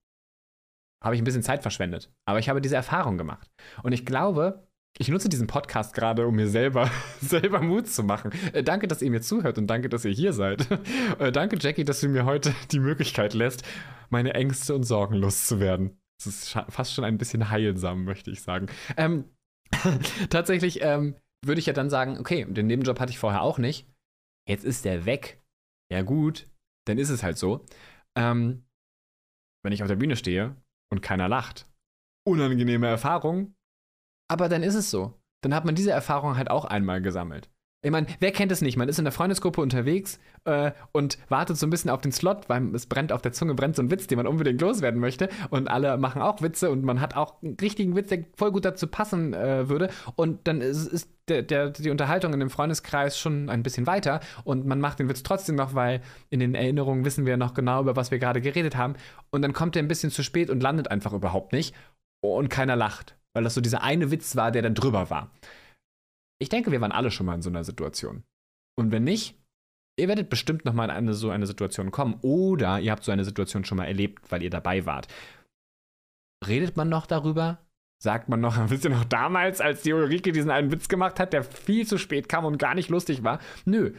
habe 1.01 1.15
ich 1.15 1.21
ein 1.21 1.25
bisschen 1.25 1.45
Zeit 1.45 1.62
verschwendet. 1.62 2.12
Aber 2.27 2.41
ich 2.41 2.49
habe 2.49 2.61
diese 2.61 2.75
Erfahrung 2.75 3.19
gemacht. 3.19 3.53
Und 3.85 3.93
ich 3.93 4.05
glaube, 4.05 4.67
ich 4.98 5.09
nutze 5.09 5.28
diesen 5.28 5.46
Podcast 5.46 5.94
gerade, 5.94 6.26
um 6.26 6.37
mir 6.37 6.48
selber, 6.48 6.90
selber 7.20 7.61
Mut 7.61 7.88
zu 7.88 8.02
machen. 8.02 8.31
Äh, 8.52 8.62
danke, 8.62 8.88
dass 8.88 9.02
ihr 9.02 9.11
mir 9.11 9.22
zuhört 9.22 9.59
und 9.59 9.66
danke, 9.66 9.88
dass 9.88 10.05
ihr 10.05 10.12
hier 10.12 10.33
seid. 10.33 10.66
Äh, 11.18 11.31
danke, 11.31 11.57
Jackie, 11.61 11.85
dass 11.85 12.00
du 12.00 12.09
mir 12.09 12.24
heute 12.24 12.55
die 12.70 12.78
Möglichkeit 12.78 13.35
lässt, 13.35 13.64
meine 14.11 14.35
Ängste 14.35 14.74
und 14.74 14.85
Sorgen 14.85 15.14
loszuwerden. 15.14 15.98
Das 16.18 16.26
ist 16.26 16.59
fast 16.68 16.94
schon 16.94 17.05
ein 17.05 17.18
bisschen 17.18 17.50
heilsam, 17.50 18.05
möchte 18.05 18.31
ich 18.31 18.42
sagen. 18.42 18.66
Ähm, 18.96 19.24
tatsächlich 20.31 20.81
ähm, 20.83 21.16
würde 21.44 21.59
ich 21.59 21.66
ja 21.66 21.72
dann 21.72 21.90
sagen, 21.90 22.18
okay, 22.18 22.46
den 22.48 22.66
Nebenjob 22.66 22.98
hatte 22.98 23.11
ich 23.11 23.18
vorher 23.18 23.42
auch 23.42 23.59
nicht. 23.59 23.87
Jetzt 24.48 24.64
ist 24.64 24.85
der 24.85 25.05
weg. 25.05 25.40
Ja 25.90 26.02
gut, 26.02 26.48
dann 26.87 26.98
ist 26.98 27.11
es 27.11 27.22
halt 27.22 27.38
so. 27.38 27.64
Ähm, 28.16 28.64
wenn 29.62 29.72
ich 29.72 29.83
auf 29.83 29.88
der 29.88 29.96
Bühne 29.96 30.16
stehe 30.16 30.57
und 30.90 31.02
keiner 31.02 31.28
lacht. 31.28 31.66
Unangenehme 32.26 32.87
Erfahrung, 32.87 33.55
aber 34.33 34.49
dann 34.49 34.62
ist 34.62 34.75
es 34.75 34.90
so. 34.90 35.12
Dann 35.42 35.55
hat 35.55 35.66
man 35.66 35.75
diese 35.75 35.90
Erfahrung 35.90 36.38
halt 36.38 36.51
auch 36.51 36.64
einmal 36.64 37.03
gesammelt. 37.03 37.51
Ich 37.85 37.90
meine, 37.90 38.07
wer 38.18 38.31
kennt 38.31 38.51
es 38.51 38.62
nicht? 38.62 38.79
Man 38.79 38.88
ist 38.88 38.99
in 38.99 39.05
der 39.05 39.12
Freundesgruppe 39.12 39.61
unterwegs 39.61 40.21
äh, 40.45 40.71
und 40.92 41.18
wartet 41.29 41.59
so 41.59 41.66
ein 41.66 41.71
bisschen 41.71 41.90
auf 41.90 42.01
den 42.01 42.12
Slot, 42.12 42.49
weil 42.49 42.75
es 42.75 42.87
brennt 42.87 43.12
auf 43.12 43.21
der 43.21 43.33
Zunge, 43.33 43.55
brennt 43.55 43.77
so 43.77 43.83
ein 43.83 43.90
Witz, 43.90 44.07
den 44.07 44.16
man 44.16 44.27
unbedingt 44.27 44.61
loswerden 44.61 45.01
möchte. 45.01 45.29
Und 45.51 45.68
alle 45.68 45.99
machen 45.99 46.23
auch 46.23 46.40
Witze 46.40 46.71
und 46.71 46.83
man 46.83 47.01
hat 47.01 47.14
auch 47.14 47.42
einen 47.42 47.59
richtigen 47.61 47.95
Witz, 47.95 48.09
der 48.09 48.25
voll 48.37 48.53
gut 48.53 48.64
dazu 48.64 48.87
passen 48.87 49.35
äh, 49.35 49.68
würde. 49.68 49.90
Und 50.14 50.47
dann 50.49 50.62
ist, 50.62 50.87
ist 50.87 51.11
der, 51.29 51.42
der, 51.42 51.71
die 51.71 51.90
Unterhaltung 51.90 52.33
in 52.33 52.40
dem 52.40 52.51
Freundeskreis 52.51 53.18
schon 53.18 53.51
ein 53.51 53.62
bisschen 53.62 53.87
weiter 53.87 54.21
und 54.45 54.64
man 54.64 54.81
macht 54.81 54.99
den 54.99 55.11
Witz 55.11 55.25
trotzdem 55.25 55.57
noch, 55.57 55.75
weil 55.75 56.01
in 56.31 56.40
den 56.40 56.55
Erinnerungen 56.55 57.05
wissen 57.05 57.27
wir 57.27 57.37
noch 57.37 57.53
genau, 57.53 57.83
über 57.83 57.97
was 57.97 58.11
wir 58.12 58.18
gerade 58.18 58.40
geredet 58.40 58.77
haben. 58.77 58.95
Und 59.31 59.42
dann 59.42 59.53
kommt 59.53 59.77
er 59.77 59.83
ein 59.83 59.88
bisschen 59.88 60.11
zu 60.11 60.23
spät 60.23 60.49
und 60.49 60.62
landet 60.62 60.88
einfach 60.88 61.12
überhaupt 61.12 61.53
nicht. 61.53 61.75
Und 62.21 62.49
keiner 62.49 62.77
lacht 62.77 63.16
weil 63.35 63.45
das 63.45 63.55
so 63.55 63.61
dieser 63.61 63.83
eine 63.83 64.11
Witz 64.11 64.37
war, 64.37 64.51
der 64.51 64.62
dann 64.62 64.75
drüber 64.75 65.11
war. 65.11 65.31
Ich 66.40 66.49
denke, 66.49 66.73
wir 66.73 66.81
waren 66.81 66.92
alle 66.92 67.11
schon 67.11 67.27
mal 67.27 67.35
in 67.35 67.42
so 67.42 67.51
einer 67.51 67.64
Situation. 67.64 68.25
Und 68.79 68.90
wenn 68.90 69.05
nicht, 69.05 69.37
ihr 69.99 70.09
werdet 70.09 70.31
bestimmt 70.31 70.64
noch 70.64 70.73
mal 70.73 70.85
in 70.85 70.90
eine, 70.90 71.14
so 71.14 71.31
eine 71.31 71.47
Situation 71.47 71.90
kommen 71.90 72.18
oder 72.23 72.81
ihr 72.81 72.90
habt 72.90 73.05
so 73.05 73.12
eine 73.12 73.25
Situation 73.25 73.64
schon 73.64 73.79
mal 73.79 73.87
erlebt, 73.87 74.31
weil 74.31 74.42
ihr 74.42 74.51
dabei 74.51 74.87
wart. 74.87 75.09
Redet 76.47 76.77
man 76.77 76.88
noch 76.88 77.07
darüber? 77.07 77.59
Sagt 78.03 78.29
man 78.29 78.40
noch, 78.40 78.68
wisst 78.71 78.85
ihr 78.85 78.90
noch 78.90 79.05
damals, 79.05 79.61
als 79.61 79.83
die 79.83 79.92
Ulrike 79.92 80.33
diesen 80.33 80.51
einen 80.51 80.73
Witz 80.73 80.88
gemacht 80.88 81.21
hat, 81.21 81.33
der 81.33 81.45
viel 81.45 81.87
zu 81.87 81.99
spät 81.99 82.29
kam 82.29 82.45
und 82.45 82.59
gar 82.59 82.75
nicht 82.75 82.88
lustig 82.88 83.23
war? 83.23 83.38
Nö, 83.64 83.95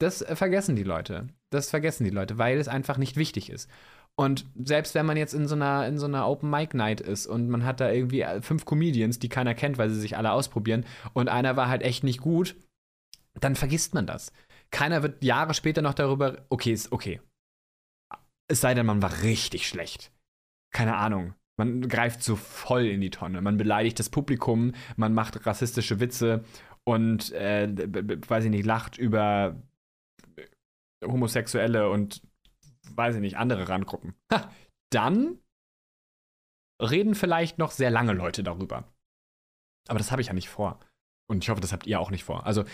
das 0.00 0.24
vergessen 0.34 0.76
die 0.76 0.84
Leute. 0.84 1.28
Das 1.50 1.68
vergessen 1.68 2.04
die 2.04 2.10
Leute, 2.10 2.38
weil 2.38 2.58
es 2.58 2.68
einfach 2.68 2.96
nicht 2.96 3.16
wichtig 3.16 3.50
ist. 3.50 3.68
Und 4.18 4.44
selbst 4.62 4.94
wenn 4.94 5.06
man 5.06 5.16
jetzt 5.16 5.32
in 5.32 5.48
so 5.48 5.54
einer, 5.54 5.86
in 5.86 5.98
so 5.98 6.06
einer 6.06 6.28
Open 6.28 6.50
Mic 6.50 6.74
Night 6.74 7.00
ist 7.00 7.26
und 7.26 7.48
man 7.48 7.64
hat 7.64 7.80
da 7.80 7.90
irgendwie 7.90 8.24
fünf 8.42 8.66
Comedians, 8.66 9.18
die 9.18 9.30
keiner 9.30 9.54
kennt, 9.54 9.78
weil 9.78 9.88
sie 9.88 10.00
sich 10.00 10.16
alle 10.16 10.32
ausprobieren, 10.32 10.84
und 11.14 11.28
einer 11.28 11.56
war 11.56 11.68
halt 11.68 11.82
echt 11.82 12.04
nicht 12.04 12.20
gut, 12.20 12.54
dann 13.40 13.56
vergisst 13.56 13.94
man 13.94 14.06
das. 14.06 14.32
Keiner 14.70 15.02
wird 15.02 15.24
Jahre 15.24 15.54
später 15.54 15.82
noch 15.82 15.94
darüber, 15.94 16.44
okay, 16.50 16.72
ist 16.72 16.92
okay. 16.92 17.20
Es 18.48 18.60
sei 18.60 18.74
denn, 18.74 18.86
man 18.86 19.00
war 19.00 19.22
richtig 19.22 19.66
schlecht. 19.66 20.12
Keine 20.72 20.96
Ahnung. 20.96 21.34
Man 21.56 21.88
greift 21.88 22.22
so 22.22 22.36
voll 22.36 22.86
in 22.86 23.00
die 23.00 23.10
Tonne. 23.10 23.40
Man 23.42 23.56
beleidigt 23.56 23.98
das 23.98 24.10
Publikum, 24.10 24.72
man 24.96 25.14
macht 25.14 25.46
rassistische 25.46 26.00
Witze 26.00 26.44
und, 26.84 27.32
äh, 27.32 27.68
weiß 27.70 28.44
ich 28.44 28.50
nicht, 28.50 28.66
lacht 28.66 28.98
über 28.98 29.62
Homosexuelle 31.04 31.90
und 31.90 32.22
weiß 32.96 33.16
ich 33.16 33.20
nicht, 33.20 33.36
andere 33.36 33.68
Randgruppen. 33.68 34.14
Ha, 34.32 34.50
dann 34.90 35.38
reden 36.80 37.14
vielleicht 37.14 37.58
noch 37.58 37.70
sehr 37.70 37.90
lange 37.90 38.12
Leute 38.12 38.42
darüber. 38.42 38.84
Aber 39.88 39.98
das 39.98 40.10
habe 40.10 40.22
ich 40.22 40.28
ja 40.28 40.34
nicht 40.34 40.48
vor. 40.48 40.80
Und 41.28 41.44
ich 41.44 41.50
hoffe, 41.50 41.60
das 41.60 41.72
habt 41.72 41.86
ihr 41.86 42.00
auch 42.00 42.10
nicht 42.10 42.24
vor. 42.24 42.46
Also 42.46 42.64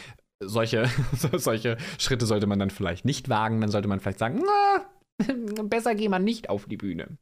solche, 0.42 0.88
solche 1.12 1.76
Schritte 1.98 2.26
sollte 2.26 2.46
man 2.46 2.59
dann 2.59 2.70
vielleicht 2.70 3.05
nicht 3.05 3.29
wagen. 3.29 3.61
Dann 3.61 3.70
sollte 3.70 3.88
man 3.88 4.00
vielleicht 4.00 4.18
sagen, 4.18 4.42
na, 4.44 5.62
besser 5.64 5.94
geh 5.94 6.09
man 6.09 6.24
nicht 6.24 6.48
auf 6.48 6.66
die 6.66 6.76
Bühne. 6.76 7.18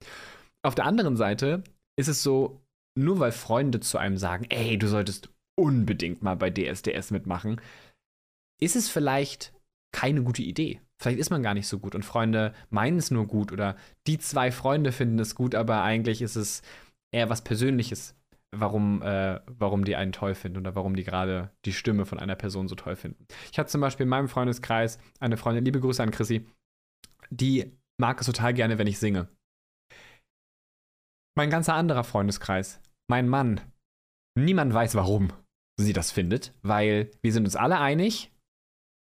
Auf 0.62 0.74
der 0.74 0.87
anderen 0.87 1.16
Seite 1.16 1.62
ist 1.96 2.09
es 2.09 2.22
so, 2.22 2.61
nur 2.96 3.18
weil 3.18 3.33
Freunde 3.33 3.80
zu 3.80 3.98
einem 3.98 4.16
sagen, 4.16 4.46
ey, 4.50 4.78
du 4.78 4.88
solltest 4.88 5.28
unbedingt 5.57 6.22
mal 6.22 6.37
bei 6.37 6.50
DSDS 6.50 7.11
mitmachen, 7.11 7.61
ist 8.61 8.76
es 8.76 8.88
vielleicht 8.88 9.52
keine 9.92 10.22
gute 10.22 10.42
Idee. 10.42 10.80
Vielleicht 11.05 11.21
ist 11.21 11.29
man 11.29 11.43
gar 11.43 11.53
nicht 11.53 11.69
so 11.69 11.79
gut 11.79 11.95
und 11.95 12.03
Freunde 12.03 12.55
meinen 12.71 12.97
es 12.97 13.11
nur 13.11 13.27
gut 13.27 13.53
oder 13.53 13.77
die 14.07 14.17
zwei 14.17 14.51
Freunde 14.51 14.90
finden 14.90 15.19
es 15.19 15.35
gut, 15.35 15.55
aber 15.55 15.83
eigentlich 15.83 16.23
ist 16.23 16.35
es 16.35 16.62
eher 17.12 17.29
was 17.29 17.45
Persönliches, 17.45 18.17
warum, 18.57 19.03
äh, 19.03 19.38
warum 19.47 19.85
die 19.85 19.97
einen 19.97 20.12
toll 20.12 20.35
finden 20.35 20.61
oder 20.61 20.75
warum 20.75 20.97
die 20.97 21.05
gerade 21.05 21.51
die 21.67 21.75
Stimme 21.75 22.07
von 22.07 22.19
einer 22.19 22.37
Person 22.37 22.69
so 22.69 22.75
toll 22.75 22.97
finden. 22.97 23.27
Ich 23.53 23.59
hatte 23.59 23.69
zum 23.69 23.83
Beispiel 23.83 24.05
in 24.05 24.09
meinem 24.09 24.29
Freundeskreis 24.29 24.99
eine 25.21 25.37
Freundin, 25.37 25.67
liebe 25.67 25.79
Grüße 25.79 26.03
an 26.03 26.11
Chrissy, 26.11 26.47
die 27.29 27.71
mag 28.01 28.19
es 28.19 28.27
total 28.27 28.55
gerne, 28.55 28.79
wenn 28.79 28.87
ich 28.87 28.99
singe. 28.99 29.29
Mein 31.37 31.51
ganzer 31.51 31.75
anderer 31.75 32.05
Freundeskreis, 32.05 32.81
mein 33.11 33.29
Mann, 33.29 33.61
niemand 34.38 34.73
weiß, 34.73 34.95
warum 34.95 35.35
sie 35.79 35.93
das 35.93 36.12
findet, 36.12 36.55
weil 36.62 37.11
wir 37.21 37.35
sind 37.35 37.45
uns 37.45 37.57
alle 37.57 37.79
einig, 37.79 38.33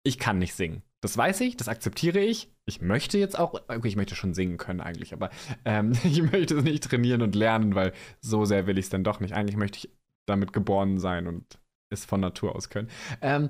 ich 0.06 0.20
kann 0.20 0.38
nicht 0.38 0.54
singen. 0.54 0.84
Das 1.02 1.16
weiß 1.18 1.42
ich, 1.42 1.56
das 1.56 1.70
akzeptiere 1.70 2.20
ich. 2.20 2.52
Ich 2.66 2.82
möchte 2.82 3.18
jetzt 3.18 3.40
auch, 3.40 3.54
okay, 3.54 3.88
ich 3.88 3.96
möchte 3.96 4.16
schon 4.16 4.34
singen 4.34 4.58
können 4.58 4.82
eigentlich, 4.82 5.14
aber 5.14 5.30
ähm, 5.66 5.92
ich 6.04 6.22
möchte 6.22 6.58
es 6.58 6.64
nicht 6.64 6.84
trainieren 6.84 7.22
und 7.22 7.36
lernen, 7.36 7.76
weil 7.76 7.94
so 8.22 8.46
sehr 8.46 8.68
will 8.68 8.78
ich 8.78 8.86
es 8.86 8.90
dann 8.90 9.04
doch 9.04 9.20
nicht. 9.20 9.34
Eigentlich 9.34 9.58
möchte 9.58 9.78
ich 9.78 9.90
damit 10.28 10.54
geboren 10.54 11.00
sein 11.00 11.28
und 11.28 11.60
es 11.90 12.06
von 12.06 12.22
Natur 12.22 12.56
aus 12.56 12.70
können. 12.70 12.90
Ähm, 13.22 13.50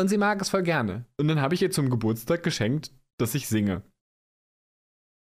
und 0.00 0.08
sie 0.08 0.18
mag 0.18 0.40
es 0.40 0.48
voll 0.48 0.62
gerne. 0.62 1.04
Und 1.18 1.28
dann 1.28 1.40
habe 1.40 1.54
ich 1.54 1.62
ihr 1.62 1.70
zum 1.70 1.90
Geburtstag 1.90 2.42
geschenkt, 2.42 2.92
dass 3.18 3.34
ich 3.34 3.48
singe. 3.48 3.82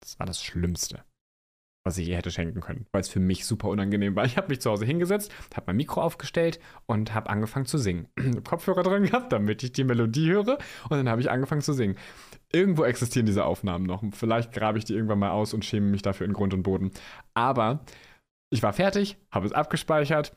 Das 0.01 0.19
war 0.19 0.27
das 0.27 0.43
Schlimmste 0.43 1.05
was 1.87 1.97
ich 1.99 2.09
ihr 2.09 2.17
hätte 2.17 2.33
schenken 2.33 2.61
können, 2.61 2.87
weil 2.91 3.01
es 3.01 3.09
für 3.09 3.21
mich 3.21 3.47
super 3.47 3.69
unangenehm 3.69 4.17
war. 4.17 4.25
Ich 4.25 4.37
habe 4.37 4.49
mich 4.49 4.61
zu 4.61 4.71
Hause 4.71 4.85
hingesetzt, 4.85 5.33
habe 5.55 5.69
mein 5.69 5.77
Mikro 5.77 6.03
aufgestellt 6.03 6.59
und 6.87 7.15
habe 7.15 7.31
angefangen 7.31 7.65
zu 7.65 7.79
singen. 7.79 8.09
Kopfhörer 8.45 8.83
dran 8.83 9.05
gehabt, 9.05 9.33
damit 9.33 9.63
ich 9.63 9.73
die 9.73 9.85
Melodie 9.85 10.33
höre 10.33 10.59
und 10.91 10.91
dann 10.91 11.09
habe 11.09 11.21
ich 11.21 11.31
angefangen 11.31 11.63
zu 11.63 11.73
singen. 11.73 11.97
Irgendwo 12.53 12.85
existieren 12.85 13.27
diese 13.27 13.45
Aufnahmen 13.45 13.87
noch. 13.87 14.03
Vielleicht 14.13 14.53
grabe 14.53 14.79
ich 14.79 14.85
die 14.85 14.95
irgendwann 14.95 15.21
mal 15.21 15.31
aus 15.31 15.55
und 15.55 15.65
schäme 15.65 15.87
mich 15.87 16.03
dafür 16.03 16.27
in 16.27 16.33
Grund 16.33 16.53
und 16.55 16.65
Boden. 16.65 16.91
Aber 17.35 17.85
ich 18.51 18.63
war 18.63 18.73
fertig, 18.73 19.17
habe 19.31 19.47
es 19.47 19.53
abgespeichert. 19.53 20.35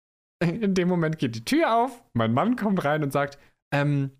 In 0.42 0.74
dem 0.74 0.88
Moment 0.88 1.18
geht 1.18 1.34
die 1.34 1.44
Tür 1.44 1.74
auf, 1.74 2.04
mein 2.12 2.32
Mann 2.32 2.54
kommt 2.54 2.84
rein 2.84 3.02
und 3.02 3.12
sagt, 3.12 3.38
ähm, 3.74 4.12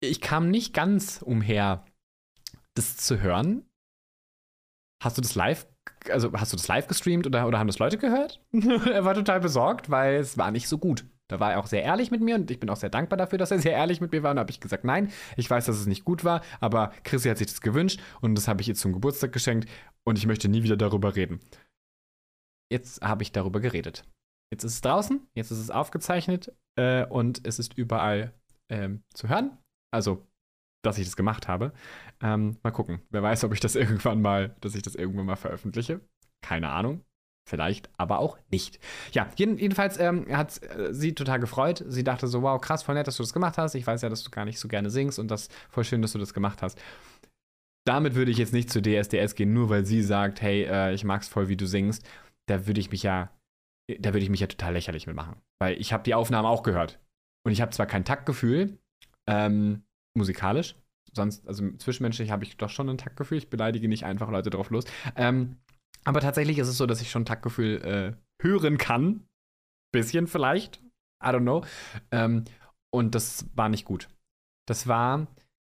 ich 0.00 0.20
kam 0.20 0.50
nicht 0.50 0.74
ganz 0.74 1.22
umher, 1.22 1.84
das 2.74 2.96
zu 2.96 3.20
hören, 3.20 3.64
Hast 5.04 5.18
du 5.18 5.22
das 5.22 5.34
live, 5.34 5.66
also 6.08 6.32
hast 6.32 6.54
du 6.54 6.56
das 6.56 6.66
live 6.66 6.86
gestreamt 6.86 7.26
oder, 7.26 7.46
oder 7.46 7.58
haben 7.58 7.66
das 7.66 7.78
Leute 7.78 7.98
gehört? 7.98 8.42
er 8.52 9.04
war 9.04 9.12
total 9.12 9.38
besorgt, 9.38 9.90
weil 9.90 10.14
es 10.14 10.38
war 10.38 10.50
nicht 10.50 10.66
so 10.66 10.78
gut. 10.78 11.04
Da 11.28 11.40
war 11.40 11.52
er 11.52 11.58
auch 11.58 11.66
sehr 11.66 11.82
ehrlich 11.82 12.10
mit 12.10 12.22
mir 12.22 12.36
und 12.36 12.50
ich 12.50 12.58
bin 12.58 12.70
auch 12.70 12.76
sehr 12.76 12.88
dankbar 12.88 13.18
dafür, 13.18 13.38
dass 13.38 13.50
er 13.50 13.58
sehr 13.58 13.72
ehrlich 13.72 14.00
mit 14.00 14.12
mir 14.12 14.22
war. 14.22 14.30
Und 14.30 14.36
da 14.36 14.40
habe 14.40 14.50
ich 14.50 14.60
gesagt, 14.60 14.84
nein, 14.84 15.12
ich 15.36 15.48
weiß, 15.50 15.66
dass 15.66 15.76
es 15.76 15.86
nicht 15.86 16.06
gut 16.06 16.24
war, 16.24 16.42
aber 16.58 16.92
Chrissy 17.02 17.28
hat 17.28 17.36
sich 17.36 17.48
das 17.48 17.60
gewünscht 17.60 18.00
und 18.22 18.34
das 18.34 18.48
habe 18.48 18.62
ich 18.62 18.68
ihr 18.68 18.74
zum 18.74 18.94
Geburtstag 18.94 19.32
geschenkt 19.32 19.68
und 20.04 20.16
ich 20.16 20.26
möchte 20.26 20.48
nie 20.48 20.62
wieder 20.62 20.78
darüber 20.78 21.16
reden. 21.16 21.40
Jetzt 22.72 23.02
habe 23.02 23.22
ich 23.22 23.32
darüber 23.32 23.60
geredet. 23.60 24.04
Jetzt 24.50 24.64
ist 24.64 24.74
es 24.74 24.80
draußen, 24.80 25.26
jetzt 25.34 25.50
ist 25.50 25.58
es 25.58 25.70
aufgezeichnet 25.70 26.50
äh, 26.78 27.04
und 27.04 27.46
es 27.46 27.58
ist 27.58 27.76
überall 27.76 28.32
ähm, 28.70 29.02
zu 29.12 29.28
hören. 29.28 29.58
Also 29.92 30.26
dass 30.86 30.98
ich 30.98 31.06
das 31.06 31.16
gemacht 31.16 31.48
habe. 31.48 31.72
Ähm, 32.22 32.56
mal 32.62 32.70
gucken. 32.70 33.00
Wer 33.10 33.22
weiß, 33.22 33.44
ob 33.44 33.52
ich 33.52 33.60
das 33.60 33.74
irgendwann 33.76 34.22
mal, 34.22 34.54
dass 34.60 34.74
ich 34.74 34.82
das 34.82 34.94
irgendwann 34.94 35.26
mal 35.26 35.36
veröffentliche. 35.36 36.00
Keine 36.42 36.70
Ahnung. 36.70 37.04
Vielleicht, 37.46 37.90
aber 37.98 38.20
auch 38.20 38.38
nicht. 38.50 38.78
Ja, 39.12 39.28
jeden, 39.36 39.58
jedenfalls 39.58 39.98
ähm, 39.98 40.26
hat 40.34 40.62
äh, 40.62 40.94
sie 40.94 41.14
total 41.14 41.40
gefreut. 41.40 41.84
Sie 41.86 42.02
dachte 42.02 42.26
so, 42.26 42.40
wow, 42.40 42.58
krass, 42.58 42.82
voll 42.82 42.94
nett, 42.94 43.06
dass 43.06 43.18
du 43.18 43.22
das 43.22 43.34
gemacht 43.34 43.58
hast. 43.58 43.74
Ich 43.74 43.86
weiß 43.86 44.00
ja, 44.00 44.08
dass 44.08 44.24
du 44.24 44.30
gar 44.30 44.46
nicht 44.46 44.58
so 44.58 44.66
gerne 44.66 44.88
singst 44.88 45.18
und 45.18 45.30
das 45.30 45.48
voll 45.68 45.84
schön, 45.84 46.00
dass 46.00 46.12
du 46.12 46.18
das 46.18 46.32
gemacht 46.32 46.62
hast. 46.62 46.80
Damit 47.86 48.14
würde 48.14 48.30
ich 48.30 48.38
jetzt 48.38 48.54
nicht 48.54 48.70
zu 48.70 48.80
DSDS 48.80 49.34
gehen, 49.34 49.52
nur 49.52 49.68
weil 49.68 49.84
sie 49.84 50.02
sagt, 50.02 50.40
hey, 50.40 50.64
äh, 50.64 50.94
ich 50.94 51.04
mag's 51.04 51.28
voll, 51.28 51.48
wie 51.48 51.56
du 51.56 51.66
singst. 51.66 52.08
Da 52.46 52.66
würde 52.66 52.80
ich 52.80 52.90
mich 52.90 53.02
ja, 53.02 53.30
da 53.98 54.14
würde 54.14 54.24
ich 54.24 54.30
mich 54.30 54.40
ja 54.40 54.46
total 54.46 54.72
lächerlich 54.72 55.06
mitmachen. 55.06 55.36
Weil 55.60 55.78
ich 55.78 55.92
habe 55.92 56.02
die 56.02 56.14
Aufnahmen 56.14 56.46
auch 56.46 56.62
gehört. 56.62 56.98
Und 57.46 57.52
ich 57.52 57.60
habe 57.60 57.72
zwar 57.72 57.84
kein 57.84 58.06
Taktgefühl, 58.06 58.78
ähm, 59.26 59.82
musikalisch, 60.16 60.76
sonst, 61.12 61.46
also 61.46 61.70
zwischenmenschlich 61.76 62.30
habe 62.30 62.44
ich 62.44 62.56
doch 62.56 62.70
schon 62.70 62.88
ein 62.88 62.98
Taktgefühl. 62.98 63.38
Ich 63.38 63.50
beleidige 63.50 63.88
nicht 63.88 64.04
einfach 64.04 64.30
Leute 64.30 64.50
drauf 64.50 64.70
los. 64.70 64.84
Ähm, 65.16 65.56
aber 66.04 66.20
tatsächlich 66.20 66.58
ist 66.58 66.68
es 66.68 66.76
so, 66.76 66.86
dass 66.86 67.00
ich 67.00 67.10
schon 67.10 67.24
Taktgefühl 67.24 67.82
äh, 67.82 68.42
hören 68.42 68.78
kann. 68.78 69.26
Bisschen 69.92 70.26
vielleicht. 70.26 70.82
I 71.22 71.28
don't 71.28 71.42
know. 71.42 71.64
Ähm, 72.10 72.44
und 72.92 73.14
das 73.14 73.48
war 73.54 73.68
nicht 73.68 73.84
gut. 73.84 74.08
Das 74.68 74.86
war, 74.86 75.26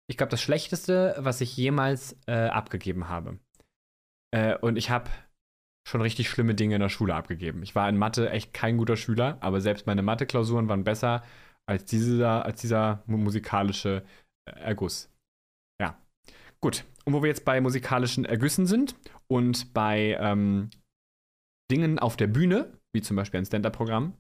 ich 0.10 0.18
glaube, 0.18 0.32
das 0.32 0.42
Schlechteste, 0.42 1.16
was 1.20 1.42
ich 1.42 1.56
jemals 1.56 2.18
äh, 2.28 2.48
abgegeben 2.48 3.08
habe. 3.08 3.40
Äh, 4.32 4.58
und 4.58 4.78
ich 4.78 4.90
habe 4.90 5.10
schon 5.88 6.02
richtig 6.02 6.30
schlimme 6.30 6.56
Dinge 6.56 6.76
in 6.76 6.82
der 6.82 6.90
Schule 6.90 7.14
abgegeben. 7.14 7.62
Ich 7.62 7.76
war 7.76 7.88
in 7.88 7.98
Mathe 7.98 8.30
echt 8.30 8.54
kein 8.54 8.78
guter 8.78 8.98
Schüler, 8.98 9.38
aber 9.42 9.62
selbst 9.62 9.86
meine 9.86 10.02
Mathe-Klausuren 10.02 10.68
waren 10.68 10.84
besser 10.84 11.24
als 11.68 11.86
dieser, 11.86 12.46
als 12.46 12.62
dieser 12.62 13.04
musikalische 13.06 14.04
Erguss. 14.46 15.10
Ja. 15.80 15.98
Gut. 16.62 16.86
Und 17.06 17.14
wo 17.14 17.22
wir 17.22 17.30
jetzt 17.30 17.46
bei 17.46 17.62
musikalischen 17.62 18.26
Ergüssen 18.26 18.66
sind 18.66 18.96
und 19.28 19.74
bei 19.74 20.18
ähm, 20.20 20.70
Dingen 21.72 22.00
auf 22.00 22.18
der 22.18 22.28
Bühne, 22.28 22.72
wie 22.94 23.02
zum 23.02 23.16
Beispiel 23.16 23.40
ein 23.40 23.46
Stand-Up-Programm, 23.46 24.14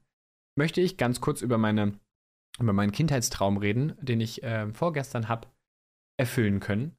möchte 0.58 0.82
ich 0.82 0.98
ganz 0.98 1.22
kurz 1.22 1.42
über, 1.42 1.58
meine, 1.58 2.00
über 2.60 2.74
meinen 2.74 2.92
Kindheitstraum 2.92 3.58
reden, 3.58 3.94
den 4.02 4.22
ich 4.22 4.44
äh, 4.44 4.72
vorgestern 4.74 5.28
habe 5.28 5.48
erfüllen 6.18 6.60
können. 6.60 6.96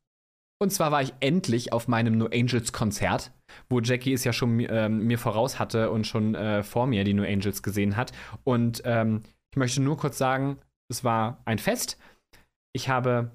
Und 0.58 0.70
zwar 0.70 0.90
war 0.90 1.02
ich 1.02 1.12
endlich 1.20 1.72
auf 1.72 1.86
meinem 1.86 2.16
No 2.16 2.26
Angels 2.26 2.72
Konzert, 2.72 3.30
wo 3.68 3.80
Jackie 3.80 4.14
es 4.14 4.24
ja 4.24 4.32
schon 4.32 4.60
äh, 4.60 4.88
mir 4.88 5.18
voraus 5.18 5.58
hatte 5.58 5.90
und 5.90 6.06
schon 6.06 6.34
äh, 6.34 6.62
vor 6.62 6.86
mir 6.86 7.04
die 7.04 7.14
No 7.14 7.24
Angels 7.24 7.62
gesehen 7.62 7.96
hat. 7.96 8.12
Und 8.44 8.82
ähm, 8.84 9.22
ich 9.52 9.58
möchte 9.58 9.82
nur 9.82 9.98
kurz 9.98 10.16
sagen, 10.16 10.58
es 10.88 11.04
war 11.04 11.42
ein 11.44 11.58
Fest. 11.58 11.98
Ich 12.76 12.90
habe 12.90 13.30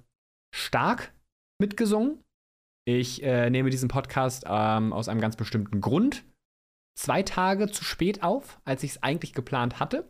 stark 0.55 1.15
mitgesungen. 1.59 2.23
Ich 2.87 3.23
äh, 3.23 3.49
nehme 3.49 3.71
diesen 3.71 3.89
Podcast 3.89 4.43
ähm, 4.47 4.93
aus 4.93 5.09
einem 5.09 5.19
ganz 5.19 5.35
bestimmten 5.35 5.81
Grund 5.81 6.23
zwei 6.95 7.23
Tage 7.23 7.71
zu 7.71 7.83
spät 7.83 8.21
auf, 8.21 8.61
als 8.65 8.83
ich 8.83 8.91
es 8.91 9.01
eigentlich 9.01 9.33
geplant 9.33 9.79
hatte. 9.79 10.07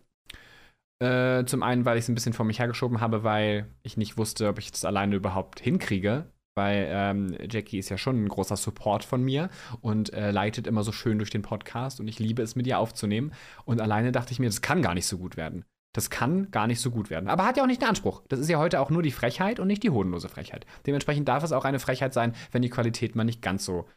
Äh, 1.01 1.45
zum 1.45 1.63
einen, 1.63 1.85
weil 1.85 1.97
ich 1.97 2.03
es 2.03 2.09
ein 2.09 2.15
bisschen 2.15 2.33
vor 2.33 2.45
mich 2.45 2.59
hergeschoben 2.59 2.99
habe, 2.99 3.23
weil 3.23 3.73
ich 3.83 3.95
nicht 3.95 4.17
wusste, 4.17 4.49
ob 4.49 4.59
ich 4.59 4.69
das 4.69 4.83
alleine 4.83 5.15
überhaupt 5.15 5.61
hinkriege. 5.61 6.25
Weil 6.57 6.87
ähm, 6.89 7.37
Jackie 7.49 7.79
ist 7.79 7.87
ja 7.87 7.97
schon 7.97 8.21
ein 8.21 8.27
großer 8.27 8.57
Support 8.57 9.05
von 9.05 9.23
mir 9.23 9.49
und 9.79 10.11
äh, 10.11 10.31
leitet 10.31 10.67
immer 10.67 10.83
so 10.83 10.91
schön 10.91 11.19
durch 11.19 11.29
den 11.29 11.41
Podcast 11.41 12.01
und 12.01 12.09
ich 12.09 12.19
liebe 12.19 12.41
es, 12.41 12.57
mit 12.57 12.67
ihr 12.67 12.79
aufzunehmen. 12.79 13.31
Und 13.63 13.79
alleine 13.79 14.11
dachte 14.11 14.33
ich 14.33 14.39
mir, 14.39 14.47
das 14.47 14.61
kann 14.61 14.81
gar 14.81 14.93
nicht 14.93 15.07
so 15.07 15.17
gut 15.17 15.37
werden. 15.37 15.63
Das 15.93 16.09
kann 16.09 16.51
gar 16.51 16.67
nicht 16.67 16.79
so 16.79 16.89
gut 16.91 17.09
werden. 17.09 17.29
Aber 17.29 17.45
hat 17.45 17.57
ja 17.57 17.63
auch 17.63 17.67
nicht 17.67 17.81
den 17.81 17.89
Anspruch. 17.89 18.23
Das 18.29 18.39
ist 18.39 18.49
ja 18.49 18.57
heute 18.57 18.79
auch 18.79 18.89
nur 18.89 19.03
die 19.03 19.11
Frechheit 19.11 19.59
und 19.59 19.67
nicht 19.67 19.83
die 19.83 19.89
hodenlose 19.89 20.29
Frechheit. 20.29 20.65
Dementsprechend 20.85 21.27
darf 21.27 21.43
es 21.43 21.51
auch 21.51 21.65
eine 21.65 21.79
Frechheit 21.79 22.13
sein, 22.13 22.33
wenn 22.51 22.61
die 22.61 22.69
Qualität 22.69 23.15
mal 23.15 23.23
nicht 23.23 23.41
ganz 23.41 23.65
so 23.65 23.87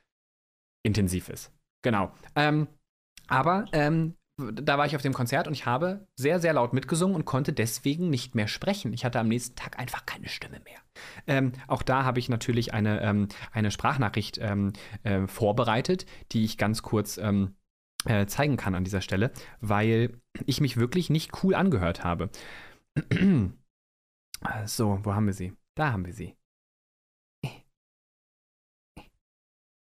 intensiv 0.85 1.29
ist. 1.29 1.53
Genau. 1.83 2.13
Ähm, 2.35 2.67
aber 3.29 3.67
ähm, 3.73 4.15
da 4.37 4.77
war 4.79 4.87
ich 4.87 4.97
auf 4.97 5.03
dem 5.03 5.13
Konzert 5.13 5.47
und 5.47 5.53
ich 5.55 5.67
habe 5.67 6.09
sehr, 6.17 6.41
sehr 6.41 6.53
laut 6.55 6.73
mitgesungen 6.73 7.15
und 7.15 7.25
konnte 7.25 7.53
deswegen 7.53 8.11
nicht 8.11 8.35
mehr 8.35 8.49
sprechen. 8.49 8.93
Ich 8.93 9.05
hatte 9.05 9.21
am 9.21 9.29
nächsten 9.29 9.55
Tag 9.55 9.79
einfach 9.79 10.07
keine 10.07 10.29
Stimme 10.29 10.61
mehr. 10.65 10.81
Ähm, 11.27 11.53
auch 11.69 11.83
da 11.83 12.05
habe 12.05 12.19
ich 12.19 12.29
natürlich 12.29 12.75
eine, 12.75 13.01
ähm, 13.03 13.29
eine 13.53 13.71
Sprachnachricht 13.71 14.39
ähm, 14.41 14.73
äh, 15.05 15.27
vorbereitet, 15.29 16.07
die 16.33 16.45
ich 16.45 16.59
ganz 16.59 16.83
kurz 16.83 17.17
ähm, 17.19 17.55
äh, 18.05 18.27
zeigen 18.27 18.57
kann 18.57 18.75
an 18.75 18.85
dieser 18.85 19.01
Stelle, 19.01 19.33
weil 19.61 20.21
ich 20.47 20.61
mich 20.61 20.77
wirklich 20.77 21.11
nicht 21.11 21.43
cool 21.43 21.55
angehört 21.55 22.05
habe. 22.05 22.31
so, 24.67 24.99
wo 25.05 25.15
haben 25.15 25.27
wir 25.27 25.35
sie? 25.35 25.57
Da 25.75 25.93
haben 25.93 26.07
wir 26.07 26.13
sie. 26.13 26.37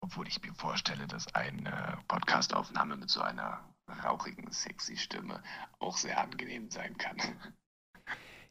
Obwohl 0.00 0.28
ich 0.28 0.40
mir 0.40 0.54
vorstelle, 0.54 1.06
dass 1.08 1.34
eine 1.34 1.98
Podcastaufnahme 2.06 2.96
mit 2.96 3.10
so 3.10 3.20
einer 3.20 3.68
rauchigen, 4.04 4.50
sexy 4.52 4.96
Stimme 4.96 5.42
auch 5.78 5.96
sehr 5.96 6.20
angenehm 6.20 6.70
sein 6.70 6.96
kann. 6.96 7.18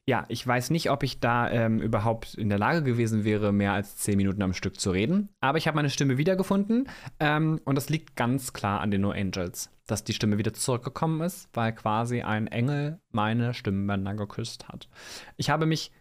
Ja, 0.08 0.26
ich 0.28 0.46
weiß 0.46 0.70
nicht, 0.70 0.92
ob 0.92 1.02
ich 1.02 1.20
da 1.20 1.50
ähm, 1.50 1.80
überhaupt 1.80 2.36
in 2.36 2.50
der 2.50 2.60
Lage 2.60 2.84
gewesen 2.84 3.24
wäre, 3.24 3.52
mehr 3.52 3.74
als 3.74 3.98
zehn 3.98 4.18
Minuten 4.18 4.44
am 4.44 4.54
Stück 4.54 4.80
zu 4.80 4.92
reden. 4.92 5.30
Aber 5.40 5.58
ich 5.58 5.68
habe 5.68 5.76
meine 5.76 5.90
Stimme 5.90 6.20
wiedergefunden. 6.20 6.88
Ähm, 7.20 7.60
und 7.66 7.76
das 7.76 7.90
liegt 7.90 8.16
ganz 8.16 8.54
klar 8.54 8.82
an 8.82 8.92
den 8.92 9.02
No 9.02 9.10
Angels, 9.10 9.72
dass 9.88 10.04
die 10.04 10.14
Stimme 10.14 10.38
wieder 10.38 10.54
zurückgekommen 10.54 11.22
ist, 11.22 11.50
weil 11.54 11.74
quasi 11.74 12.22
ein 12.22 12.46
Engel 12.46 13.00
meine 13.12 13.56
Stimmbänder 13.56 14.14
geküsst 14.14 14.68
hat. 14.68 14.90
Ich 15.38 15.50
habe 15.50 15.66
mich 15.66 15.92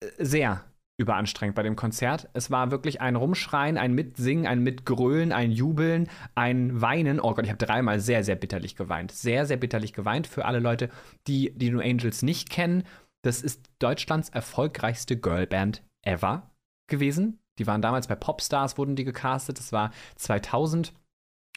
äh, 0.00 0.24
sehr 0.24 0.64
überanstrengend 1.02 1.54
bei 1.54 1.62
dem 1.62 1.76
Konzert. 1.76 2.28
Es 2.32 2.50
war 2.50 2.70
wirklich 2.70 3.00
ein 3.00 3.16
Rumschreien, 3.16 3.76
ein 3.76 3.92
Mitsingen, 3.92 4.46
ein 4.46 4.62
Mitgrölen, 4.62 5.32
ein 5.32 5.52
Jubeln, 5.52 6.08
ein 6.34 6.80
Weinen. 6.80 7.20
Oh 7.20 7.34
Gott, 7.34 7.44
ich 7.44 7.50
habe 7.50 7.64
dreimal 7.64 8.00
sehr, 8.00 8.24
sehr 8.24 8.36
bitterlich 8.36 8.76
geweint. 8.76 9.12
Sehr, 9.12 9.44
sehr 9.46 9.58
bitterlich 9.58 9.92
geweint 9.92 10.26
für 10.26 10.44
alle 10.44 10.60
Leute, 10.60 10.88
die 11.26 11.52
die 11.54 11.70
No 11.70 11.80
Angels 11.80 12.22
nicht 12.22 12.48
kennen. 12.48 12.84
Das 13.22 13.42
ist 13.42 13.68
Deutschlands 13.78 14.30
erfolgreichste 14.30 15.16
Girlband 15.16 15.82
ever 16.02 16.50
gewesen. 16.88 17.38
Die 17.58 17.66
waren 17.66 17.82
damals 17.82 18.08
bei 18.08 18.14
Popstars, 18.14 18.78
wurden 18.78 18.96
die 18.96 19.04
gecastet. 19.04 19.58
Das 19.58 19.72
war 19.72 19.92
2000 20.16 20.92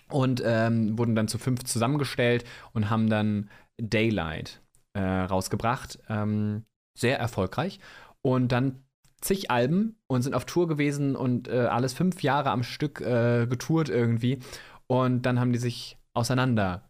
und 0.09 0.41
ähm, 0.45 0.97
wurden 0.97 1.15
dann 1.15 1.27
zu 1.27 1.37
fünf 1.37 1.63
zusammengestellt 1.63 2.43
und 2.73 2.89
haben 2.89 3.09
dann 3.09 3.49
Daylight 3.77 4.61
äh, 4.93 5.01
rausgebracht. 5.01 5.99
Ähm, 6.09 6.65
sehr 6.97 7.19
erfolgreich. 7.19 7.79
Und 8.21 8.51
dann 8.51 8.83
zig 9.21 9.51
Alben 9.51 9.97
und 10.07 10.21
sind 10.21 10.33
auf 10.33 10.45
Tour 10.45 10.67
gewesen 10.67 11.15
und 11.15 11.47
äh, 11.47 11.65
alles 11.65 11.93
fünf 11.93 12.23
Jahre 12.23 12.51
am 12.51 12.63
Stück 12.63 13.01
äh, 13.01 13.47
getourt 13.47 13.89
irgendwie. 13.89 14.39
Und 14.87 15.23
dann 15.23 15.39
haben 15.39 15.51
die 15.51 15.59
sich 15.59 15.97
auseinander 16.13 16.89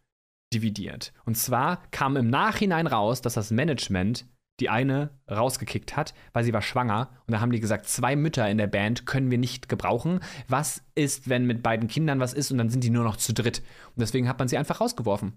dividiert. 0.54 1.14
Und 1.26 1.38
zwar 1.38 1.82
kam 1.92 2.18
im 2.18 2.30
Nachhinein 2.30 2.88
raus, 2.88 3.22
dass 3.22 3.34
das 3.34 3.52
Management 3.52 4.26
die 4.62 4.70
eine 4.70 5.10
rausgekickt 5.30 5.98
hat, 5.98 6.14
weil 6.34 6.44
sie 6.44 6.54
war 6.54 6.62
schwanger. 6.62 7.10
Und 7.28 7.34
da 7.34 7.42
haben 7.42 7.52
die 7.52 7.60
gesagt, 7.60 7.88
zwei 7.88 8.16
Mütter 8.16 8.50
in 8.50 8.58
der 8.58 8.68
Band 8.68 9.06
können 9.06 9.30
wir 9.30 9.38
nicht 9.38 9.68
gebrauchen. 9.68 10.22
Was 10.48 10.82
ist, 10.96 11.28
wenn 11.28 11.46
mit 11.46 11.62
beiden 11.62 11.90
Kindern 11.90 12.20
was 12.20 12.34
ist 12.34 12.52
und 12.52 12.58
dann 12.58 12.70
sind 12.70 12.84
die 12.84 12.90
nur 12.90 13.04
noch 13.04 13.18
zu 13.18 13.34
dritt? 13.34 13.60
Und 13.60 14.00
deswegen 14.00 14.30
hat 14.30 14.40
man 14.40 14.48
sie 14.48 14.58
einfach 14.58 14.80
rausgeworfen. 14.80 15.34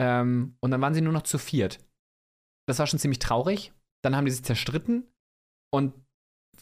Ähm, 0.00 0.56
und 0.60 0.70
dann 0.70 0.80
waren 0.80 0.94
sie 0.94 1.00
nur 1.00 1.12
noch 1.12 1.22
zu 1.22 1.38
viert. 1.38 1.78
Das 2.66 2.78
war 2.78 2.86
schon 2.86 2.98
ziemlich 2.98 3.20
traurig. 3.20 3.72
Dann 4.02 4.16
haben 4.16 4.24
die 4.24 4.32
sich 4.32 4.44
zerstritten 4.44 5.04
und 5.72 5.94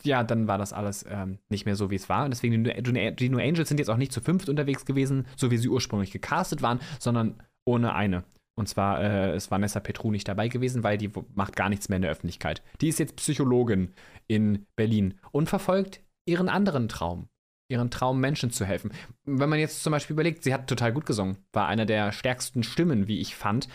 ja, 0.02 0.24
dann 0.24 0.48
war 0.48 0.58
das 0.58 0.72
alles 0.72 1.04
ähm, 1.08 1.38
nicht 1.48 1.66
mehr 1.66 1.76
so, 1.76 1.90
wie 1.90 1.96
es 1.96 2.08
war. 2.08 2.24
Und 2.24 2.30
deswegen, 2.30 2.64
die, 2.64 3.28
New 3.28 3.38
Angels 3.38 3.68
sind 3.68 3.78
jetzt 3.78 3.90
auch 3.90 3.96
nicht 3.96 4.12
zu 4.12 4.20
fünft 4.20 4.48
unterwegs 4.48 4.84
gewesen, 4.84 5.26
so 5.36 5.50
wie 5.50 5.58
sie 5.58 5.68
ursprünglich 5.68 6.10
gecastet 6.10 6.62
waren, 6.62 6.80
sondern 6.98 7.42
ohne 7.64 7.94
eine. 7.94 8.24
Und 8.56 8.68
zwar 8.68 9.02
äh, 9.02 9.36
ist 9.36 9.50
Vanessa 9.50 9.80
Petru 9.80 10.10
nicht 10.10 10.28
dabei 10.28 10.48
gewesen, 10.48 10.84
weil 10.84 10.96
die 10.96 11.10
macht 11.34 11.56
gar 11.56 11.68
nichts 11.68 11.88
mehr 11.88 11.96
in 11.96 12.02
der 12.02 12.10
Öffentlichkeit. 12.10 12.62
Die 12.80 12.88
ist 12.88 12.98
jetzt 12.98 13.16
Psychologin 13.16 13.92
in 14.26 14.66
Berlin 14.76 15.14
und 15.32 15.48
verfolgt 15.48 16.00
ihren 16.26 16.48
anderen 16.48 16.88
Traum. 16.88 17.28
Ihren 17.68 17.90
Traum, 17.90 18.20
Menschen 18.20 18.50
zu 18.50 18.64
helfen. 18.64 18.92
Wenn 19.24 19.48
man 19.48 19.58
jetzt 19.58 19.82
zum 19.82 19.90
Beispiel 19.90 20.14
überlegt, 20.14 20.44
sie 20.44 20.52
hat 20.52 20.68
total 20.68 20.92
gut 20.92 21.06
gesungen, 21.06 21.38
war 21.52 21.66
einer 21.66 21.86
der 21.86 22.12
stärksten 22.12 22.62
Stimmen, 22.62 23.08
wie 23.08 23.20
ich 23.20 23.34
fand. 23.34 23.68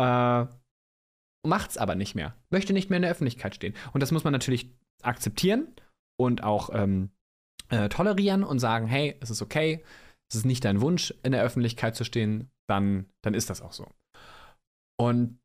Äh, 0.00 0.46
macht's 1.46 1.78
aber 1.78 1.94
nicht 1.94 2.14
mehr. 2.14 2.34
Möchte 2.50 2.72
nicht 2.72 2.90
mehr 2.90 2.96
in 2.96 3.02
der 3.02 3.10
Öffentlichkeit 3.10 3.54
stehen. 3.54 3.74
Und 3.92 4.02
das 4.02 4.10
muss 4.10 4.24
man 4.24 4.32
natürlich 4.32 4.74
akzeptieren 5.02 5.74
und 6.18 6.42
auch 6.42 6.70
ähm, 6.72 7.10
äh, 7.68 7.88
tolerieren 7.88 8.44
und 8.44 8.58
sagen, 8.58 8.86
hey, 8.86 9.16
es 9.20 9.30
ist 9.30 9.42
okay, 9.42 9.84
es 10.30 10.36
ist 10.36 10.46
nicht 10.46 10.64
dein 10.64 10.80
Wunsch, 10.80 11.14
in 11.22 11.32
der 11.32 11.42
Öffentlichkeit 11.42 11.94
zu 11.96 12.04
stehen, 12.04 12.50
dann, 12.68 13.06
dann 13.22 13.34
ist 13.34 13.50
das 13.50 13.62
auch 13.62 13.72
so. 13.72 13.88
Und 14.98 15.38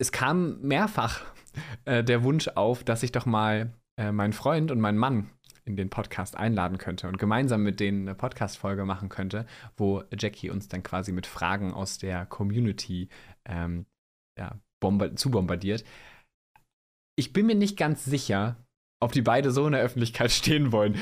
es 0.00 0.12
kam 0.12 0.60
mehrfach 0.60 1.24
äh, 1.84 2.02
der 2.04 2.22
Wunsch 2.22 2.48
auf, 2.48 2.84
dass 2.84 3.02
ich 3.02 3.12
doch 3.12 3.26
mal 3.26 3.72
äh, 3.98 4.12
meinen 4.12 4.32
Freund 4.32 4.70
und 4.70 4.80
meinen 4.80 4.98
Mann 4.98 5.30
in 5.66 5.76
den 5.76 5.88
Podcast 5.88 6.36
einladen 6.36 6.78
könnte 6.78 7.08
und 7.08 7.18
gemeinsam 7.18 7.62
mit 7.62 7.80
denen 7.80 8.06
eine 8.06 8.14
Podcast-Folge 8.14 8.84
machen 8.84 9.08
könnte, 9.08 9.46
wo 9.76 10.02
Jackie 10.12 10.50
uns 10.50 10.68
dann 10.68 10.82
quasi 10.82 11.10
mit 11.10 11.26
Fragen 11.26 11.72
aus 11.72 11.98
der 11.98 12.26
Community 12.26 13.08
ähm, 13.46 13.86
ja, 14.38 14.58
bomba 14.80 15.16
zu. 15.16 15.30
Ich 17.16 17.32
bin 17.32 17.46
mir 17.46 17.54
nicht 17.54 17.78
ganz 17.78 18.04
sicher, 18.04 18.56
ob 19.00 19.12
die 19.12 19.22
beide 19.22 19.50
so 19.50 19.66
in 19.66 19.72
der 19.72 19.82
Öffentlichkeit 19.82 20.30
stehen 20.32 20.72
wollen. 20.72 20.96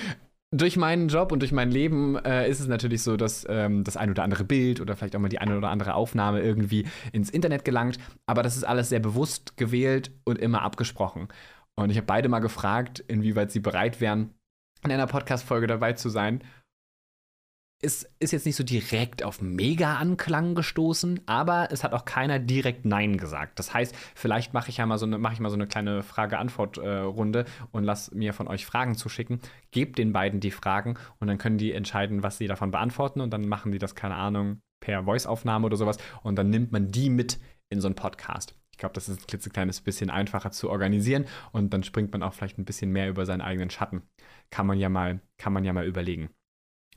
Durch 0.54 0.76
meinen 0.76 1.08
Job 1.08 1.32
und 1.32 1.40
durch 1.40 1.52
mein 1.52 1.70
Leben 1.70 2.16
äh, 2.16 2.48
ist 2.48 2.60
es 2.60 2.66
natürlich 2.66 3.02
so, 3.02 3.16
dass 3.16 3.46
ähm, 3.48 3.84
das 3.84 3.96
ein 3.96 4.10
oder 4.10 4.22
andere 4.22 4.44
Bild 4.44 4.80
oder 4.80 4.96
vielleicht 4.96 5.16
auch 5.16 5.20
mal 5.20 5.30
die 5.30 5.38
eine 5.38 5.56
oder 5.56 5.70
andere 5.70 5.94
Aufnahme 5.94 6.42
irgendwie 6.42 6.86
ins 7.12 7.30
Internet 7.30 7.64
gelangt. 7.64 7.98
Aber 8.26 8.42
das 8.42 8.56
ist 8.56 8.64
alles 8.64 8.90
sehr 8.90 9.00
bewusst 9.00 9.56
gewählt 9.56 10.12
und 10.24 10.38
immer 10.38 10.60
abgesprochen. 10.60 11.28
Und 11.74 11.88
ich 11.88 11.96
habe 11.96 12.06
beide 12.06 12.28
mal 12.28 12.40
gefragt, 12.40 13.02
inwieweit 13.08 13.50
sie 13.50 13.60
bereit 13.60 14.02
wären, 14.02 14.34
in 14.84 14.92
einer 14.92 15.06
Podcast-Folge 15.06 15.66
dabei 15.66 15.94
zu 15.94 16.10
sein 16.10 16.42
es 17.84 18.08
ist 18.20 18.30
jetzt 18.30 18.46
nicht 18.46 18.54
so 18.54 18.62
direkt 18.62 19.24
auf 19.24 19.42
Mega-Anklang 19.42 20.54
gestoßen, 20.54 21.20
aber 21.26 21.68
es 21.72 21.82
hat 21.82 21.92
auch 21.92 22.04
keiner 22.04 22.38
direkt 22.38 22.84
Nein 22.84 23.16
gesagt. 23.16 23.58
Das 23.58 23.74
heißt, 23.74 23.92
vielleicht 24.14 24.54
mache 24.54 24.70
ich 24.70 24.76
ja 24.76 24.86
mal 24.86 24.98
so 24.98 25.06
eine, 25.06 25.18
mache 25.18 25.34
ich 25.34 25.40
mal 25.40 25.48
so 25.48 25.56
eine 25.56 25.66
kleine 25.66 26.04
Frage-Antwort-Runde 26.04 27.44
und 27.72 27.82
lass 27.82 28.12
mir 28.12 28.34
von 28.34 28.46
euch 28.46 28.66
Fragen 28.66 28.94
zuschicken. 28.94 29.40
Gebt 29.72 29.98
den 29.98 30.12
beiden 30.12 30.38
die 30.38 30.52
Fragen 30.52 30.96
und 31.18 31.26
dann 31.26 31.38
können 31.38 31.58
die 31.58 31.72
entscheiden, 31.72 32.22
was 32.22 32.38
sie 32.38 32.46
davon 32.46 32.70
beantworten 32.70 33.20
und 33.20 33.30
dann 33.32 33.48
machen 33.48 33.72
die 33.72 33.78
das, 33.78 33.96
keine 33.96 34.14
Ahnung, 34.14 34.60
per 34.80 35.02
Voice-Aufnahme 35.02 35.66
oder 35.66 35.76
sowas 35.76 35.98
und 36.22 36.36
dann 36.36 36.50
nimmt 36.50 36.70
man 36.70 36.92
die 36.92 37.10
mit 37.10 37.40
in 37.68 37.80
so 37.80 37.88
einen 37.88 37.96
Podcast. 37.96 38.54
Ich 38.70 38.78
glaube, 38.78 38.94
das 38.94 39.08
ist 39.08 39.22
ein 39.22 39.26
klitzekleines 39.26 39.80
bisschen 39.80 40.08
einfacher 40.08 40.52
zu 40.52 40.70
organisieren 40.70 41.26
und 41.50 41.74
dann 41.74 41.82
springt 41.82 42.12
man 42.12 42.22
auch 42.22 42.32
vielleicht 42.32 42.58
ein 42.58 42.64
bisschen 42.64 42.92
mehr 42.92 43.08
über 43.08 43.26
seinen 43.26 43.40
eigenen 43.40 43.70
Schatten. 43.70 44.02
Kann 44.50 44.66
man 44.66 44.78
ja 44.78 44.88
mal, 44.88 45.20
kann 45.36 45.52
man 45.52 45.64
ja 45.64 45.72
mal 45.72 45.86
überlegen. 45.86 46.30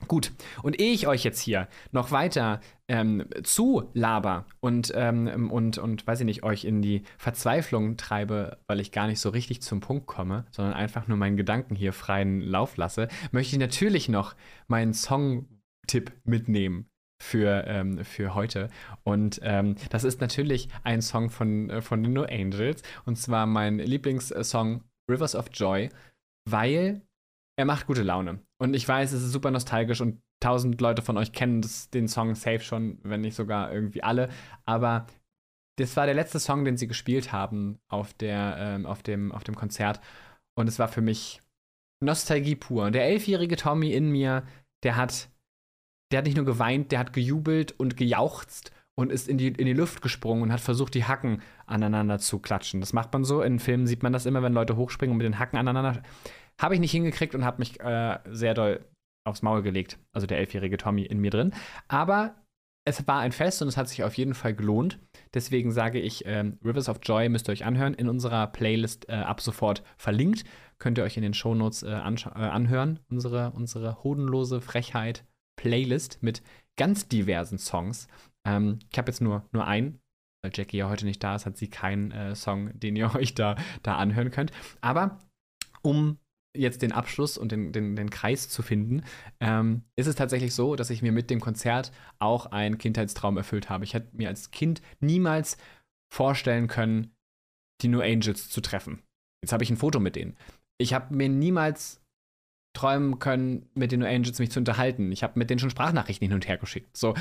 Gut, 0.08 0.32
und 0.62 0.78
ehe 0.78 0.92
ich 0.92 1.06
euch 1.06 1.24
jetzt 1.24 1.40
hier 1.40 1.68
noch 1.90 2.10
weiter 2.10 2.60
ähm, 2.86 3.24
zu 3.42 3.90
laber 3.94 4.44
und, 4.60 4.92
ähm, 4.94 5.50
und, 5.50 5.78
und, 5.78 6.06
weiß 6.06 6.20
ich 6.20 6.26
nicht, 6.26 6.42
euch 6.42 6.64
in 6.64 6.82
die 6.82 7.02
Verzweiflung 7.16 7.96
treibe, 7.96 8.58
weil 8.68 8.80
ich 8.80 8.92
gar 8.92 9.06
nicht 9.06 9.20
so 9.20 9.30
richtig 9.30 9.62
zum 9.62 9.80
Punkt 9.80 10.06
komme, 10.06 10.44
sondern 10.50 10.74
einfach 10.74 11.08
nur 11.08 11.16
meinen 11.16 11.38
Gedanken 11.38 11.74
hier 11.74 11.94
freien 11.94 12.42
Lauf 12.42 12.76
lasse, 12.76 13.08
möchte 13.32 13.56
ich 13.56 13.60
natürlich 13.60 14.08
noch 14.10 14.36
meinen 14.68 14.92
Song-Tipp 14.92 16.12
mitnehmen 16.24 16.86
für, 17.20 17.64
ähm, 17.66 18.04
für 18.04 18.34
heute. 18.34 18.68
Und 19.02 19.40
ähm, 19.42 19.76
das 19.88 20.04
ist 20.04 20.20
natürlich 20.20 20.68
ein 20.84 21.00
Song 21.00 21.30
von, 21.30 21.70
äh, 21.70 21.80
von 21.80 22.02
den 22.02 22.12
No 22.12 22.24
Angels, 22.24 22.82
und 23.06 23.16
zwar 23.16 23.46
mein 23.46 23.78
Lieblingssong 23.78 24.84
Rivers 25.10 25.34
of 25.34 25.46
Joy, 25.52 25.88
weil 26.48 27.00
er 27.56 27.64
macht 27.64 27.86
gute 27.86 28.02
Laune. 28.02 28.40
Und 28.58 28.74
ich 28.74 28.86
weiß, 28.86 29.12
es 29.12 29.22
ist 29.22 29.32
super 29.32 29.50
nostalgisch 29.50 30.00
und 30.00 30.20
tausend 30.40 30.80
Leute 30.80 31.02
von 31.02 31.16
euch 31.16 31.32
kennen 31.32 31.62
das, 31.62 31.90
den 31.90 32.08
Song 32.08 32.34
safe 32.34 32.60
schon, 32.60 32.98
wenn 33.02 33.22
nicht 33.22 33.34
sogar 33.34 33.72
irgendwie 33.72 34.02
alle. 34.02 34.28
Aber 34.66 35.06
das 35.78 35.96
war 35.96 36.06
der 36.06 36.14
letzte 36.14 36.38
Song, 36.38 36.64
den 36.64 36.76
sie 36.76 36.86
gespielt 36.86 37.32
haben 37.32 37.78
auf, 37.88 38.12
der, 38.14 38.56
ähm, 38.58 38.86
auf, 38.86 39.02
dem, 39.02 39.32
auf 39.32 39.44
dem 39.44 39.54
Konzert. 39.54 40.00
Und 40.54 40.68
es 40.68 40.78
war 40.78 40.88
für 40.88 41.00
mich 41.00 41.40
Nostalgie 42.02 42.56
pur. 42.56 42.90
Der 42.90 43.06
elfjährige 43.06 43.56
Tommy 43.56 43.92
in 43.92 44.10
mir, 44.10 44.46
der 44.82 44.96
hat, 44.96 45.30
der 46.12 46.18
hat 46.18 46.26
nicht 46.26 46.36
nur 46.36 46.46
geweint, 46.46 46.92
der 46.92 46.98
hat 46.98 47.14
gejubelt 47.14 47.72
und 47.72 47.96
gejauchzt 47.96 48.72
und 48.98 49.12
ist 49.12 49.28
in 49.28 49.38
die, 49.38 49.48
in 49.48 49.66
die 49.66 49.74
Luft 49.74 50.02
gesprungen 50.02 50.42
und 50.42 50.52
hat 50.52 50.60
versucht, 50.60 50.94
die 50.94 51.04
Hacken 51.04 51.42
aneinander 51.66 52.18
zu 52.18 52.38
klatschen. 52.38 52.80
Das 52.80 52.92
macht 52.92 53.12
man 53.12 53.24
so. 53.24 53.42
In 53.42 53.58
Filmen 53.58 53.86
sieht 53.86 54.02
man 54.02 54.12
das 54.12 54.26
immer, 54.26 54.42
wenn 54.42 54.54
Leute 54.54 54.76
hochspringen 54.76 55.12
und 55.12 55.18
mit 55.18 55.26
den 55.26 55.38
Hacken 55.38 55.58
aneinander 55.58 56.02
habe 56.60 56.74
ich 56.74 56.80
nicht 56.80 56.92
hingekriegt 56.92 57.34
und 57.34 57.44
habe 57.44 57.58
mich 57.58 57.80
äh, 57.80 58.18
sehr 58.26 58.54
doll 58.54 58.84
aufs 59.26 59.42
Maul 59.42 59.62
gelegt. 59.62 59.98
Also 60.12 60.26
der 60.26 60.38
elfjährige 60.38 60.76
Tommy 60.76 61.02
in 61.02 61.18
mir 61.18 61.30
drin. 61.30 61.52
Aber 61.88 62.34
es 62.86 63.06
war 63.08 63.18
ein 63.18 63.32
Fest 63.32 63.60
und 63.62 63.68
es 63.68 63.76
hat 63.76 63.88
sich 63.88 64.04
auf 64.04 64.14
jeden 64.14 64.34
Fall 64.34 64.54
gelohnt. 64.54 65.00
Deswegen 65.34 65.72
sage 65.72 65.98
ich, 65.98 66.24
ähm, 66.24 66.58
Rivers 66.64 66.88
of 66.88 67.00
Joy 67.02 67.28
müsst 67.28 67.48
ihr 67.48 67.52
euch 67.52 67.64
anhören. 67.64 67.94
In 67.94 68.08
unserer 68.08 68.46
Playlist 68.46 69.08
äh, 69.08 69.14
ab 69.14 69.40
sofort 69.40 69.82
verlinkt. 69.98 70.44
Könnt 70.78 70.98
ihr 70.98 71.04
euch 71.04 71.16
in 71.16 71.24
den 71.24 71.34
Shownotes 71.34 71.82
äh, 71.82 71.90
äh, 71.90 71.98
anhören. 71.98 73.00
Unsere, 73.10 73.50
unsere 73.50 74.04
hodenlose 74.04 74.60
Frechheit 74.60 75.24
Playlist 75.56 76.22
mit 76.22 76.42
ganz 76.76 77.08
diversen 77.08 77.58
Songs. 77.58 78.06
Ähm, 78.46 78.78
ich 78.92 78.98
habe 78.98 79.10
jetzt 79.10 79.20
nur, 79.20 79.44
nur 79.52 79.66
einen. 79.66 79.98
Weil 80.44 80.52
Jackie 80.54 80.76
ja 80.76 80.88
heute 80.88 81.06
nicht 81.06 81.24
da 81.24 81.34
ist, 81.34 81.44
hat 81.44 81.56
sie 81.56 81.68
keinen 81.68 82.12
äh, 82.12 82.36
Song, 82.36 82.78
den 82.78 82.94
ihr 82.94 83.12
euch 83.16 83.34
da, 83.34 83.56
da 83.82 83.96
anhören 83.96 84.30
könnt. 84.30 84.52
Aber 84.80 85.18
um 85.82 86.18
jetzt 86.56 86.82
den 86.82 86.92
Abschluss 86.92 87.38
und 87.38 87.52
den, 87.52 87.72
den, 87.72 87.96
den 87.96 88.10
Kreis 88.10 88.48
zu 88.48 88.62
finden, 88.62 89.02
ähm, 89.40 89.82
ist 89.96 90.06
es 90.06 90.14
tatsächlich 90.14 90.54
so, 90.54 90.76
dass 90.76 90.90
ich 90.90 91.02
mir 91.02 91.12
mit 91.12 91.30
dem 91.30 91.40
Konzert 91.40 91.92
auch 92.18 92.46
einen 92.46 92.78
Kindheitstraum 92.78 93.36
erfüllt 93.36 93.70
habe. 93.70 93.84
Ich 93.84 93.94
hätte 93.94 94.16
mir 94.16 94.28
als 94.28 94.50
Kind 94.50 94.82
niemals 95.00 95.56
vorstellen 96.12 96.68
können, 96.68 97.14
die 97.82 97.88
New 97.88 98.00
Angels 98.00 98.48
zu 98.50 98.60
treffen. 98.60 99.02
Jetzt 99.42 99.52
habe 99.52 99.64
ich 99.64 99.70
ein 99.70 99.76
Foto 99.76 100.00
mit 100.00 100.16
denen. 100.16 100.36
Ich 100.78 100.94
habe 100.94 101.14
mir 101.14 101.28
niemals 101.28 102.00
träumen 102.74 103.18
können, 103.18 103.68
mit 103.74 103.92
den 103.92 104.00
New 104.00 104.06
Angels 104.06 104.38
mich 104.38 104.50
zu 104.50 104.60
unterhalten. 104.60 105.10
Ich 105.12 105.22
habe 105.22 105.38
mit 105.38 105.48
denen 105.48 105.58
schon 105.58 105.70
Sprachnachrichten 105.70 106.28
hin 106.28 106.34
und 106.34 106.46
her 106.46 106.58
geschickt. 106.58 106.94
So, 106.96 107.14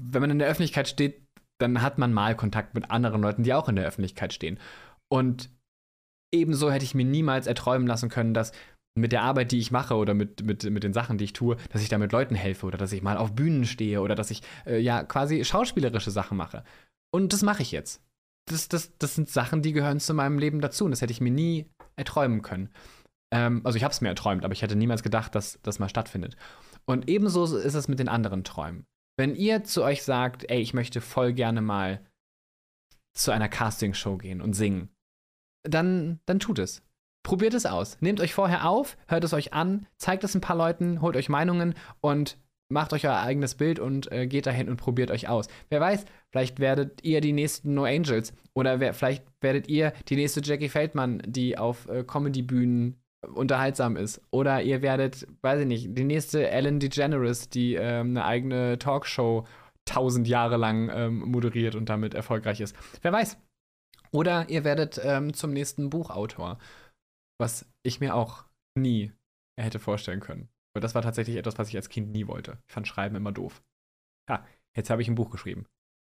wenn 0.00 0.20
man 0.20 0.30
in 0.30 0.38
der 0.38 0.48
Öffentlichkeit 0.48 0.88
steht, 0.88 1.22
dann 1.58 1.80
hat 1.82 1.98
man 1.98 2.12
mal 2.12 2.34
Kontakt 2.34 2.74
mit 2.74 2.90
anderen 2.90 3.22
Leuten, 3.22 3.44
die 3.44 3.54
auch 3.54 3.68
in 3.68 3.76
der 3.76 3.86
Öffentlichkeit 3.86 4.32
stehen. 4.32 4.58
Und 5.08 5.50
ebenso 6.32 6.70
hätte 6.70 6.84
ich 6.84 6.94
mir 6.94 7.04
niemals 7.04 7.46
erträumen 7.46 7.86
lassen 7.86 8.08
können, 8.08 8.34
dass 8.34 8.52
mit 8.94 9.12
der 9.12 9.22
Arbeit, 9.22 9.52
die 9.52 9.58
ich 9.58 9.70
mache 9.70 9.94
oder 9.94 10.14
mit, 10.14 10.44
mit, 10.44 10.64
mit 10.64 10.82
den 10.82 10.92
Sachen, 10.92 11.16
die 11.16 11.24
ich 11.24 11.32
tue, 11.32 11.56
dass 11.70 11.82
ich 11.82 11.88
damit 11.88 12.12
Leuten 12.12 12.34
helfe 12.34 12.66
oder 12.66 12.76
dass 12.76 12.92
ich 12.92 13.02
mal 13.02 13.16
auf 13.16 13.32
Bühnen 13.32 13.64
stehe 13.64 14.00
oder 14.00 14.14
dass 14.14 14.30
ich 14.30 14.42
äh, 14.66 14.78
ja 14.78 15.02
quasi 15.02 15.44
schauspielerische 15.44 16.10
Sachen 16.10 16.36
mache. 16.36 16.62
Und 17.10 17.32
das 17.32 17.42
mache 17.42 17.62
ich 17.62 17.72
jetzt. 17.72 18.02
Das, 18.50 18.68
das, 18.68 18.92
das 18.98 19.14
sind 19.14 19.30
Sachen, 19.30 19.62
die 19.62 19.72
gehören 19.72 20.00
zu 20.00 20.14
meinem 20.14 20.38
Leben 20.38 20.60
dazu 20.60 20.84
und 20.84 20.90
das 20.90 21.00
hätte 21.00 21.12
ich 21.12 21.20
mir 21.20 21.30
nie 21.30 21.70
erträumen 21.96 22.42
können. 22.42 22.70
Ähm, 23.32 23.62
also 23.64 23.76
ich 23.76 23.84
habe 23.84 23.92
es 23.92 24.00
mir 24.00 24.08
erträumt, 24.08 24.44
aber 24.44 24.52
ich 24.52 24.62
hätte 24.62 24.76
niemals 24.76 25.02
gedacht, 25.02 25.34
dass 25.34 25.58
das 25.62 25.78
mal 25.78 25.88
stattfindet. 25.88 26.36
Und 26.84 27.08
ebenso 27.08 27.44
ist 27.44 27.74
es 27.74 27.88
mit 27.88 27.98
den 27.98 28.08
anderen 28.08 28.44
Träumen. 28.44 28.84
Wenn 29.16 29.34
ihr 29.34 29.64
zu 29.64 29.82
euch 29.84 30.02
sagt, 30.02 30.50
ey, 30.50 30.60
ich 30.60 30.74
möchte 30.74 31.00
voll 31.00 31.32
gerne 31.32 31.62
mal 31.62 32.04
zu 33.14 33.30
einer 33.30 33.48
Castingshow 33.48 34.18
gehen 34.18 34.40
und 34.40 34.54
singen, 34.54 34.88
dann, 35.62 36.20
dann 36.26 36.40
tut 36.40 36.58
es. 36.58 36.82
Probiert 37.22 37.54
es 37.54 37.66
aus. 37.66 37.98
Nehmt 38.00 38.20
euch 38.20 38.34
vorher 38.34 38.68
auf, 38.68 38.96
hört 39.06 39.24
es 39.24 39.32
euch 39.32 39.52
an, 39.52 39.86
zeigt 39.96 40.24
es 40.24 40.34
ein 40.34 40.40
paar 40.40 40.56
Leuten, 40.56 41.00
holt 41.00 41.16
euch 41.16 41.28
Meinungen 41.28 41.74
und 42.00 42.36
macht 42.68 42.92
euch 42.92 43.06
euer 43.06 43.20
eigenes 43.20 43.54
Bild 43.54 43.78
und 43.78 44.10
äh, 44.10 44.26
geht 44.26 44.46
dahin 44.46 44.68
und 44.68 44.76
probiert 44.76 45.10
euch 45.10 45.28
aus. 45.28 45.46
Wer 45.68 45.80
weiß, 45.80 46.04
vielleicht 46.30 46.58
werdet 46.58 47.04
ihr 47.04 47.20
die 47.20 47.32
nächsten 47.32 47.74
No 47.74 47.84
Angels 47.84 48.32
oder 48.54 48.80
wer, 48.80 48.94
vielleicht 48.94 49.24
werdet 49.40 49.68
ihr 49.68 49.92
die 50.08 50.16
nächste 50.16 50.40
Jackie 50.42 50.68
Feldmann, 50.68 51.22
die 51.26 51.58
auf 51.58 51.88
äh, 51.88 52.02
Comedy-Bühnen 52.02 52.96
unterhaltsam 53.34 53.96
ist. 53.96 54.20
Oder 54.30 54.62
ihr 54.62 54.82
werdet, 54.82 55.26
weiß 55.42 55.60
ich 55.60 55.66
nicht, 55.66 55.96
die 55.96 56.04
nächste 56.04 56.50
Ellen 56.50 56.80
DeGeneres, 56.80 57.48
die 57.48 57.74
ähm, 57.74 58.10
eine 58.10 58.24
eigene 58.24 58.78
Talkshow 58.78 59.46
tausend 59.84 60.26
Jahre 60.28 60.56
lang 60.56 60.90
ähm, 60.92 61.18
moderiert 61.20 61.74
und 61.74 61.88
damit 61.88 62.14
erfolgreich 62.14 62.60
ist. 62.60 62.74
Wer 63.02 63.12
weiß. 63.12 63.36
Oder 64.14 64.48
ihr 64.50 64.64
werdet 64.64 65.00
ähm, 65.02 65.32
zum 65.34 65.52
nächsten 65.52 65.90
Buchautor, 65.90 66.58
was 67.40 67.66
ich 67.82 68.00
mir 68.00 68.14
auch 68.14 68.44
nie 68.74 69.12
hätte 69.58 69.78
vorstellen 69.78 70.20
können. 70.20 70.48
Aber 70.74 70.80
das 70.80 70.94
war 70.94 71.02
tatsächlich 71.02 71.36
etwas, 71.36 71.58
was 71.58 71.68
ich 71.68 71.76
als 71.76 71.88
Kind 71.88 72.10
nie 72.10 72.26
wollte. 72.26 72.58
Ich 72.66 72.72
fand 72.72 72.88
Schreiben 72.88 73.16
immer 73.16 73.32
doof. 73.32 73.62
Ja, 74.28 74.46
jetzt 74.76 74.90
habe 74.90 75.02
ich 75.02 75.08
ein 75.08 75.14
Buch 75.14 75.30
geschrieben. 75.30 75.66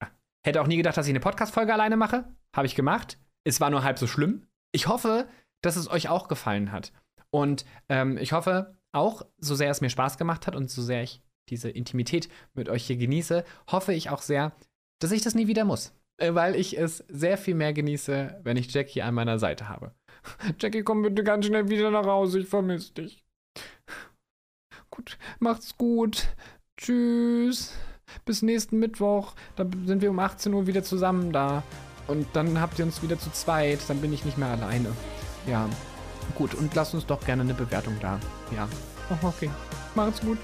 Ja. 0.02 0.10
Hätte 0.46 0.62
auch 0.62 0.68
nie 0.68 0.78
gedacht, 0.78 0.98
dass 0.98 1.08
ich 1.08 1.12
eine 1.12 1.20
Podcast-Folge 1.20 1.74
alleine 1.74 1.98
mache. 1.98 2.26
Habe 2.56 2.68
ich 2.68 2.76
gemacht. 2.76 3.20
Es 3.44 3.62
war 3.62 3.70
nur 3.70 3.84
halb 3.84 4.00
so 4.00 4.08
schlimm. 4.08 4.48
Ich 4.72 4.88
hoffe, 4.88 5.28
dass 5.64 5.76
es 5.76 5.90
euch 5.90 6.10
auch 6.10 6.28
gefallen 6.28 6.72
hat. 6.72 6.94
Und 7.30 7.66
ähm, 7.90 8.18
ich 8.18 8.32
hoffe 8.32 8.78
auch, 8.94 9.26
so 9.38 9.56
sehr 9.56 9.70
es 9.70 9.82
mir 9.82 9.90
Spaß 9.90 10.18
gemacht 10.18 10.48
hat 10.48 10.56
und 10.56 10.70
so 10.70 10.82
sehr 10.82 11.04
ich 11.04 11.22
diese 11.50 11.70
Intimität 11.70 12.30
mit 12.54 12.70
euch 12.70 12.86
hier 12.86 12.98
genieße, 12.98 13.46
hoffe 13.72 13.94
ich 13.94 14.10
auch 14.10 14.22
sehr, 14.22 14.54
dass 15.00 15.12
ich 15.12 15.22
das 15.22 15.36
nie 15.36 15.48
wieder 15.48 15.66
muss. 15.66 15.94
Äh, 16.18 16.34
weil 16.34 16.56
ich 16.56 16.78
es 16.78 17.04
sehr 17.08 17.38
viel 17.38 17.56
mehr 17.56 17.74
genieße, 17.74 18.42
wenn 18.44 18.58
ich 18.58 18.74
Jackie 18.74 19.02
an 19.02 19.14
meiner 19.14 19.40
Seite 19.40 19.70
habe. 19.70 19.92
Jackie, 20.60 20.84
komm 20.84 21.04
bitte 21.04 21.24
ganz 21.24 21.46
schnell 21.46 21.70
wieder 21.70 21.92
nach 21.92 22.06
Hause, 22.06 22.40
ich 22.40 22.48
vermisse 22.48 22.94
dich. 22.94 23.24
Gut, 24.90 25.18
macht's 25.40 25.78
gut. 25.78 26.28
Tschüss. 26.78 27.76
Bis 28.26 28.42
nächsten 28.42 28.80
Mittwoch. 28.80 29.34
Da 29.56 29.66
sind 29.86 30.02
wir 30.02 30.10
um 30.10 30.20
18 30.20 30.54
Uhr 30.54 30.66
wieder 30.66 30.82
zusammen 30.82 31.32
da. 31.32 31.64
Und 32.08 32.28
dann 32.34 32.60
habt 32.60 32.80
ihr 32.80 32.86
uns 32.86 33.04
wieder 33.04 33.20
zu 33.20 33.30
zweit. 33.32 33.80
Dann 33.90 34.02
bin 34.02 34.14
ich 34.14 34.26
nicht 34.26 34.38
mehr 34.38 34.48
alleine. 34.48 34.90
Ja. 35.46 35.70
Gut, 36.36 36.56
und 36.56 36.74
lasst 36.74 36.94
uns 36.94 37.06
doch 37.06 37.24
gerne 37.26 37.44
eine 37.44 37.54
Bewertung 37.54 37.96
da. 38.02 38.20
Ja. 38.56 38.68
Oh, 39.10 39.28
okay. 39.28 39.50
Macht's 39.94 40.22
gut. 40.22 40.38